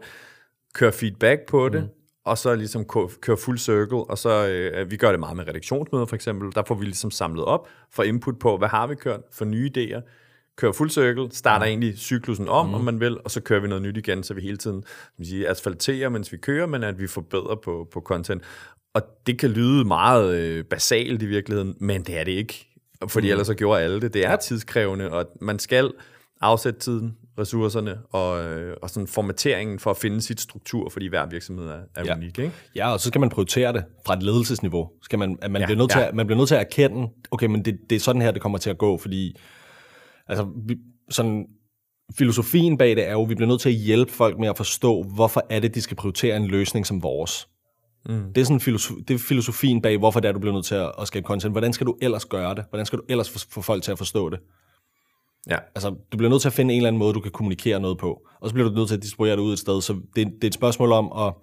køre 0.73 0.91
feedback 0.91 1.41
på 1.47 1.69
det, 1.69 1.83
mm. 1.83 1.89
Og 2.29 2.37
så 2.37 2.55
ligesom 2.55 2.85
kø- 2.85 3.07
køre 3.21 3.37
fuld 3.37 3.57
circle, 3.57 3.97
og 3.97 4.17
så 4.17 4.47
øh, 4.47 4.91
vi 4.91 4.97
gør 4.97 5.11
det 5.11 5.19
meget 5.19 5.37
med 5.37 5.47
redaktionsmøder 5.47 6.05
for 6.05 6.15
eksempel, 6.15 6.51
der 6.55 6.63
får 6.67 6.75
vi 6.75 6.85
ligesom 6.85 7.11
samlet 7.11 7.45
op 7.45 7.67
for 7.91 8.03
input 8.03 8.39
på, 8.39 8.57
hvad 8.57 8.67
har 8.67 8.87
vi 8.87 8.95
kørt 8.95 9.21
for 9.31 9.45
nye 9.45 9.71
idéer, 9.77 10.01
kører 10.55 10.71
fuld 10.71 10.89
circle, 10.89 11.31
starter 11.31 11.65
ja. 11.65 11.69
egentlig 11.69 11.97
cyklusen 11.97 12.49
om, 12.49 12.67
mm. 12.67 12.73
om 12.73 12.81
man 12.81 12.99
vil, 12.99 13.17
og 13.23 13.31
så 13.31 13.41
kører 13.41 13.59
vi 13.59 13.67
noget 13.67 13.81
nyt 13.81 13.97
igen, 13.97 14.23
så 14.23 14.33
vi 14.33 14.41
hele 14.41 14.57
tiden 14.57 14.83
som 15.15 15.25
siger, 15.25 15.51
asfalterer, 15.51 16.09
mens 16.09 16.31
vi 16.31 16.37
kører, 16.37 16.65
men 16.65 16.83
at 16.83 16.99
vi 16.99 17.07
forbedrer 17.07 17.55
på, 17.55 17.87
på 17.91 18.01
content. 18.01 18.43
Og 18.93 19.01
det 19.27 19.39
kan 19.39 19.49
lyde 19.49 19.85
meget 19.85 20.35
øh, 20.37 20.63
basalt 20.65 21.21
i 21.21 21.25
virkeligheden, 21.25 21.75
men 21.79 22.03
det 22.03 22.19
er 22.19 22.23
det 22.23 22.31
ikke, 22.31 22.67
fordi 23.07 23.27
mm. 23.27 23.31
ellers 23.31 23.47
så 23.47 23.53
gjorde 23.53 23.81
alle 23.81 24.01
det. 24.01 24.13
Det 24.13 24.25
er 24.25 24.35
tidskrævende, 24.35 25.11
og 25.11 25.25
man 25.41 25.59
skal 25.59 25.91
afsætte 26.41 26.79
tiden, 26.79 27.17
ressourcerne 27.37 27.97
og, 28.11 28.43
øh, 28.45 28.77
og 28.81 28.89
sådan 28.89 29.07
formateringen 29.07 29.79
for 29.79 29.91
at 29.91 29.97
finde 29.97 30.21
sit 30.21 30.41
struktur, 30.41 30.89
fordi 30.89 31.07
hver 31.07 31.25
virksomhed 31.25 31.65
er, 31.67 31.79
er 31.95 32.05
Ja. 32.05 32.15
unik. 32.15 32.39
Ikke? 32.39 32.51
Ja, 32.75 32.91
og 32.93 32.99
så 32.99 33.07
skal 33.07 33.21
man 33.21 33.29
prioritere 33.29 33.73
det 33.73 33.83
fra 34.05 34.13
et 34.13 34.23
ledelsesniveau. 34.23 34.89
Skal 35.03 35.19
man, 35.19 35.37
at 35.41 35.51
man, 35.51 35.61
Ja, 35.61 35.65
bliver 35.65 35.77
nødt 35.77 35.91
til, 35.91 35.99
ja. 35.99 36.07
at, 36.07 36.15
man 36.15 36.27
bliver 36.27 36.37
nødt 36.37 36.47
til 36.47 36.55
at 36.55 36.61
erkende, 36.61 37.07
okay, 37.31 37.45
men 37.47 37.65
det, 37.65 37.77
det 37.89 37.95
er 37.95 37.99
sådan 37.99 38.21
her, 38.21 38.31
det 38.31 38.41
kommer 38.41 38.57
til 38.57 38.69
at 38.69 38.77
gå, 38.77 38.97
fordi 38.97 39.35
altså, 40.27 40.47
vi, 40.67 40.77
sådan, 41.09 41.45
filosofien 42.17 42.77
bag 42.77 42.95
det 42.95 43.07
er 43.07 43.11
jo, 43.11 43.23
at 43.23 43.29
vi 43.29 43.35
bliver 43.35 43.47
nødt 43.49 43.61
til 43.61 43.69
at 43.69 43.75
hjælpe 43.75 44.11
folk 44.11 44.39
med 44.39 44.47
at 44.47 44.57
forstå, 44.57 45.03
hvorfor 45.03 45.45
er 45.49 45.59
det, 45.59 45.75
de 45.75 45.81
skal 45.81 45.97
prioritere 45.97 46.37
en 46.37 46.47
løsning 46.47 46.85
som 46.87 47.03
vores. 47.03 47.47
Mm. 48.09 48.33
Det, 48.35 48.41
er 48.41 48.45
sådan 48.45 48.59
filosofi, 48.59 49.01
det 49.07 49.13
er 49.13 49.17
filosofien 49.19 49.81
bag, 49.81 49.97
hvorfor 49.97 50.19
det 50.19 50.27
er, 50.27 50.31
du 50.31 50.39
bliver 50.39 50.53
nødt 50.53 50.65
til 50.65 50.75
at, 50.75 50.91
at 51.01 51.07
skabe 51.07 51.25
content. 51.27 51.53
Hvordan 51.53 51.73
skal 51.73 51.87
du 51.87 51.97
ellers 52.01 52.25
gøre 52.25 52.55
det? 52.55 52.65
Hvordan 52.69 52.85
skal 52.85 52.99
du 52.99 53.03
ellers 53.09 53.29
få, 53.29 53.39
få 53.51 53.61
folk 53.61 53.83
til 53.83 53.91
at 53.91 53.97
forstå 53.97 54.29
det? 54.29 54.39
Ja. 55.49 55.57
Altså, 55.75 55.89
du 56.11 56.17
bliver 56.17 56.29
nødt 56.29 56.41
til 56.41 56.49
at 56.49 56.53
finde 56.53 56.73
en 56.73 56.77
eller 56.77 56.87
anden 56.87 56.99
måde, 56.99 57.13
du 57.13 57.19
kan 57.19 57.31
kommunikere 57.31 57.79
noget 57.79 57.97
på. 57.97 58.21
Og 58.41 58.49
så 58.49 58.53
bliver 58.53 58.69
du 58.69 58.75
nødt 58.75 58.87
til 58.87 58.95
at 58.95 59.01
distribuere 59.01 59.31
det 59.31 59.41
ud 59.41 59.53
et 59.53 59.59
sted. 59.59 59.81
Så 59.81 59.93
det, 59.93 60.27
det 60.27 60.43
er 60.43 60.47
et 60.47 60.53
spørgsmål 60.53 60.91
om 60.91 61.11
at, 61.27 61.33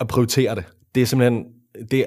at 0.00 0.08
prioritere 0.08 0.54
det. 0.54 0.64
Det 0.94 1.02
er 1.02 1.06
simpelthen 1.06 1.44
det 1.90 2.00
er 2.00 2.06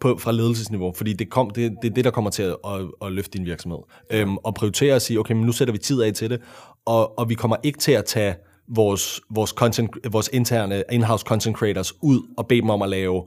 på, 0.00 0.16
fra 0.18 0.32
ledelsesniveau, 0.32 0.92
fordi 0.92 1.12
det, 1.12 1.30
kom, 1.30 1.50
det, 1.50 1.76
det 1.82 1.90
er 1.90 1.94
det, 1.94 2.04
der 2.04 2.10
kommer 2.10 2.30
til 2.30 2.42
at, 2.42 2.56
at, 2.64 2.80
at 3.02 3.12
løfte 3.12 3.38
din 3.38 3.46
virksomhed. 3.46 3.78
Øhm, 4.10 4.36
og 4.36 4.54
prioritere 4.54 4.94
og 4.94 5.02
sige, 5.02 5.20
okay, 5.20 5.34
men 5.34 5.44
nu 5.44 5.52
sætter 5.52 5.72
vi 5.72 5.78
tid 5.78 6.02
af 6.02 6.12
til 6.12 6.30
det, 6.30 6.42
og, 6.86 7.18
og 7.18 7.28
vi 7.28 7.34
kommer 7.34 7.56
ikke 7.62 7.78
til 7.78 7.92
at 7.92 8.04
tage 8.04 8.34
vores, 8.68 9.20
vores, 9.30 9.50
content, 9.50 9.90
vores 10.12 10.30
interne 10.32 10.84
in-house 10.92 11.24
content 11.24 11.56
creators 11.56 11.92
ud 12.02 12.34
og 12.38 12.48
bede 12.48 12.60
dem 12.60 12.70
om 12.70 12.82
at 12.82 12.88
lave, 12.88 13.24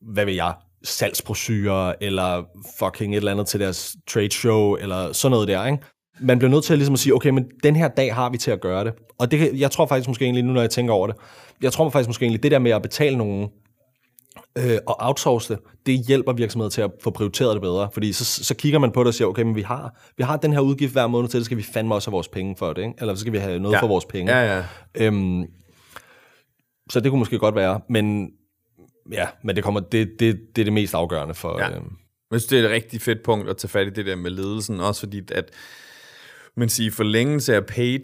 hvad 0.00 0.24
ved 0.24 0.34
jeg, 0.34 0.54
salgsbrosyrer, 0.84 1.92
eller 2.00 2.44
fucking 2.78 3.12
et 3.12 3.16
eller 3.16 3.32
andet 3.32 3.46
til 3.46 3.60
deres 3.60 3.96
trade 4.06 4.30
show, 4.30 4.74
eller 4.74 5.12
sådan 5.12 5.30
noget 5.30 5.48
der, 5.48 5.66
ikke? 5.66 5.78
Man 6.20 6.38
bliver 6.38 6.50
nødt 6.50 6.64
til 6.64 6.72
at, 6.72 6.78
ligesom 6.78 6.92
at 6.92 6.98
sige, 6.98 7.14
okay, 7.14 7.30
men 7.30 7.46
den 7.62 7.76
her 7.76 7.88
dag 7.88 8.14
har 8.14 8.30
vi 8.30 8.38
til 8.38 8.50
at 8.50 8.60
gøre 8.60 8.84
det. 8.84 8.92
Og 9.18 9.30
det, 9.30 9.60
jeg 9.60 9.70
tror 9.70 9.86
faktisk 9.86 10.08
måske 10.08 10.24
egentlig, 10.24 10.44
nu 10.44 10.52
når 10.52 10.60
jeg 10.60 10.70
tænker 10.70 10.94
over 10.94 11.06
det, 11.06 11.16
jeg 11.62 11.72
tror 11.72 11.90
faktisk 11.90 12.08
måske 12.08 12.22
egentlig, 12.22 12.42
det 12.42 12.50
der 12.50 12.58
med 12.58 12.70
at 12.70 12.82
betale 12.82 13.16
nogen 13.16 13.48
øh, 14.58 14.78
og 14.86 14.96
outsource 14.98 15.54
det, 15.54 15.62
det 15.86 16.06
hjælper 16.06 16.32
virksomheder 16.32 16.70
til 16.70 16.82
at 16.82 16.90
få 17.02 17.10
prioriteret 17.10 17.54
det 17.54 17.62
bedre. 17.62 17.88
Fordi 17.92 18.12
så, 18.12 18.24
så 18.24 18.54
kigger 18.54 18.78
man 18.78 18.90
på 18.90 19.00
det 19.00 19.08
og 19.08 19.14
siger, 19.14 19.28
okay, 19.28 19.42
men 19.42 19.56
vi 19.56 19.62
har, 19.62 19.98
vi 20.16 20.22
har 20.22 20.36
den 20.36 20.52
her 20.52 20.60
udgift 20.60 20.92
hver 20.92 21.06
måned 21.06 21.28
til, 21.28 21.38
det 21.38 21.44
skal 21.44 21.56
vi 21.56 21.62
fandme 21.62 21.94
også 21.94 22.10
have 22.10 22.12
vores 22.12 22.28
penge 22.28 22.56
for 22.56 22.72
det, 22.72 22.82
ikke? 22.82 22.94
Eller 23.00 23.14
så 23.14 23.20
skal 23.20 23.32
vi 23.32 23.38
have 23.38 23.58
noget 23.58 23.74
ja. 23.74 23.82
for 23.82 23.86
vores 23.86 24.04
penge. 24.04 24.38
Ja, 24.38 24.56
ja. 24.56 24.64
Øhm, 24.94 25.44
så 26.90 27.00
det 27.00 27.10
kunne 27.10 27.18
måske 27.18 27.38
godt 27.38 27.54
være, 27.54 27.80
men 27.88 28.30
ja, 29.12 29.26
men 29.44 29.56
det, 29.56 29.64
kommer, 29.64 29.80
det, 29.80 30.20
det, 30.20 30.40
det 30.56 30.62
er 30.62 30.64
det 30.64 30.72
mest 30.72 30.94
afgørende 30.94 31.34
for... 31.34 31.58
Ja. 31.58 31.70
Ja. 31.70 31.80
Jeg 32.30 32.40
synes, 32.40 32.46
det 32.46 32.60
er 32.60 32.64
et 32.64 32.70
rigtig 32.70 33.00
fedt 33.00 33.22
punkt 33.22 33.48
at 33.48 33.56
tage 33.56 33.68
fat 33.68 33.86
i 33.86 33.90
det 33.90 34.06
der 34.06 34.16
med 34.16 34.30
ledelsen, 34.30 34.80
også 34.80 35.00
fordi 35.00 35.22
at 35.32 35.50
men 36.56 36.68
sige, 36.68 36.90
forlængelse 36.90 37.54
af 37.54 37.66
paid, 37.66 38.00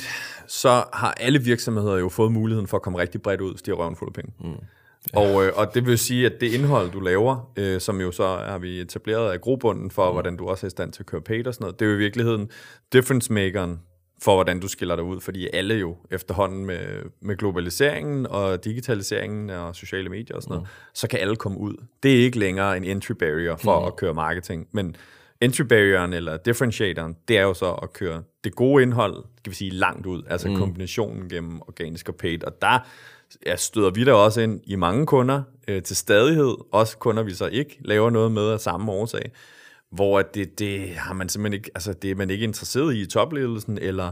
så 0.47 0.85
har 0.93 1.15
alle 1.17 1.43
virksomheder 1.43 1.99
jo 1.99 2.09
fået 2.09 2.33
muligheden 2.33 2.69
for 2.69 2.77
at 2.77 2.83
komme 2.83 2.99
rigtig 2.99 3.23
bredt 3.23 3.41
ud, 3.41 3.51
hvis 3.51 3.63
de 3.63 3.71
har 3.71 3.77
røven 3.77 3.97
fuld 3.97 4.09
af 4.09 4.15
penge. 4.15 4.33
Mm. 4.41 4.67
Og, 5.15 5.47
øh, 5.47 5.53
og 5.57 5.75
det 5.75 5.87
vil 5.87 5.99
sige, 5.99 6.27
at 6.27 6.41
det 6.41 6.53
indhold, 6.55 6.91
du 6.91 7.01
laver, 7.01 7.53
øh, 7.57 7.81
som 7.81 8.01
jo 8.01 8.13
så 8.13 8.27
har 8.27 8.59
vi 8.59 8.81
etableret 8.81 9.33
af 9.33 9.41
grobunden 9.41 9.91
for, 9.91 10.07
mm. 10.07 10.15
hvordan 10.15 10.37
du 10.37 10.49
også 10.49 10.67
er 10.67 10.69
i 10.69 10.71
stand 10.71 10.93
til 10.93 11.03
at 11.03 11.07
køre 11.07 11.21
paid 11.21 11.47
og 11.47 11.55
sådan 11.55 11.65
noget, 11.65 11.81
det 11.81 11.87
er 11.87 11.91
jo 11.91 11.97
i 11.97 11.99
virkeligheden 11.99 12.51
difference 12.93 13.33
makeren 13.33 13.81
for, 14.23 14.35
hvordan 14.35 14.61
du 14.61 14.69
skiller 14.69 14.97
dig 14.97 15.05
ud, 15.05 15.21
fordi 15.21 15.49
alle 15.53 15.75
jo 15.75 15.97
efterhånden 16.11 16.67
med, 16.67 16.87
med 17.21 17.37
globaliseringen 17.37 18.27
og 18.27 18.65
digitaliseringen 18.65 19.51
og 19.51 19.77
sociale 19.77 20.09
medier 20.09 20.37
og 20.37 20.43
sådan 20.43 20.55
noget, 20.55 20.69
så 20.95 21.09
kan 21.09 21.21
alle 21.21 21.37
komme 21.37 21.59
ud. 21.59 21.75
Det 22.03 22.13
er 22.13 22.25
ikke 22.25 22.39
længere 22.39 22.77
en 22.77 22.85
entry 22.85 23.13
barrier 23.13 23.57
for 23.57 23.81
mm. 23.81 23.87
at 23.87 23.97
køre 23.97 24.15
marketing, 24.15 24.69
men 24.73 24.97
entry 25.41 25.63
barrieren 25.63 26.13
eller 26.13 26.37
differentiatoren, 26.37 27.17
det 27.29 27.39
er 27.39 27.43
jo 27.43 27.55
så 27.55 27.73
at 27.73 27.93
køre 27.93 28.23
det 28.45 28.55
gode 28.55 28.83
indhold, 28.83 29.25
skal 29.39 29.51
vi 29.51 29.57
sige, 29.57 29.71
langt 29.71 30.07
ud, 30.07 30.23
altså 30.27 30.49
mm. 30.49 30.57
kombinationen 30.57 31.29
gennem 31.29 31.61
organisk 31.61 32.09
og 32.09 32.15
paid, 32.15 32.45
og 32.45 32.63
der 32.63 32.87
ja, 33.47 33.57
støder 33.57 33.91
vi 33.91 34.05
der 34.05 34.13
også 34.13 34.41
ind 34.41 34.61
i 34.67 34.77
mange 34.77 35.07
kunder 35.07 35.43
øh, 35.69 35.83
til 35.83 35.97
stadighed, 35.97 36.55
også 36.73 36.99
kunder 36.99 37.23
vi 37.23 37.35
så 37.35 37.47
ikke 37.47 37.79
laver 37.81 38.11
noget 38.11 38.33
med 38.33 38.49
af 38.51 38.61
samme 38.61 38.93
årsag, 38.93 39.31
hvor 39.93 40.23
det, 40.23 40.59
det 40.59 40.89
har 40.89 41.15
man 41.15 41.29
simpelthen 41.29 41.61
ikke, 41.61 41.71
altså 41.75 41.93
det 41.93 42.11
er 42.11 42.15
man 42.15 42.31
ikke 42.31 42.45
interesseret 42.45 42.95
i 42.95 43.01
i 43.01 43.07
topledelsen, 43.07 43.79
eller 43.79 44.11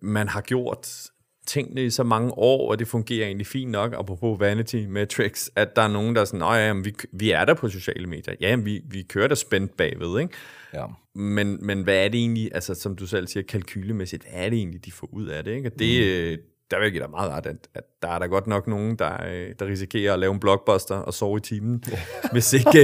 man 0.00 0.28
har 0.28 0.40
gjort 0.40 1.10
tingene 1.46 1.84
i 1.84 1.90
så 1.90 2.02
mange 2.02 2.32
år, 2.38 2.70
og 2.70 2.78
det 2.78 2.88
fungerer 2.88 3.26
egentlig 3.26 3.46
fint 3.46 3.70
nok, 3.70 3.94
apropos 3.98 4.40
vanity 4.40 4.76
metrics, 4.76 5.50
at 5.56 5.76
der 5.76 5.82
er 5.82 5.88
nogen, 5.88 6.14
der 6.14 6.20
er 6.20 6.24
sådan, 6.24 6.40
Nå, 6.40 6.52
ja, 6.52 6.72
vi, 6.72 6.94
vi 7.12 7.30
er 7.30 7.44
der 7.44 7.54
på 7.54 7.68
sociale 7.68 8.06
medier. 8.06 8.34
Ja, 8.40 8.50
jamen, 8.50 8.66
vi, 8.66 8.80
vi 8.90 9.02
kører 9.02 9.28
der 9.28 9.34
spændt 9.34 9.76
bagved, 9.76 10.20
ikke? 10.20 10.34
Ja. 10.74 10.84
Men, 11.14 11.66
men 11.66 11.82
hvad 11.82 12.04
er 12.04 12.08
det 12.08 12.20
egentlig, 12.20 12.50
altså 12.54 12.74
som 12.74 12.96
du 12.96 13.06
selv 13.06 13.26
siger, 13.26 13.44
kalkylemæssigt, 13.44 14.22
hvad 14.22 14.44
er 14.44 14.50
det 14.50 14.56
egentlig, 14.56 14.84
de 14.84 14.92
får 14.92 15.08
ud 15.12 15.26
af 15.26 15.44
det? 15.44 15.50
Ikke? 15.50 15.68
Og 15.68 15.78
det, 15.78 16.38
mm. 16.38 16.44
Der 16.70 16.78
vil 16.78 16.84
jeg 16.84 16.92
give 16.92 17.02
dig 17.02 17.10
meget 17.10 17.30
ret, 17.30 17.46
at, 17.46 17.68
at 17.74 17.84
der 18.02 18.08
er 18.08 18.18
der 18.18 18.26
godt 18.26 18.46
nok 18.46 18.66
nogen, 18.66 18.96
der, 18.96 19.26
øh, 19.26 19.54
der 19.58 19.66
risikerer 19.66 20.12
at 20.12 20.18
lave 20.18 20.32
en 20.32 20.40
blockbuster 20.40 20.96
og 20.96 21.14
sove 21.14 21.36
i 21.36 21.40
timen, 21.40 21.84
hvis, 22.32 22.52
ikke, 22.52 22.80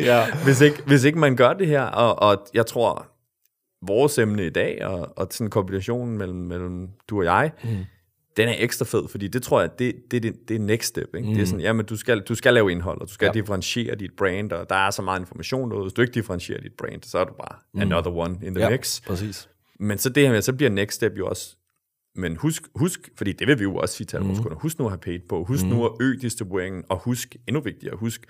ja. 0.00 0.26
hvis, 0.44 0.60
ikke, 0.60 0.82
hvis 0.86 1.04
ikke 1.04 1.18
man 1.18 1.36
gør 1.36 1.52
det 1.52 1.66
her. 1.66 1.82
Og, 1.82 2.30
og 2.30 2.46
jeg 2.54 2.66
tror, 2.66 3.06
vores 3.82 4.18
emne 4.18 4.46
i 4.46 4.50
dag, 4.50 4.86
og, 4.86 5.18
og 5.18 5.26
sådan 5.30 5.50
kombinationen 5.50 6.18
mellem, 6.18 6.38
mellem 6.38 6.88
du 7.08 7.18
og 7.18 7.24
jeg, 7.24 7.52
mm 7.64 7.84
den 8.36 8.48
er 8.48 8.54
ekstra 8.58 8.84
fed, 8.84 9.08
fordi 9.08 9.28
det 9.28 9.42
tror 9.42 9.60
jeg, 9.60 9.78
det, 9.78 9.94
det, 10.10 10.22
det, 10.22 10.48
det 10.48 10.54
er 10.54 10.58
next 10.58 10.88
step. 10.88 11.14
Ikke? 11.14 11.28
Mm. 11.28 11.34
Det 11.34 11.42
er 11.42 11.46
sådan, 11.46 11.60
jamen, 11.60 11.86
du 11.86 11.96
skal, 11.96 12.20
du 12.20 12.34
skal 12.34 12.54
lave 12.54 12.72
indhold, 12.72 13.00
og 13.00 13.08
du 13.08 13.12
skal 13.12 13.26
ja. 13.26 13.32
differentiere 13.32 13.94
dit 13.94 14.10
brand, 14.16 14.52
og 14.52 14.70
der 14.70 14.74
er 14.74 14.90
så 14.90 15.02
meget 15.02 15.20
information 15.20 15.70
derude. 15.70 15.84
Hvis 15.84 15.92
du 15.92 16.02
ikke 16.02 16.14
differentierer 16.14 16.60
dit 16.60 16.72
brand, 16.78 17.02
så 17.02 17.18
er 17.18 17.24
du 17.24 17.32
bare 17.32 17.58
mm. 17.74 17.80
another 17.80 18.10
one 18.10 18.38
in 18.42 18.54
the 18.54 18.64
ja, 18.64 18.70
mix. 18.70 19.02
præcis. 19.02 19.48
Men 19.80 19.98
så 19.98 20.08
det 20.08 20.22
her 20.22 20.32
med, 20.32 20.42
så 20.42 20.52
bliver 20.52 20.70
next 20.70 20.96
step 20.96 21.18
jo 21.18 21.26
også, 21.26 21.56
men 22.14 22.36
husk, 22.36 22.62
husk 22.74 23.10
fordi 23.16 23.32
det 23.32 23.46
vil 23.46 23.58
vi 23.58 23.62
jo 23.62 23.76
også 23.76 23.94
sige 23.94 24.06
til 24.06 24.16
alle 24.16 24.28
mm. 24.28 24.42
kunder, 24.42 24.56
husk 24.56 24.78
nu 24.78 24.84
at 24.84 24.90
have 24.90 24.98
paid 24.98 25.20
på, 25.28 25.44
husk 25.44 25.64
mm. 25.64 25.70
nu 25.70 25.84
at 25.84 25.92
øge 26.00 26.18
distribueringen, 26.18 26.84
og 26.88 26.98
husk, 26.98 27.36
endnu 27.46 27.60
vigtigere, 27.60 27.96
husk 27.96 28.26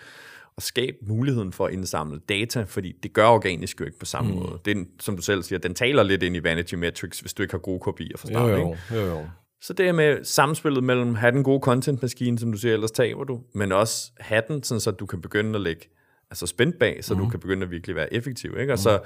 at 0.56 0.62
skabe 0.62 0.96
muligheden 1.06 1.52
for 1.52 1.66
at 1.66 1.72
indsamle 1.72 2.20
data, 2.28 2.62
fordi 2.62 2.92
det 3.02 3.12
gør 3.12 3.26
organisk 3.26 3.80
jo 3.80 3.84
ikke 3.84 3.98
på 3.98 4.06
samme 4.06 4.30
mm. 4.30 4.38
måde. 4.38 4.58
Det, 4.64 4.86
som 5.00 5.16
du 5.16 5.22
selv 5.22 5.42
siger, 5.42 5.58
den 5.58 5.74
taler 5.74 6.02
lidt 6.02 6.22
ind 6.22 6.36
i 6.36 6.42
vanity 6.42 6.74
metrics, 6.74 7.20
hvis 7.20 7.34
du 7.34 7.42
ikke 7.42 7.52
har 7.52 7.58
gode 7.58 7.80
kopier 7.80 8.16
fra 8.16 8.28
starten. 8.28 8.60
Jo, 8.60 8.76
jo, 8.90 8.96
jo, 8.96 9.06
jo. 9.06 9.26
Så 9.60 9.72
det 9.72 9.88
er 9.88 9.92
med 9.92 10.24
samspillet 10.24 10.84
mellem 10.84 11.14
have 11.14 11.32
den 11.32 11.44
gode 11.44 11.60
content-maskine, 11.60 12.38
som 12.38 12.52
du 12.52 12.58
siger, 12.58 12.74
ellers 12.74 12.90
taber 12.90 13.24
du, 13.24 13.40
men 13.54 13.72
også 13.72 14.12
have 14.20 14.42
den, 14.48 14.62
sådan, 14.62 14.80
så 14.80 14.90
du 14.90 15.06
kan 15.06 15.20
begynde 15.20 15.54
at 15.54 15.60
lægge 15.60 15.88
altså 16.30 16.46
spændt 16.46 16.78
bag, 16.78 17.04
så 17.04 17.14
mm. 17.14 17.20
du 17.20 17.28
kan 17.28 17.40
begynde 17.40 17.62
at 17.62 17.70
virkelig 17.70 17.96
være 17.96 18.14
effektiv. 18.14 18.56
Ikke? 18.60 18.72
Og 18.72 18.76
mm. 18.76 18.82
så 18.82 19.00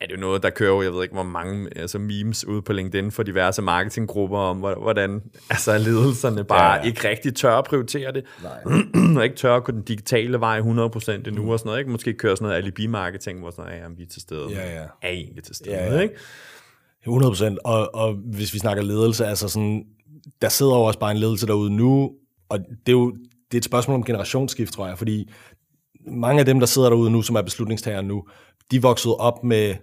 er 0.00 0.06
det 0.06 0.14
jo 0.14 0.20
noget, 0.20 0.42
der 0.42 0.50
kører, 0.50 0.82
jeg 0.82 0.92
ved 0.92 1.02
ikke, 1.02 1.14
hvor 1.14 1.22
mange 1.22 1.68
altså 1.76 1.98
memes 1.98 2.46
ude 2.46 2.62
på 2.62 2.72
LinkedIn 2.72 3.10
for 3.10 3.22
diverse 3.22 3.62
marketinggrupper 3.62 4.38
om, 4.38 4.58
hvordan 4.58 5.22
altså, 5.50 5.78
ledelserne 5.78 6.44
bare 6.44 6.72
ja, 6.72 6.76
ja. 6.76 6.82
ikke 6.82 7.08
rigtig 7.08 7.34
tør 7.34 7.52
at 7.52 7.64
prioritere 7.64 8.12
det. 8.12 8.24
Nej. 8.42 8.62
og 9.16 9.24
ikke 9.24 9.36
tør 9.36 9.56
at 9.56 9.64
gå 9.64 9.72
den 9.72 9.82
digitale 9.82 10.40
vej 10.40 10.60
100% 10.60 10.64
endnu 10.64 11.42
mm. 11.42 11.48
og 11.48 11.58
sådan 11.58 11.68
noget. 11.68 11.78
Ikke? 11.78 11.90
Måske 11.90 12.14
køre 12.14 12.36
sådan 12.36 12.48
noget 12.48 12.62
alibi-marketing, 12.62 13.38
hvor 13.38 13.50
sådan 13.50 13.64
noget, 13.64 13.80
ja, 13.80 13.88
vi 13.96 14.02
er 14.02 14.06
til 14.06 14.22
stede. 14.22 14.48
Ja, 14.50 14.80
ja. 14.80 14.86
Er 15.02 15.08
egentlig 15.08 15.44
til 15.44 15.54
stede, 15.54 15.76
ja, 15.76 15.94
ja. 15.94 16.00
ikke? 16.00 16.14
100 17.02 17.58
Og, 17.64 17.94
og 17.94 18.12
hvis 18.12 18.54
vi 18.54 18.58
snakker 18.58 18.82
ledelse, 18.82 19.26
altså 19.26 19.48
sådan, 19.48 19.84
der 20.42 20.48
sidder 20.48 20.76
jo 20.76 20.82
også 20.82 20.98
bare 20.98 21.10
en 21.10 21.16
ledelse 21.16 21.46
derude 21.46 21.70
nu, 21.70 22.12
og 22.48 22.58
det 22.58 22.88
er 22.88 22.92
jo 22.92 23.16
det 23.50 23.54
er 23.54 23.58
et 23.58 23.64
spørgsmål 23.64 23.94
om 23.94 24.04
generationsskift, 24.04 24.72
tror 24.72 24.86
jeg, 24.86 24.98
fordi 24.98 25.30
mange 26.06 26.40
af 26.40 26.46
dem, 26.46 26.58
der 26.58 26.66
sidder 26.66 26.88
derude 26.88 27.10
nu, 27.10 27.22
som 27.22 27.36
er 27.36 27.42
beslutningstagere 27.42 28.02
nu, 28.02 28.24
de 28.70 28.82
voksede 28.82 29.16
op 29.16 29.44
med 29.44 29.74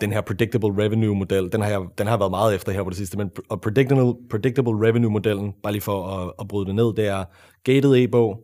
den 0.00 0.12
her 0.12 0.20
predictable 0.20 0.84
revenue 0.84 1.16
model, 1.16 1.52
den 1.52 1.60
har, 1.60 1.68
jeg, 1.68 1.80
den 1.98 2.06
har 2.06 2.16
været 2.16 2.30
meget 2.30 2.54
efter 2.54 2.72
her 2.72 2.82
på 2.82 2.90
det 2.90 2.98
sidste, 2.98 3.18
men 3.18 3.30
og 3.48 3.60
predictable, 3.60 4.14
predictable 4.30 4.88
revenue 4.88 5.10
modellen, 5.10 5.52
bare 5.62 5.72
lige 5.72 5.82
for 5.82 6.06
at, 6.06 6.32
at 6.40 6.48
bryde 6.48 6.66
det 6.66 6.74
ned, 6.74 6.94
det 6.94 7.06
er 7.06 7.24
gated 7.64 7.96
e-bog, 7.96 8.40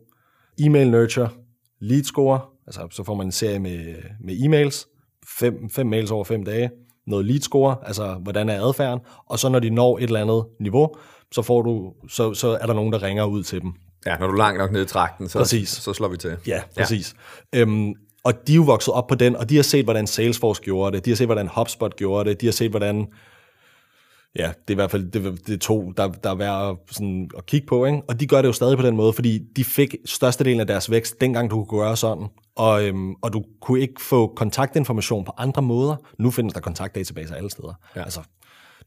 email 0.59 0.91
nurture, 0.91 1.29
lead 1.79 2.03
score, 2.03 2.41
altså 2.67 2.87
så 2.91 3.03
får 3.03 3.15
man 3.15 3.25
en 3.25 3.31
serie 3.31 3.59
med, 3.59 3.95
med 4.19 4.35
e-mails, 4.35 4.85
fem, 5.39 5.69
fem 5.69 5.87
mails 5.87 6.11
over 6.11 6.23
fem 6.23 6.43
dage, 6.43 6.69
noget 7.07 7.25
lead 7.25 7.39
score, 7.39 7.75
altså 7.83 8.13
hvordan 8.13 8.49
er 8.49 8.67
adfærden, 8.67 8.99
og 9.25 9.39
så 9.39 9.49
når 9.49 9.59
de 9.59 9.69
når 9.69 9.97
et 9.97 10.03
eller 10.03 10.21
andet 10.21 10.45
niveau, 10.59 10.95
så, 11.31 11.41
får 11.41 11.61
du, 11.61 11.93
så, 12.09 12.33
så 12.33 12.57
er 12.61 12.65
der 12.65 12.73
nogen, 12.73 12.93
der 12.93 13.03
ringer 13.03 13.25
ud 13.25 13.43
til 13.43 13.61
dem. 13.61 13.73
Ja, 14.05 14.17
når 14.17 14.27
du 14.27 14.33
er 14.33 14.37
langt 14.37 14.59
nok 14.59 14.71
ned 14.71 14.81
i 14.81 14.85
trakten, 14.85 15.29
så, 15.29 15.37
præcis. 15.37 15.69
så 15.69 15.93
slår 15.93 16.07
vi 16.07 16.17
til. 16.17 16.37
Ja, 16.47 16.61
præcis. 16.77 17.15
Ja. 17.53 17.59
Øhm, 17.59 17.93
og 18.23 18.47
de 18.47 18.51
er 18.51 18.55
jo 18.55 18.61
vokset 18.61 18.93
op 18.93 19.07
på 19.07 19.15
den, 19.15 19.35
og 19.35 19.49
de 19.49 19.55
har 19.55 19.63
set, 19.63 19.83
hvordan 19.83 20.07
Salesforce 20.07 20.61
gjorde 20.61 20.95
det, 20.95 21.05
de 21.05 21.09
har 21.09 21.15
set, 21.15 21.27
hvordan 21.27 21.47
HubSpot 21.47 21.95
gjorde 21.95 22.29
det, 22.29 22.41
de 22.41 22.45
har 22.45 22.51
set, 22.53 22.69
hvordan 22.69 23.07
ja, 24.35 24.47
det 24.47 24.67
er 24.67 24.71
i 24.71 24.75
hvert 24.75 24.91
fald 24.91 25.11
det, 25.11 25.47
det 25.47 25.53
er 25.53 25.57
to, 25.57 25.91
der, 25.91 26.07
der 26.07 26.29
er 26.29 26.35
værd 26.35 26.69
at, 26.69 26.77
sådan, 26.95 27.29
at 27.37 27.45
kigge 27.45 27.67
på, 27.67 27.85
ikke? 27.85 28.01
og 28.07 28.19
de 28.19 28.27
gør 28.27 28.41
det 28.41 28.47
jo 28.47 28.53
stadig 28.53 28.77
på 28.77 28.83
den 28.83 28.95
måde, 28.95 29.13
fordi 29.13 29.39
de 29.55 29.63
fik 29.63 29.95
størstedelen 30.05 30.59
af 30.59 30.67
deres 30.67 30.91
vækst, 30.91 31.21
dengang 31.21 31.49
du 31.49 31.63
kunne 31.63 31.79
gøre 31.79 31.97
sådan, 31.97 32.27
og, 32.55 32.83
øhm, 32.83 33.15
og 33.21 33.33
du 33.33 33.43
kunne 33.61 33.79
ikke 33.79 34.01
få 34.01 34.33
kontaktinformation 34.35 35.25
på 35.25 35.31
andre 35.37 35.61
måder. 35.61 35.95
Nu 36.17 36.31
findes 36.31 36.53
der 36.53 36.59
kontaktdatabaser 36.59 37.35
alle 37.35 37.49
steder. 37.49 37.73
Ja. 37.95 38.03
Altså, 38.03 38.21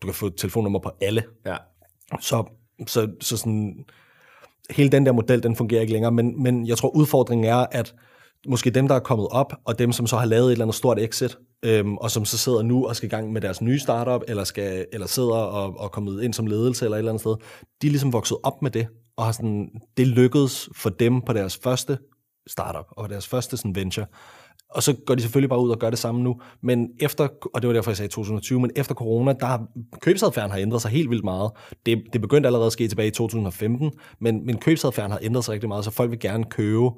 du 0.02 0.06
kan 0.06 0.14
få 0.14 0.28
telefonnummer 0.28 0.78
på 0.78 0.90
alle. 1.00 1.24
Ja. 1.46 1.56
Så, 2.20 2.44
så, 2.86 3.08
så 3.20 3.36
sådan, 3.36 3.84
hele 4.70 4.90
den 4.90 5.06
der 5.06 5.12
model, 5.12 5.42
den 5.42 5.56
fungerer 5.56 5.80
ikke 5.80 5.92
længere, 5.92 6.12
men, 6.12 6.42
men 6.42 6.66
jeg 6.66 6.76
tror 6.76 6.88
udfordringen 6.88 7.46
er, 7.46 7.66
at 7.70 7.94
måske 8.48 8.70
dem, 8.70 8.88
der 8.88 8.94
er 8.94 9.00
kommet 9.00 9.28
op, 9.30 9.52
og 9.64 9.78
dem, 9.78 9.92
som 9.92 10.06
så 10.06 10.16
har 10.16 10.26
lavet 10.26 10.46
et 10.46 10.52
eller 10.52 10.64
andet 10.64 10.74
stort 10.74 10.98
exit, 10.98 11.38
øhm, 11.62 11.96
og 11.96 12.10
som 12.10 12.24
så 12.24 12.38
sidder 12.38 12.62
nu 12.62 12.86
og 12.86 12.96
skal 12.96 13.06
i 13.06 13.10
gang 13.10 13.32
med 13.32 13.40
deres 13.40 13.62
nye 13.62 13.78
startup, 13.78 14.22
eller, 14.28 14.44
skal, 14.44 14.86
eller 14.92 15.06
sidder 15.06 15.34
og, 15.34 15.80
og 15.80 15.92
kommet 15.92 16.22
ind 16.22 16.34
som 16.34 16.46
ledelse 16.46 16.84
eller 16.84 16.96
et 16.96 16.98
eller 16.98 17.12
andet 17.12 17.20
sted, 17.20 17.34
de 17.82 17.86
er 17.86 17.90
ligesom 17.90 18.12
vokset 18.12 18.38
op 18.42 18.62
med 18.62 18.70
det, 18.70 18.86
og 19.16 19.24
har 19.24 19.32
sådan, 19.32 19.68
det 19.96 20.06
lykkedes 20.06 20.68
for 20.76 20.90
dem 20.90 21.20
på 21.20 21.32
deres 21.32 21.56
første 21.56 21.98
startup, 22.46 22.86
og 22.90 23.10
deres 23.10 23.28
første 23.28 23.56
sådan 23.56 23.74
venture. 23.74 24.06
Og 24.70 24.82
så 24.82 24.96
går 25.06 25.14
de 25.14 25.22
selvfølgelig 25.22 25.48
bare 25.48 25.60
ud 25.60 25.70
og 25.70 25.78
gør 25.78 25.90
det 25.90 25.98
samme 25.98 26.22
nu. 26.22 26.40
Men 26.62 26.88
efter, 27.00 27.28
og 27.54 27.62
det 27.62 27.68
var 27.68 27.74
derfor, 27.74 27.90
jeg 27.90 27.96
sagde 27.96 28.12
2020, 28.12 28.60
men 28.60 28.70
efter 28.76 28.94
corona, 28.94 29.32
der 29.32 29.46
har 29.46 29.66
købsadfærden 30.00 30.50
har 30.50 30.58
ændret 30.58 30.82
sig 30.82 30.90
helt 30.90 31.10
vildt 31.10 31.24
meget. 31.24 31.50
Det, 31.86 32.02
det 32.12 32.20
begyndte 32.20 32.46
allerede 32.46 32.66
at 32.66 32.72
ske 32.72 32.88
tilbage 32.88 33.08
i 33.08 33.10
2015, 33.10 33.92
men, 34.20 34.46
men 34.46 34.58
købsadfærden 34.58 35.12
har 35.12 35.18
ændret 35.22 35.44
sig 35.44 35.52
rigtig 35.52 35.68
meget, 35.68 35.84
så 35.84 35.90
folk 35.90 36.10
vil 36.10 36.20
gerne 36.20 36.44
købe 36.44 36.90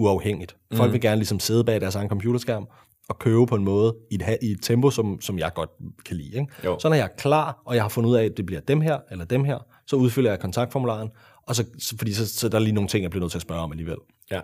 uafhængigt. 0.00 0.56
Folk 0.74 0.88
mm. 0.88 0.92
vil 0.92 1.00
gerne 1.00 1.16
ligesom 1.16 1.40
sidde 1.40 1.64
bag 1.64 1.80
deres 1.80 1.94
egen 1.94 2.08
computerskærm 2.08 2.66
og 3.08 3.18
købe 3.18 3.46
på 3.46 3.54
en 3.54 3.64
måde 3.64 3.96
i 4.10 4.14
et, 4.14 4.38
i 4.42 4.50
et 4.50 4.58
tempo, 4.62 4.90
som, 4.90 5.20
som 5.20 5.38
jeg 5.38 5.50
godt 5.54 5.70
kan 6.06 6.16
lide. 6.16 6.36
Ikke? 6.40 6.46
Så 6.78 6.88
når 6.88 6.96
jeg 6.96 7.04
er 7.04 7.16
klar, 7.18 7.62
og 7.66 7.74
jeg 7.74 7.84
har 7.84 7.88
fundet 7.88 8.10
ud 8.10 8.16
af, 8.16 8.24
at 8.24 8.36
det 8.36 8.46
bliver 8.46 8.60
dem 8.60 8.80
her 8.80 8.98
eller 9.10 9.24
dem 9.24 9.44
her, 9.44 9.58
så 9.86 9.96
udfylder 9.96 10.30
jeg 10.30 10.40
kontaktformularen, 10.40 11.08
og 11.46 11.56
så, 11.56 11.64
fordi 11.98 12.12
så, 12.12 12.28
så 12.28 12.48
der 12.48 12.58
er 12.58 12.62
lige 12.62 12.74
nogle 12.74 12.88
ting, 12.88 13.02
jeg 13.02 13.10
bliver 13.10 13.20
nødt 13.20 13.32
til 13.32 13.38
at 13.38 13.42
spørge 13.42 13.60
om 13.60 13.72
alligevel. 13.72 13.96
Ja. 14.30 14.40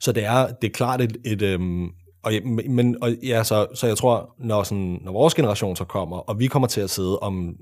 Så 0.00 0.12
det 0.12 0.24
er, 0.24 0.46
det 0.46 0.68
er 0.68 0.72
klart 0.72 1.00
et, 1.00 1.16
et 1.24 1.42
øhm, 1.42 1.90
og, 2.22 2.32
men, 2.68 2.96
og 3.02 3.10
ja, 3.22 3.44
så, 3.44 3.66
så 3.74 3.86
jeg 3.86 3.96
tror, 3.96 4.34
når, 4.38 4.62
sådan, 4.62 5.00
når 5.04 5.12
vores 5.12 5.34
generation 5.34 5.76
så 5.76 5.84
kommer, 5.84 6.16
og 6.16 6.38
vi 6.38 6.46
kommer 6.46 6.68
til 6.68 6.80
at 6.80 6.90
sidde 6.90 7.18
om, 7.18 7.56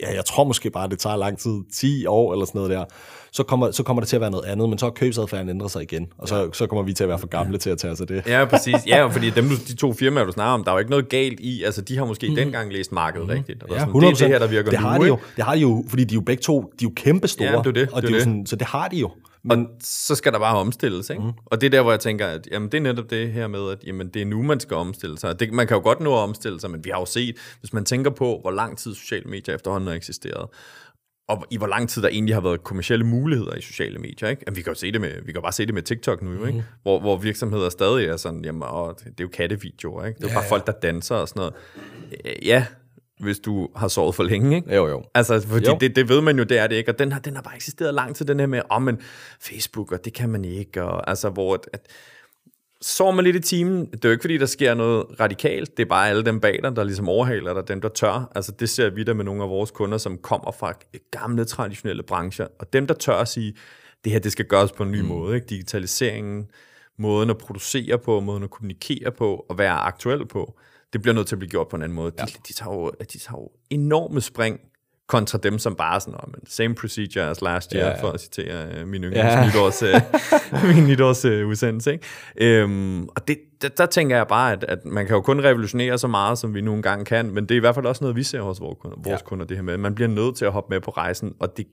ja, 0.00 0.14
jeg 0.14 0.24
tror 0.24 0.44
måske 0.44 0.70
bare, 0.70 0.88
det 0.88 0.98
tager 0.98 1.16
lang 1.16 1.38
tid, 1.38 1.60
10 1.72 2.06
år 2.06 2.32
eller 2.32 2.44
sådan 2.46 2.58
noget 2.58 2.70
der, 2.70 2.84
så 3.32 3.42
kommer, 3.42 3.70
så 3.70 3.82
kommer 3.82 4.00
det 4.00 4.08
til 4.08 4.16
at 4.16 4.20
være 4.20 4.30
noget 4.30 4.44
andet, 4.44 4.68
men 4.68 4.78
så 4.78 4.86
har 4.86 4.90
købsadfærden 4.90 5.48
ændret 5.48 5.70
sig 5.70 5.82
igen, 5.82 6.06
og 6.18 6.28
så, 6.28 6.36
ja. 6.36 6.46
så 6.52 6.66
kommer 6.66 6.82
vi 6.82 6.92
til 6.92 7.04
at 7.04 7.08
være 7.08 7.18
for 7.18 7.26
gamle 7.26 7.58
til 7.58 7.70
at 7.70 7.78
tage 7.78 7.92
os 7.92 8.00
af 8.00 8.06
det. 8.06 8.22
Ja, 8.26 8.44
præcis. 8.44 8.74
Ja, 8.86 9.06
fordi 9.14 9.30
dem, 9.30 9.48
de 9.48 9.74
to 9.74 9.92
firmaer, 9.92 10.24
du 10.24 10.32
snakker 10.32 10.52
om, 10.52 10.64
der 10.64 10.70
er 10.70 10.74
jo 10.74 10.78
ikke 10.78 10.90
noget 10.90 11.08
galt 11.08 11.40
i, 11.40 11.62
altså 11.62 11.80
de 11.80 11.98
har 11.98 12.04
måske 12.04 12.28
mm. 12.28 12.34
dengang 12.34 12.72
læst 12.72 12.92
markedet 12.92 13.26
mm. 13.26 13.32
rigtigt. 13.32 13.62
ja, 13.70 13.84
100%. 13.84 14.00
Det 14.00 14.06
er 14.06 14.14
det 14.14 14.28
her, 14.28 14.38
der 14.38 14.46
virker 14.46 14.70
det 14.70 14.80
nu, 14.80 14.86
har 14.86 14.98
de 14.98 15.06
jo, 15.06 15.18
Det 15.36 15.44
har 15.44 15.54
de 15.54 15.60
jo, 15.60 15.84
fordi 15.88 16.04
de 16.04 16.14
er 16.14 16.16
jo 16.16 16.20
begge 16.20 16.40
to, 16.40 16.60
de 16.60 16.66
er 16.66 16.88
jo 16.88 16.92
kæmpe 16.96 17.28
store, 17.28 17.50
ja, 17.50 17.58
det 17.58 17.66
er 17.66 17.70
det, 17.70 17.88
og 17.92 18.02
det 18.02 18.08
er 18.08 18.14
det. 18.14 18.22
Sådan, 18.22 18.46
så 18.46 18.56
det 18.56 18.66
har 18.66 18.88
de 18.88 18.96
jo. 18.96 19.10
Men, 19.44 19.66
og 19.66 19.72
så 19.80 20.14
skal 20.14 20.32
der 20.32 20.38
bare 20.38 20.56
omstilles, 20.56 21.10
ikke? 21.10 21.22
Mm. 21.22 21.32
Og 21.46 21.60
det 21.60 21.66
er 21.66 21.70
der, 21.70 21.82
hvor 21.82 21.90
jeg 21.90 22.00
tænker, 22.00 22.26
at 22.26 22.48
jamen, 22.50 22.68
det 22.72 22.78
er 22.78 22.82
netop 22.82 23.10
det 23.10 23.32
her 23.32 23.46
med, 23.46 23.70
at 23.70 23.84
jamen, 23.84 24.08
det 24.08 24.22
er 24.22 24.26
nu, 24.26 24.42
man 24.42 24.60
skal 24.60 24.76
omstille 24.76 25.18
sig. 25.18 25.40
Det, 25.40 25.52
man 25.52 25.66
kan 25.66 25.76
jo 25.76 25.82
godt 25.82 26.00
nå 26.00 26.14
at 26.14 26.18
omstille 26.18 26.60
sig, 26.60 26.70
men 26.70 26.84
vi 26.84 26.90
har 26.90 26.98
jo 26.98 27.06
set, 27.06 27.36
hvis 27.60 27.72
man 27.72 27.84
tænker 27.84 28.10
på, 28.10 28.38
hvor 28.40 28.50
lang 28.50 28.78
tid 28.78 28.94
sociale 28.94 29.30
medier 29.30 29.54
efterhånden 29.54 29.88
har 29.88 29.94
eksisteret, 29.94 30.48
og 31.28 31.46
i 31.50 31.56
hvor 31.56 31.66
lang 31.66 31.88
tid 31.88 32.02
der 32.02 32.08
egentlig 32.08 32.34
har 32.34 32.40
været 32.40 32.64
kommersielle 32.64 33.06
muligheder 33.06 33.54
i 33.54 33.60
sociale 33.60 33.98
medier. 33.98 34.28
Ikke? 34.28 34.42
Jamen, 34.46 34.56
vi 34.56 34.62
kan 34.62 34.72
jo 34.72 34.78
se 34.78 34.92
det 34.92 35.00
med, 35.00 35.22
vi 35.24 35.32
kan 35.32 35.42
bare 35.42 35.52
se 35.52 35.66
det 35.66 35.74
med 35.74 35.82
TikTok 35.82 36.22
nu, 36.22 36.44
ikke? 36.46 36.58
Mm. 36.58 36.64
Hvor, 36.82 37.00
hvor 37.00 37.16
virksomheder 37.16 37.68
stadig 37.68 38.06
er 38.06 38.16
sådan, 38.16 38.44
jamen, 38.44 38.62
åh, 38.62 38.88
det 38.88 39.06
er 39.06 39.12
jo 39.20 39.28
kattevideoer, 39.28 40.04
ikke? 40.04 40.18
det 40.18 40.24
er 40.24 40.28
jo 40.28 40.32
ja, 40.32 40.34
bare 40.34 40.44
ja. 40.44 40.50
folk, 40.50 40.66
der 40.66 40.72
danser 40.72 41.14
og 41.14 41.28
sådan 41.28 41.40
noget. 41.40 41.54
Ja, 42.44 42.66
hvis 43.20 43.38
du 43.38 43.68
har 43.76 43.88
sovet 43.88 44.14
for 44.14 44.22
længe, 44.22 44.56
ikke? 44.56 44.74
Jo, 44.74 44.88
jo. 44.88 45.02
Altså, 45.14 45.40
fordi 45.48 45.66
jo. 45.66 45.76
Det, 45.80 45.96
det 45.96 46.08
ved 46.08 46.20
man 46.20 46.38
jo, 46.38 46.44
det 46.44 46.58
er 46.58 46.66
det 46.66 46.76
ikke, 46.76 46.90
og 46.90 46.98
den 46.98 47.12
har, 47.12 47.20
den 47.20 47.34
har 47.34 47.42
bare 47.42 47.54
eksisteret 47.54 47.94
lang 47.94 48.16
tid, 48.16 48.26
den 48.26 48.40
her 48.40 48.46
med, 48.46 48.58
åh, 48.70 48.76
oh, 48.76 48.82
men 48.82 48.98
Facebook, 49.40 49.92
og 49.92 50.04
det 50.04 50.14
kan 50.14 50.28
man 50.28 50.44
ikke, 50.44 50.82
og 50.82 51.10
altså, 51.10 51.30
hvor 51.30 51.54
at, 51.54 51.60
at 51.72 51.86
så 52.82 53.10
man 53.10 53.24
lidt 53.24 53.36
i 53.36 53.40
timen, 53.40 53.86
det 53.86 54.04
er 54.04 54.08
jo 54.08 54.10
ikke 54.10 54.22
fordi, 54.22 54.38
der 54.38 54.46
sker 54.46 54.74
noget 54.74 55.20
radikalt, 55.20 55.76
det 55.76 55.82
er 55.82 55.88
bare 55.88 56.08
alle 56.08 56.24
dem 56.24 56.40
bag 56.40 56.58
dig, 56.62 56.76
der 56.76 56.84
ligesom 56.84 57.08
overhaler 57.08 57.54
dig, 57.54 57.68
dem 57.68 57.80
der 57.80 57.88
tør. 57.88 58.32
Altså 58.34 58.52
det 58.52 58.68
ser 58.68 58.90
vi 58.90 59.02
der 59.02 59.14
med 59.14 59.24
nogle 59.24 59.42
af 59.42 59.48
vores 59.48 59.70
kunder, 59.70 59.98
som 59.98 60.18
kommer 60.18 60.52
fra 60.52 60.74
gamle, 61.10 61.44
traditionelle 61.44 62.02
brancher, 62.02 62.46
og 62.58 62.72
dem 62.72 62.86
der 62.86 62.94
tør 62.94 63.16
at 63.16 63.28
sige, 63.28 63.54
det 64.04 64.12
her, 64.12 64.18
det 64.18 64.32
skal 64.32 64.44
gøres 64.44 64.72
på 64.72 64.82
en 64.82 64.90
ny 64.90 65.00
mm. 65.00 65.06
måde, 65.06 65.34
ikke? 65.34 65.46
digitaliseringen, 65.46 66.46
måden 66.98 67.30
at 67.30 67.38
producere 67.38 67.98
på, 67.98 68.20
måden 68.20 68.42
at 68.42 68.50
kommunikere 68.50 69.12
på, 69.12 69.46
og 69.48 69.58
være 69.58 69.72
aktuel 69.72 70.26
på 70.26 70.58
det 70.92 71.02
bliver 71.02 71.14
nødt 71.14 71.26
til 71.26 71.34
at 71.34 71.38
blive 71.38 71.50
gjort 71.50 71.68
på 71.68 71.76
en 71.76 71.82
anden 71.82 71.96
måde. 71.96 72.12
Ja. 72.18 72.24
De, 72.24 72.32
de, 72.48 72.52
tager 72.52 72.74
jo, 72.74 72.90
de 73.12 73.18
tager 73.18 73.38
jo 73.38 73.50
enorme 73.70 74.20
spring 74.20 74.60
kontra 75.12 75.38
dem, 75.38 75.58
som 75.58 75.74
bare 75.74 75.94
er 75.94 75.98
sådan, 75.98 76.14
oh, 76.14 76.30
men 76.30 76.40
same 76.46 76.74
procedure 76.74 77.30
as 77.30 77.40
last 77.40 77.72
year, 77.72 77.84
Ja, 77.84 77.90
ja, 77.90 78.02
for 78.02 78.08
at 78.08 78.20
citere 78.20 78.82
uh, 78.82 78.88
min 78.88 79.04
yndlings 79.04 79.24
Ja. 79.24 79.44
nytårs, 79.46 79.82
uh, 79.82 80.68
min 80.74 80.86
nytårs 80.86 81.24
uh, 81.24 81.48
udsendelse. 81.48 81.92
Ikke? 81.92 82.64
Um, 82.64 83.08
og 83.16 83.28
det, 83.28 83.38
der, 83.62 83.68
der 83.68 83.86
tænker 83.86 84.16
jeg 84.16 84.26
bare, 84.28 84.52
at, 84.52 84.64
at 84.64 84.84
man 84.84 85.06
kan 85.06 85.14
jo 85.14 85.20
kun 85.20 85.44
revolutionere 85.44 85.98
så 85.98 86.06
meget, 86.06 86.38
som 86.38 86.54
vi 86.54 86.60
nogle 86.60 86.82
gange 86.82 87.04
kan, 87.04 87.30
men 87.30 87.44
det 87.44 87.50
er 87.50 87.56
i 87.56 87.60
hvert 87.60 87.74
fald 87.74 87.86
også 87.86 88.04
noget, 88.04 88.16
vi 88.16 88.22
ser 88.22 88.40
hos 88.40 88.60
vores 88.60 88.78
kunder, 88.80 88.96
vores 89.04 89.20
ja. 89.20 89.24
kunder 89.24 89.46
det 89.46 89.56
her 89.56 89.64
med. 89.64 89.76
Man 89.76 89.94
bliver 89.94 90.08
nødt 90.08 90.36
til 90.36 90.44
at 90.44 90.52
hoppe 90.52 90.74
med 90.74 90.80
på 90.80 90.90
rejsen, 90.90 91.34
og 91.40 91.56
det, 91.56 91.66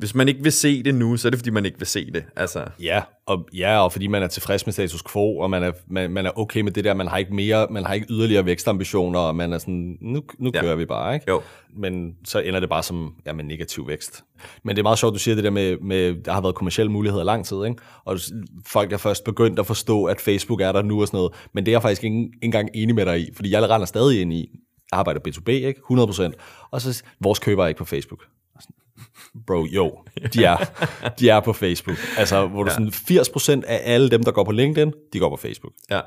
hvis 0.00 0.14
man 0.14 0.28
ikke 0.28 0.42
vil 0.42 0.52
se 0.52 0.82
det 0.82 0.94
nu, 0.94 1.16
så 1.16 1.28
er 1.28 1.30
det, 1.30 1.38
fordi 1.38 1.50
man 1.50 1.64
ikke 1.66 1.78
vil 1.78 1.86
se 1.86 2.10
det. 2.10 2.24
Altså, 2.36 2.64
Ja, 2.82 3.02
og, 3.26 3.48
ja, 3.56 3.84
og 3.84 3.92
fordi 3.92 4.06
man 4.06 4.22
er 4.22 4.26
tilfreds 4.26 4.66
med 4.66 4.72
status 4.72 5.02
quo, 5.12 5.38
og 5.38 5.50
man 5.50 5.62
er, 5.62 5.72
man, 5.90 6.10
man 6.10 6.26
er 6.26 6.38
okay 6.38 6.60
med 6.60 6.72
det 6.72 6.84
der, 6.84 6.94
man 6.94 7.06
har 7.08 7.18
ikke 7.18 7.34
mere, 7.34 7.66
man 7.70 7.84
har 7.84 7.94
ikke 7.94 8.06
yderligere 8.10 8.44
vækstambitioner, 8.46 9.18
og 9.18 9.36
man 9.36 9.52
er 9.52 9.58
sådan, 9.58 9.96
nu, 10.00 10.22
nu 10.38 10.50
Ja. 10.54 10.60
kører 10.60 10.74
vi 10.76 10.84
bare, 10.86 11.14
ikke? 11.14 11.26
Jo. 11.28 11.42
Men 11.76 12.14
så 12.24 12.38
ender 12.40 12.60
det 12.60 12.68
bare 12.68 12.82
som, 12.82 13.14
ja, 13.26 13.32
med 13.32 13.44
negativ 13.44 13.88
vækst. 13.88 14.24
Men 14.64 14.76
det 14.76 14.80
er 14.80 14.82
meget 14.82 14.98
sjovt, 14.98 15.14
du 15.14 15.18
siger 15.18 15.34
det 15.34 15.44
der 15.44 15.50
med, 15.50 15.76
med 15.82 16.14
der 16.24 16.32
har 16.32 16.40
været 16.40 16.54
kommersielle 16.54 16.92
muligheder 16.92 17.24
lang 17.24 17.46
tid, 17.46 17.56
ikke? 17.64 17.76
Og 18.04 18.18
folk 18.66 18.92
er 18.92 18.96
først 18.96 19.24
begyndt 19.24 19.58
at 19.58 19.66
forstå, 19.66 20.04
at 20.04 20.20
Facebook 20.20 20.60
er 20.60 20.72
der 20.72 20.82
nu 20.82 21.00
og 21.00 21.06
sådan 21.06 21.16
noget, 21.18 21.32
men 21.54 21.66
det 21.66 21.72
er 21.72 21.74
jeg 21.74 21.82
faktisk 21.82 22.04
ikke 22.04 22.16
ikke 22.20 22.38
engang 22.42 22.68
enig 22.74 22.94
med 22.94 23.06
dig 23.06 23.20
i, 23.20 23.30
fordi 23.36 23.50
jeg 23.50 23.70
render 23.70 23.86
stadig 23.86 24.20
ind 24.20 24.32
i, 24.32 24.48
arbejder 24.92 25.20
B2B, 25.28 25.48
ikke? 25.50 25.80
100%, 25.92 26.32
og 26.70 26.80
så 26.80 27.02
vores 27.20 27.38
køber 27.38 27.64
er 27.64 27.68
ikke 27.68 27.78
på 27.78 27.84
Facebook. 27.84 28.24
Bro, 29.46 29.66
jo, 29.72 29.98
de 30.34 30.44
er, 30.44 30.56
de 31.18 31.28
er 31.28 31.40
på 31.40 31.52
Facebook. 31.52 31.96
Altså, 32.18 32.46
hvor 32.46 32.62
du 32.62 32.70
Ja. 32.70 32.74
sådan 32.74 33.62
80% 33.62 33.62
af 33.66 33.80
alle 33.84 34.10
dem, 34.10 34.22
der 34.24 34.32
går 34.32 34.44
på 34.44 34.52
LinkedIn, 34.52 34.92
de 35.12 35.18
går 35.18 35.30
på 35.30 35.36
Facebook. 35.36 35.72
ja. 35.90 36.00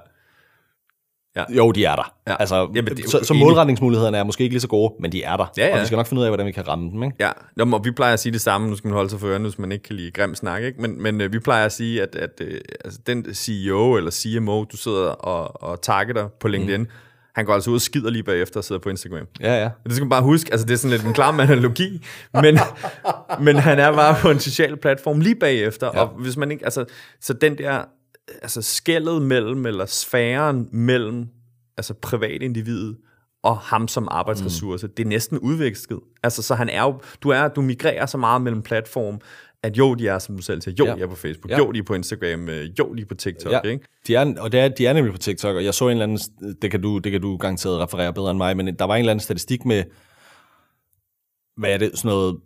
Jo, 1.49 1.71
de 1.71 1.85
er 1.85 1.95
der. 1.95 2.13
Ja. 2.27 2.35
Altså, 2.39 2.55
Jamen, 2.75 2.97
det 2.97 3.09
så, 3.09 3.19
så 3.23 3.33
målretningsmulighederne 3.33 4.17
er 4.17 4.23
måske 4.23 4.43
ikke 4.43 4.53
lige 4.53 4.61
så 4.61 4.67
gode, 4.67 4.93
men 4.99 5.11
de 5.11 5.23
er 5.23 5.37
der. 5.37 5.45
Ja, 5.57 5.67
ja. 5.67 5.75
Og 5.75 5.81
vi 5.81 5.85
skal 5.85 5.95
nok 5.95 6.05
finde 6.07 6.19
ud 6.19 6.25
af, 6.25 6.29
hvordan 6.29 6.45
vi 6.45 6.51
kan 6.51 6.67
ramme 6.67 6.91
dem. 6.91 7.03
Ikke? 7.03 7.15
Ja, 7.19 7.31
Nå, 7.55 7.65
men, 7.65 7.73
og 7.73 7.85
vi 7.85 7.91
plejer 7.91 8.13
at 8.13 8.19
sige 8.19 8.33
det 8.33 8.41
samme, 8.41 8.69
nu 8.69 8.75
skal 8.75 8.87
man 8.87 8.95
holde 8.95 9.09
sig 9.09 9.19
for 9.19 9.27
ørerne, 9.27 9.43
hvis 9.43 9.59
man 9.59 9.71
ikke 9.71 9.83
kan 9.83 9.95
lide 9.95 10.11
grim 10.11 10.35
snak, 10.35 10.63
ikke? 10.63 10.81
men, 10.81 11.01
men 11.03 11.21
øh, 11.21 11.33
vi 11.33 11.39
plejer 11.39 11.65
at 11.65 11.71
sige, 11.71 12.01
at, 12.01 12.15
at 12.15 12.29
øh, 12.41 12.61
altså, 12.85 12.99
den 13.07 13.33
CEO 13.33 13.95
eller 13.97 14.11
CMO, 14.11 14.63
du 14.63 14.77
sidder 14.77 15.07
og, 15.07 15.63
og 15.63 15.81
targeter 15.81 16.27
på 16.39 16.47
LinkedIn, 16.47 16.81
mm. 16.81 16.87
Han 17.35 17.45
går 17.45 17.53
altså 17.53 17.69
ud 17.69 17.75
og 17.75 17.81
skider 17.81 18.09
lige 18.09 18.23
bagefter 18.23 18.59
og 18.59 18.63
sidder 18.63 18.81
på 18.81 18.89
Instagram. 18.89 19.27
Ja, 19.39 19.61
ja. 19.63 19.69
Det 19.83 19.91
skal 19.91 20.03
man 20.03 20.09
bare 20.09 20.23
huske, 20.23 20.51
altså 20.51 20.67
det 20.67 20.73
er 20.73 20.77
sådan 20.77 20.91
lidt 20.91 21.07
en 21.07 21.13
klar 21.13 21.39
analogi, 21.39 22.05
men, 22.33 22.59
men 23.45 23.55
han 23.55 23.79
er 23.79 23.91
bare 23.91 24.15
på 24.21 24.29
en 24.29 24.39
social 24.39 24.77
platform 24.77 25.19
lige 25.19 25.35
bagefter, 25.35 25.91
ja. 25.93 26.01
og 26.01 26.07
hvis 26.07 26.37
man 26.37 26.51
ikke, 26.51 26.65
altså, 26.65 26.85
så 27.21 27.33
den 27.33 27.57
der, 27.57 27.83
altså 28.41 28.61
skældet 28.61 29.21
mellem, 29.21 29.65
eller 29.65 29.85
sfæren 29.85 30.67
mellem, 30.71 31.27
altså 31.77 31.93
privatindividet, 31.93 32.97
og 33.43 33.57
ham 33.57 33.87
som 33.87 34.07
arbejdsressource, 34.11 34.87
mm. 34.87 34.93
det 34.97 35.03
er 35.03 35.07
næsten 35.07 35.39
udvekslet. 35.39 35.99
Altså, 36.23 36.41
så 36.41 36.55
han 36.55 36.69
er 36.69 36.81
jo, 36.81 37.01
du, 37.23 37.29
er, 37.29 37.47
du 37.47 37.61
migrerer 37.61 38.05
så 38.05 38.17
meget 38.17 38.41
mellem 38.41 38.61
platform, 38.61 39.19
at 39.63 39.77
jo, 39.77 39.93
de 39.93 40.07
er, 40.07 40.19
som 40.19 40.35
du 40.35 40.41
selv 40.41 40.61
siger, 40.61 40.75
jo, 40.79 40.85
Ja. 40.85 40.95
de 40.95 41.01
er 41.01 41.07
på 41.07 41.15
Facebook, 41.15 41.51
Ja. 41.51 41.55
ja. 41.55 41.63
jo, 41.63 41.71
de 41.71 41.79
er 41.79 41.83
på 41.83 41.93
Instagram, 41.93 42.49
øh, 42.49 42.69
jo, 42.79 42.93
de 42.95 43.01
er 43.01 43.05
på 43.05 43.15
TikTok, 43.15 43.51
Ja, 43.51 43.59
ikke? 43.61 43.85
de 44.07 44.15
er, 44.15 44.33
og 44.39 44.51
det 44.51 44.59
er, 44.59 44.67
de 44.67 44.85
er 44.87 44.93
nemlig 44.93 45.11
på 45.13 45.17
TikTok, 45.19 45.55
og 45.55 45.63
jeg 45.63 45.73
så 45.73 45.85
en 45.85 45.91
eller 45.91 46.03
anden, 46.03 46.55
det 46.61 46.71
kan, 46.71 46.81
du, 46.81 46.97
det 46.97 47.11
kan 47.11 47.21
du 47.21 47.37
garanteret 47.37 47.79
referere 47.79 48.13
bedre 48.13 48.31
end 48.31 48.37
mig, 48.37 48.57
men 48.57 48.75
der 48.75 48.85
var 48.85 48.95
en 48.95 48.99
eller 48.99 49.11
anden 49.11 49.23
statistik 49.23 49.65
med, 49.65 49.83
hvad 51.57 51.69
er 51.73 51.77
det, 51.77 51.91
sådan 51.97 52.09
noget 52.09 52.37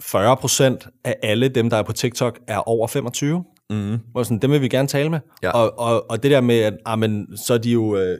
40 0.00 0.36
procent 0.36 0.86
af 1.04 1.16
alle 1.22 1.48
dem, 1.48 1.70
der 1.70 1.76
er 1.76 1.82
på 1.82 1.92
TikTok, 1.92 2.38
er 2.46 2.58
over 2.58 2.86
25. 2.86 3.44
Mm. 3.70 3.98
Hvor 4.12 4.22
sådan, 4.22 4.38
dem 4.38 4.50
vil 4.50 4.60
vi 4.62 4.68
gerne 4.68 4.88
tale 4.88 5.10
med. 5.10 5.20
Ja. 5.42 5.50
Og, 5.50 5.78
og, 5.78 6.10
og 6.10 6.22
det 6.22 6.30
der 6.30 6.40
med, 6.40 6.58
at 6.58 6.74
ah, 6.86 6.98
men, 6.98 7.36
så 7.36 7.54
er 7.54 7.58
de 7.58 7.70
jo, 7.70 7.96
øh, 7.96 8.18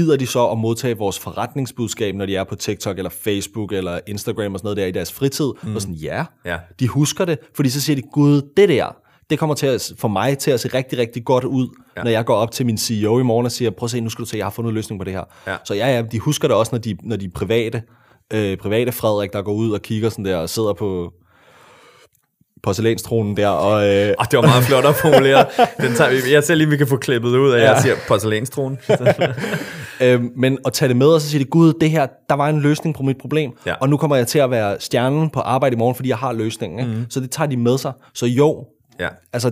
gider 0.00 0.16
de 0.16 0.26
så 0.26 0.46
at 0.48 0.58
modtage 0.58 0.96
vores 0.98 1.18
forretningsbudskab, 1.18 2.14
når 2.14 2.26
de 2.26 2.36
er 2.36 2.44
på 2.44 2.54
TikTok, 2.54 2.98
eller 2.98 3.10
Facebook, 3.10 3.72
eller 3.72 4.00
Instagram 4.06 4.52
og 4.52 4.58
sådan 4.58 4.66
noget 4.66 4.76
der 4.76 4.86
i 4.86 4.90
deres 4.90 5.12
fritid? 5.12 5.52
Mm. 5.62 5.74
Og 5.74 5.80
sådan, 5.82 5.94
ja, 5.94 6.24
Ja. 6.44 6.56
de 6.80 6.88
husker 6.88 7.24
det, 7.24 7.38
fordi 7.56 7.68
så 7.70 7.80
siger 7.80 7.96
de, 7.96 8.02
gud, 8.12 8.42
det 8.56 8.68
der, 8.68 8.96
det 9.30 9.38
kommer 9.38 9.54
til 9.54 9.66
at, 9.66 9.92
for 9.98 10.08
mig 10.08 10.38
til 10.38 10.50
at 10.50 10.60
se 10.60 10.68
rigtig, 10.68 10.98
rigtig 10.98 11.24
godt 11.24 11.44
ud, 11.44 11.68
ja. 11.96 12.02
når 12.02 12.10
jeg 12.10 12.24
går 12.24 12.34
op 12.34 12.50
til 12.50 12.66
min 12.66 12.78
CEO 12.78 13.18
i 13.18 13.22
morgen 13.22 13.46
og 13.46 13.52
siger, 13.52 13.70
prøv 13.70 13.84
at 13.86 13.90
se, 13.90 14.00
nu 14.00 14.10
skal 14.10 14.24
du 14.24 14.28
se, 14.28 14.36
jeg 14.36 14.44
har 14.46 14.50
fundet 14.50 14.70
en 14.70 14.74
løsning 14.74 15.00
på 15.00 15.04
det 15.04 15.12
her. 15.12 15.24
Ja. 15.46 15.56
Så 15.64 15.74
ja, 15.74 15.86
ja, 15.96 16.02
de 16.02 16.18
husker 16.18 16.48
det 16.48 16.56
også, 16.56 16.70
når 16.74 16.78
de, 16.78 16.96
når 17.02 17.16
de 17.16 17.24
er 17.24 17.30
private, 17.34 17.82
øh, 18.32 18.56
private 18.56 18.92
Frederik, 18.92 19.32
der 19.32 19.42
går 19.42 19.52
ud 19.52 19.70
og 19.70 19.82
kigger 19.82 20.08
sådan 20.08 20.24
der, 20.24 20.36
og 20.36 20.48
sidder 20.48 20.72
på 20.72 21.12
porcelænstronen 22.62 23.36
der, 23.36 23.48
og 23.48 23.88
øh, 23.88 24.14
Og 24.18 24.26
det 24.30 24.36
var 24.38 24.46
meget 24.46 24.64
flot 24.64 24.84
at 24.84 24.94
formulere. 24.94 25.46
Den 25.80 25.94
tager, 25.94 26.10
vi- 26.10 26.32
jeg 26.32 26.44
ser 26.44 26.54
lige, 26.54 26.68
vi 26.68 26.76
kan 26.76 26.86
få 26.86 26.96
klippet 26.96 27.28
ud, 27.28 27.52
at 27.52 27.62
ja. 27.62 27.72
Jeg 27.72 27.82
siger 27.82 27.94
porcelænstroen. 28.08 28.78
øh, 30.02 30.20
men 30.36 30.58
at 30.66 30.72
tage 30.72 30.88
det 30.88 30.96
med, 30.96 31.06
og 31.06 31.20
så 31.20 31.28
siger 31.30 31.44
de, 31.44 31.50
gud, 31.50 31.72
det 31.80 31.90
her, 31.90 32.06
der 32.28 32.34
var 32.34 32.48
en 32.48 32.60
løsning 32.60 32.96
på 32.96 33.02
mit 33.02 33.16
problem, 33.20 33.50
Ja. 33.66 33.74
og 33.80 33.88
nu 33.88 33.96
kommer 33.96 34.16
jeg 34.16 34.26
til 34.26 34.38
at 34.38 34.50
være 34.50 34.76
stjernen 34.80 35.30
på 35.30 35.40
arbejde 35.40 35.74
i 35.74 35.78
morgen, 35.78 35.94
fordi 35.94 36.08
jeg 36.08 36.16
har 36.18 36.32
løsningen. 36.32 36.78
Ikke? 36.80 36.92
Mm. 36.92 37.06
Så 37.10 37.20
det 37.20 37.30
tager 37.30 37.48
de 37.48 37.56
med 37.56 37.78
sig. 37.78 37.92
Så 38.14 38.26
jo, 38.26 38.64
ja. 39.00 39.08
altså, 39.32 39.50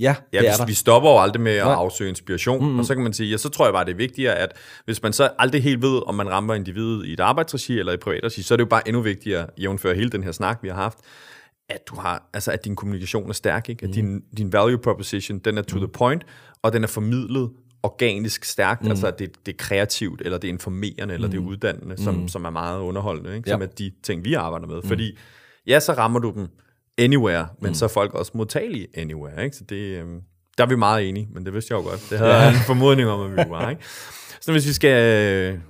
ja, 0.00 0.14
Ja, 0.32 0.38
det 0.40 0.48
er 0.48 0.52
vi, 0.52 0.58
der. 0.58 0.66
vi 0.66 0.74
stopper 0.74 1.10
jo 1.10 1.18
aldrig 1.18 1.42
med 1.42 1.52
at 1.52 1.64
Nej. 1.64 1.74
afsøge 1.74 2.10
inspiration, 2.10 2.60
mm-hmm. 2.62 2.78
og 2.78 2.84
så 2.84 2.94
kan 2.94 3.02
man 3.02 3.12
sige, 3.12 3.30
ja, 3.30 3.36
så 3.36 3.48
tror 3.48 3.64
jeg 3.66 3.72
bare, 3.74 3.84
det 3.84 3.92
er 3.92 3.96
vigtigere, 3.96 4.34
at 4.34 4.52
hvis 4.84 5.02
man 5.02 5.12
så 5.12 5.28
aldrig 5.38 5.62
helt 5.62 5.82
ved, 5.82 6.00
om 6.06 6.14
man 6.14 6.30
rammer 6.30 6.54
individet 6.54 7.06
i 7.06 7.12
et 7.12 7.20
arbejdsregi 7.20 7.78
eller 7.78 7.92
i 7.92 7.96
privatregi, 7.96 8.42
så 8.42 8.54
er 8.54 8.56
det 8.56 8.64
jo 8.64 8.68
bare 8.68 8.88
endnu 8.88 9.02
vigtigere, 9.02 9.46
jævnfør 9.60 9.94
hele 9.94 10.10
den 10.10 10.22
her 10.24 10.32
snak, 10.32 10.58
vi 10.62 10.68
har 10.68 10.74
haft, 10.76 10.98
at 11.68 11.88
du 11.88 11.94
har, 11.96 12.30
altså 12.32 12.52
at 12.52 12.64
din 12.64 12.76
kommunikation 12.76 13.28
er 13.28 13.32
stærk, 13.32 13.68
ikke? 13.68 13.86
at 13.86 13.94
din, 13.94 14.20
din 14.36 14.52
value 14.52 14.78
proposition, 14.78 15.38
den 15.38 15.58
er 15.58 15.62
to 15.62 15.78
the 15.78 15.88
point, 15.88 16.24
og 16.62 16.72
den 16.72 16.82
er 16.82 16.88
formidlet 16.88 17.50
organisk 17.82 18.44
stærkt, 18.44 18.82
mm. 18.84 18.90
altså 18.90 19.06
at 19.06 19.18
det, 19.18 19.46
det 19.46 19.52
er 19.52 19.56
kreativt, 19.56 20.22
eller 20.24 20.38
det 20.38 20.48
er 20.48 20.52
informerende, 20.52 21.14
eller 21.14 21.28
det 21.28 21.36
er 21.38 21.42
uddannende, 21.42 21.96
som, 22.02 22.28
som 22.28 22.44
er 22.44 22.50
meget 22.50 22.80
underholdende, 22.80 23.36
ikke? 23.36 23.50
som 23.50 23.60
Ja. 23.60 23.66
er 23.66 23.70
de 23.70 23.92
ting, 24.02 24.24
vi 24.24 24.34
arbejder 24.34 24.66
med. 24.66 24.82
Fordi 24.84 25.18
ja, 25.66 25.80
så 25.80 25.92
rammer 25.92 26.18
du 26.20 26.32
dem 26.36 26.48
anywhere, 26.98 27.48
men 27.60 27.68
mm. 27.68 27.74
så 27.74 27.84
er 27.84 27.88
folk 27.88 28.14
også 28.14 28.32
modtagelige 28.34 28.86
anywhere. 28.94 29.44
Ikke? 29.44 29.56
Så 29.56 29.64
det, 29.64 29.76
øhm, 30.00 30.20
der 30.58 30.64
er 30.64 30.68
vi 30.68 30.76
meget 30.76 31.08
enige, 31.08 31.28
men 31.34 31.44
det 31.46 31.54
vidste 31.54 31.74
jeg 31.74 31.84
jo 31.84 31.88
godt. 31.88 32.06
Det 32.10 32.18
havde 32.18 32.34
jeg 32.34 32.48
en 32.48 32.60
formodning 32.66 33.08
om, 33.08 33.20
at 33.20 33.46
vi 33.46 33.50
var. 33.50 33.70
Ikke? 33.70 33.82
Så 34.40 34.52
hvis 34.52 34.66
vi 34.66 34.72
skal, 34.72 35.60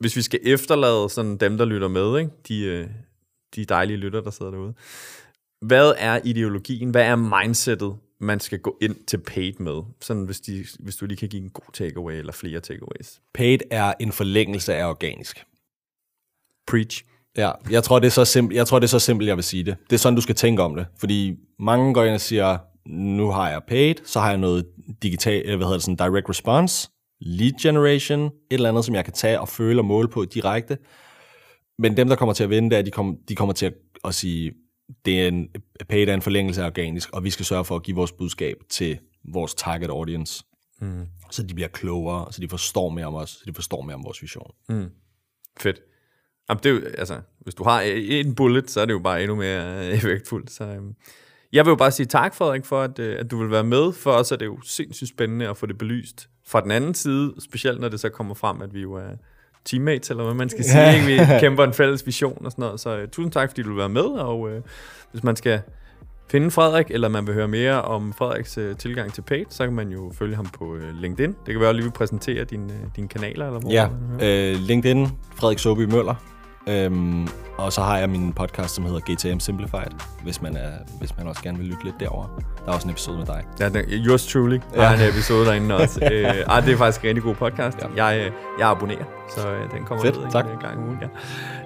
hvis 0.00 0.16
vi 0.16 0.22
skal 0.22 0.40
efterlade 0.42 1.08
sådan 1.10 1.36
dem, 1.36 1.58
der 1.58 1.64
lytter 1.64 1.88
med, 1.88 2.18
ikke? 2.18 2.30
De, 2.48 2.62
øh, 2.64 2.86
de 3.56 3.64
dejlige 3.64 3.96
lytter, 3.96 4.20
der 4.20 4.30
sidder 4.30 4.52
derude. 4.52 4.74
Hvad 5.60 5.92
er 5.98 6.20
ideologien? 6.24 6.90
Hvad 6.90 7.02
er 7.02 7.16
mindsetet, 7.16 7.96
man 8.20 8.40
skal 8.40 8.58
gå 8.58 8.76
ind 8.82 8.96
til 9.06 9.18
paid 9.18 9.52
med? 9.58 9.82
Sådan 10.00 10.24
hvis, 10.24 10.40
de, 10.40 10.64
hvis 10.78 10.96
du 10.96 11.06
lige 11.06 11.18
kan 11.18 11.28
give 11.28 11.42
en 11.42 11.50
god 11.50 11.72
takeaway 11.72 12.14
eller 12.14 12.32
flere 12.32 12.60
takeaways. 12.60 13.20
Paid 13.34 13.58
er 13.70 13.92
en 14.00 14.12
forlængelse 14.12 14.74
af 14.74 14.88
organisk. 14.88 15.44
Preach. 16.66 17.04
Ja, 17.36 17.52
jeg 17.70 17.84
tror, 17.84 17.98
det 17.98 18.06
er 18.06 18.10
så 18.10 18.24
simpelt, 18.24 18.56
jeg 18.56 18.66
tror, 18.66 18.78
det 18.78 18.86
er 18.86 18.88
så 18.88 18.98
simpelt, 18.98 19.28
jeg 19.28 19.36
vil 19.36 19.44
sige 19.44 19.64
det. 19.64 19.76
Det 19.90 19.96
er 19.96 19.98
sådan, 19.98 20.14
du 20.14 20.20
skal 20.20 20.34
tænke 20.34 20.62
om 20.62 20.76
det. 20.76 20.86
Fordi 20.98 21.36
mange 21.58 21.94
går 21.94 22.04
ind 22.04 22.14
og 22.14 22.20
siger, 22.20 22.58
nu 22.86 23.30
har 23.30 23.50
jeg 23.50 23.62
paid, 23.68 23.94
så 24.04 24.20
har 24.20 24.28
jeg 24.28 24.38
noget 24.38 24.66
digital, 25.02 25.56
hvad 25.56 25.66
hedder 25.66 25.72
det, 25.72 25.82
sådan 25.82 25.96
direct 25.96 26.28
response, 26.28 26.90
lead 27.20 27.52
generation, 27.62 28.24
et 28.24 28.32
eller 28.50 28.68
andet, 28.68 28.84
som 28.84 28.94
jeg 28.94 29.04
kan 29.04 29.14
tage 29.14 29.40
og 29.40 29.48
føle 29.48 29.80
og 29.80 29.84
måle 29.84 30.08
på 30.08 30.24
direkte. 30.24 30.78
Men 31.78 31.96
dem, 31.96 32.08
der 32.08 32.16
kommer 32.16 32.32
til 32.32 32.44
at 32.44 32.50
vinde, 32.50 32.70
det 32.70 32.78
er, 32.78 32.82
de, 32.82 32.90
kom, 32.90 33.18
de 33.28 33.34
kommer 33.34 33.52
til 33.52 33.66
at, 33.66 33.74
at 34.04 34.14
sige, 34.14 34.52
det 35.04 35.22
er 35.22 35.28
en, 35.28 35.48
paid 35.88 36.08
er 36.08 36.14
en 36.14 36.22
forlængelse 36.22 36.62
af 36.62 36.66
organisk, 36.66 37.10
og 37.12 37.24
vi 37.24 37.30
skal 37.30 37.44
sørge 37.44 37.64
for 37.64 37.76
at 37.76 37.82
give 37.82 37.96
vores 37.96 38.12
budskab 38.12 38.56
til 38.68 38.98
vores 39.24 39.54
target 39.54 39.90
audience. 39.90 40.44
Mm. 40.80 41.06
Så 41.30 41.42
de 41.42 41.54
bliver 41.54 41.68
klogere, 41.68 42.32
så 42.32 42.40
de 42.40 42.48
forstår 42.48 42.88
mere 42.88 43.06
om 43.06 43.14
os, 43.14 43.30
så 43.30 43.42
de 43.46 43.54
forstår 43.54 43.82
mere 43.82 43.94
om 43.94 44.04
vores 44.04 44.22
vision. 44.22 44.50
Fedt. 45.60 45.80
Jamen, 46.48 46.62
det 46.62 46.70
er 46.70 46.74
jo, 46.74 46.80
altså, 46.98 47.20
hvis 47.40 47.54
du 47.54 47.64
har 47.64 47.80
en 47.80 48.34
bullet, 48.34 48.70
så 48.70 48.80
er 48.80 48.84
det 48.84 48.92
jo 48.92 48.98
bare 48.98 49.22
endnu 49.22 49.36
mere 49.36 49.86
øh, 49.86 49.94
effektfuldt. 49.96 50.50
Så, 50.50 50.64
øhm, 50.64 50.94
jeg 51.52 51.64
vil 51.64 51.70
jo 51.70 51.76
bare 51.76 51.90
sige 51.90 52.06
tak, 52.06 52.34
Frederik, 52.34 52.64
for 52.64 52.82
at, 52.82 52.98
øh, 52.98 53.20
at 53.20 53.30
du 53.30 53.38
vil 53.38 53.50
være 53.50 53.64
med. 53.64 53.92
For 53.92 54.12
os 54.12 54.32
er 54.32 54.36
det 54.36 54.46
jo 54.46 54.60
sindssygt 54.60 55.08
spændende 55.08 55.48
at 55.48 55.56
få 55.56 55.66
det 55.66 55.78
belyst 55.78 56.28
fra 56.46 56.60
den 56.60 56.70
anden 56.70 56.94
side, 56.94 57.34
specielt 57.40 57.80
når 57.80 57.88
det 57.88 58.00
så 58.00 58.08
kommer 58.08 58.34
frem, 58.34 58.62
at 58.62 58.74
vi 58.74 58.80
jo 58.80 58.92
er 58.92 59.16
teammates, 59.70 60.10
eller 60.10 60.24
hvad 60.24 60.34
man 60.34 60.48
skal 60.48 60.64
sige. 60.70 60.94
Ikke? 60.94 61.06
Vi 61.06 61.20
kæmper 61.40 61.64
en 61.64 61.72
fælles 61.72 62.06
vision 62.06 62.44
og 62.44 62.50
sådan 62.52 62.62
noget. 62.62 62.80
Så 62.80 62.96
øh, 62.96 63.08
tusind 63.08 63.32
tak, 63.32 63.50
fordi 63.50 63.62
du 63.62 63.68
vil 63.68 63.78
være 63.78 63.88
med. 63.88 64.02
Og 64.02 64.50
øh, 64.50 64.60
hvis 65.12 65.22
man 65.24 65.36
skal 65.36 65.60
finde 66.30 66.50
Frederik, 66.50 66.86
eller 66.90 67.08
man 67.08 67.26
vil 67.26 67.34
høre 67.34 67.48
mere 67.48 67.82
om 67.82 68.12
Frederiks 68.12 68.58
øh, 68.58 68.76
tilgang 68.76 69.12
til 69.12 69.22
Page, 69.22 69.46
så 69.50 69.64
kan 69.64 69.72
man 69.74 69.88
jo 69.88 70.12
følge 70.18 70.36
ham 70.36 70.46
på 70.58 70.76
øh, 70.76 71.00
LinkedIn. 71.00 71.30
Det 71.46 71.54
kan 71.54 71.60
være, 71.60 71.68
at 71.70 71.76
lige 71.76 71.84
vil 71.84 71.92
præsentere 71.92 72.44
dine, 72.44 72.72
øh, 72.72 72.78
dine 72.96 73.08
kanaler, 73.08 73.46
eller 73.46 73.60
hvor 73.60 73.70
Ja, 73.70 73.88
øh, 74.22 74.56
LinkedIn, 74.60 75.06
Frederik 75.36 75.58
Soby 75.58 75.80
Møller. 75.80 76.14
Øhm, 76.66 77.28
og 77.58 77.72
så 77.72 77.80
har 77.80 77.98
jeg 77.98 78.10
min 78.10 78.32
podcast, 78.32 78.74
som 78.74 78.84
hedder 78.84 79.00
GTM 79.00 79.38
Simplified, 79.38 79.90
hvis 80.22 80.42
man, 80.42 80.56
er, 80.56 80.70
hvis 80.98 81.16
man 81.16 81.26
også 81.26 81.42
gerne 81.42 81.58
vil 81.58 81.66
lytte 81.66 81.84
lidt 81.84 82.00
derover. 82.00 82.26
Der 82.64 82.70
er 82.70 82.74
også 82.74 82.86
en 82.88 82.90
episode 82.90 83.18
med 83.18 83.26
dig. 83.26 83.44
Ja, 83.60 83.68
den, 83.68 83.84
yours 83.90 84.26
truly. 84.26 84.58
Der 84.74 84.82
Ja. 84.82 84.90
er 84.90 84.94
en 84.94 85.08
episode 85.08 85.46
derinde 85.46 85.76
også. 85.76 86.00
øh, 86.12 86.24
ej, 86.24 86.60
det 86.60 86.72
er 86.72 86.76
faktisk 86.76 87.00
en 87.04 87.08
rigtig 87.08 87.22
god 87.22 87.34
podcast. 87.34 87.78
Ja. 87.96 88.06
Jeg, 88.06 88.18
øh, 88.26 88.32
jeg 88.58 88.68
abonnerer, 88.70 89.04
så 89.36 89.48
øh, 89.50 89.70
den 89.70 89.84
kommer 89.84 90.04
Fedt, 90.04 90.20
ned 90.22 90.30
tak. 90.30 90.44
en 90.44 90.58
gang 90.60 90.78
om 90.78 90.84
ugen. 90.84 90.98
Ja, 91.02 91.08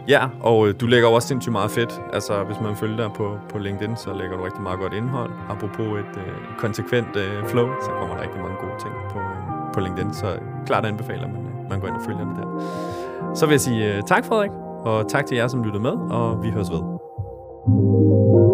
ja 0.09 0.27
og 0.41 0.69
øh, 0.69 0.75
du 0.81 0.87
lægger 0.87 1.09
også 1.09 1.29
sindssygt 1.29 1.53
meget 1.53 1.71
fedt. 1.71 2.01
Altså, 2.13 2.45
hvis 2.45 2.57
man 2.63 2.77
følger 2.77 2.97
dig 2.97 3.11
på, 3.17 3.37
på 3.53 3.59
LinkedIn, 3.59 3.97
så 3.97 4.13
lægger 4.19 4.37
du 4.37 4.43
rigtig 4.45 4.63
meget 4.63 4.79
godt 4.79 4.93
indhold. 4.95 5.31
Apropos 5.51 5.87
et 5.87 6.17
øh, 6.17 6.33
konsekvent 6.59 7.17
øh, 7.17 7.47
flow, 7.47 7.69
så 7.83 7.91
kommer 7.91 8.15
der 8.17 8.23
rigtig 8.23 8.41
mange 8.41 8.57
gode 8.61 8.77
ting 8.83 8.95
på, 9.11 9.19
øh, 9.19 9.75
på 9.75 9.81
LinkedIn. 9.81 10.15
Så 10.15 10.37
klart 10.67 10.85
anbefaler 10.87 11.27
man, 11.29 11.37
øh, 11.47 11.71
man 11.71 11.81
går 11.81 11.89
ind 11.89 11.97
og 11.97 12.03
følger 12.07 12.25
det 12.25 12.37
der. 12.37 13.35
Så 13.35 13.47
vil 13.47 13.53
jeg 13.53 13.61
sige 13.61 13.95
øh, 13.97 14.03
tak, 14.03 14.25
Frederik. 14.25 14.51
Og 14.85 15.09
tak 15.09 15.27
til 15.27 15.37
jer, 15.37 15.49
som 15.49 15.63
lyttede 15.63 15.83
med, 15.83 15.93
og 15.93 16.43
vi 16.43 16.51
høres 16.51 16.71
ved. 16.71 18.54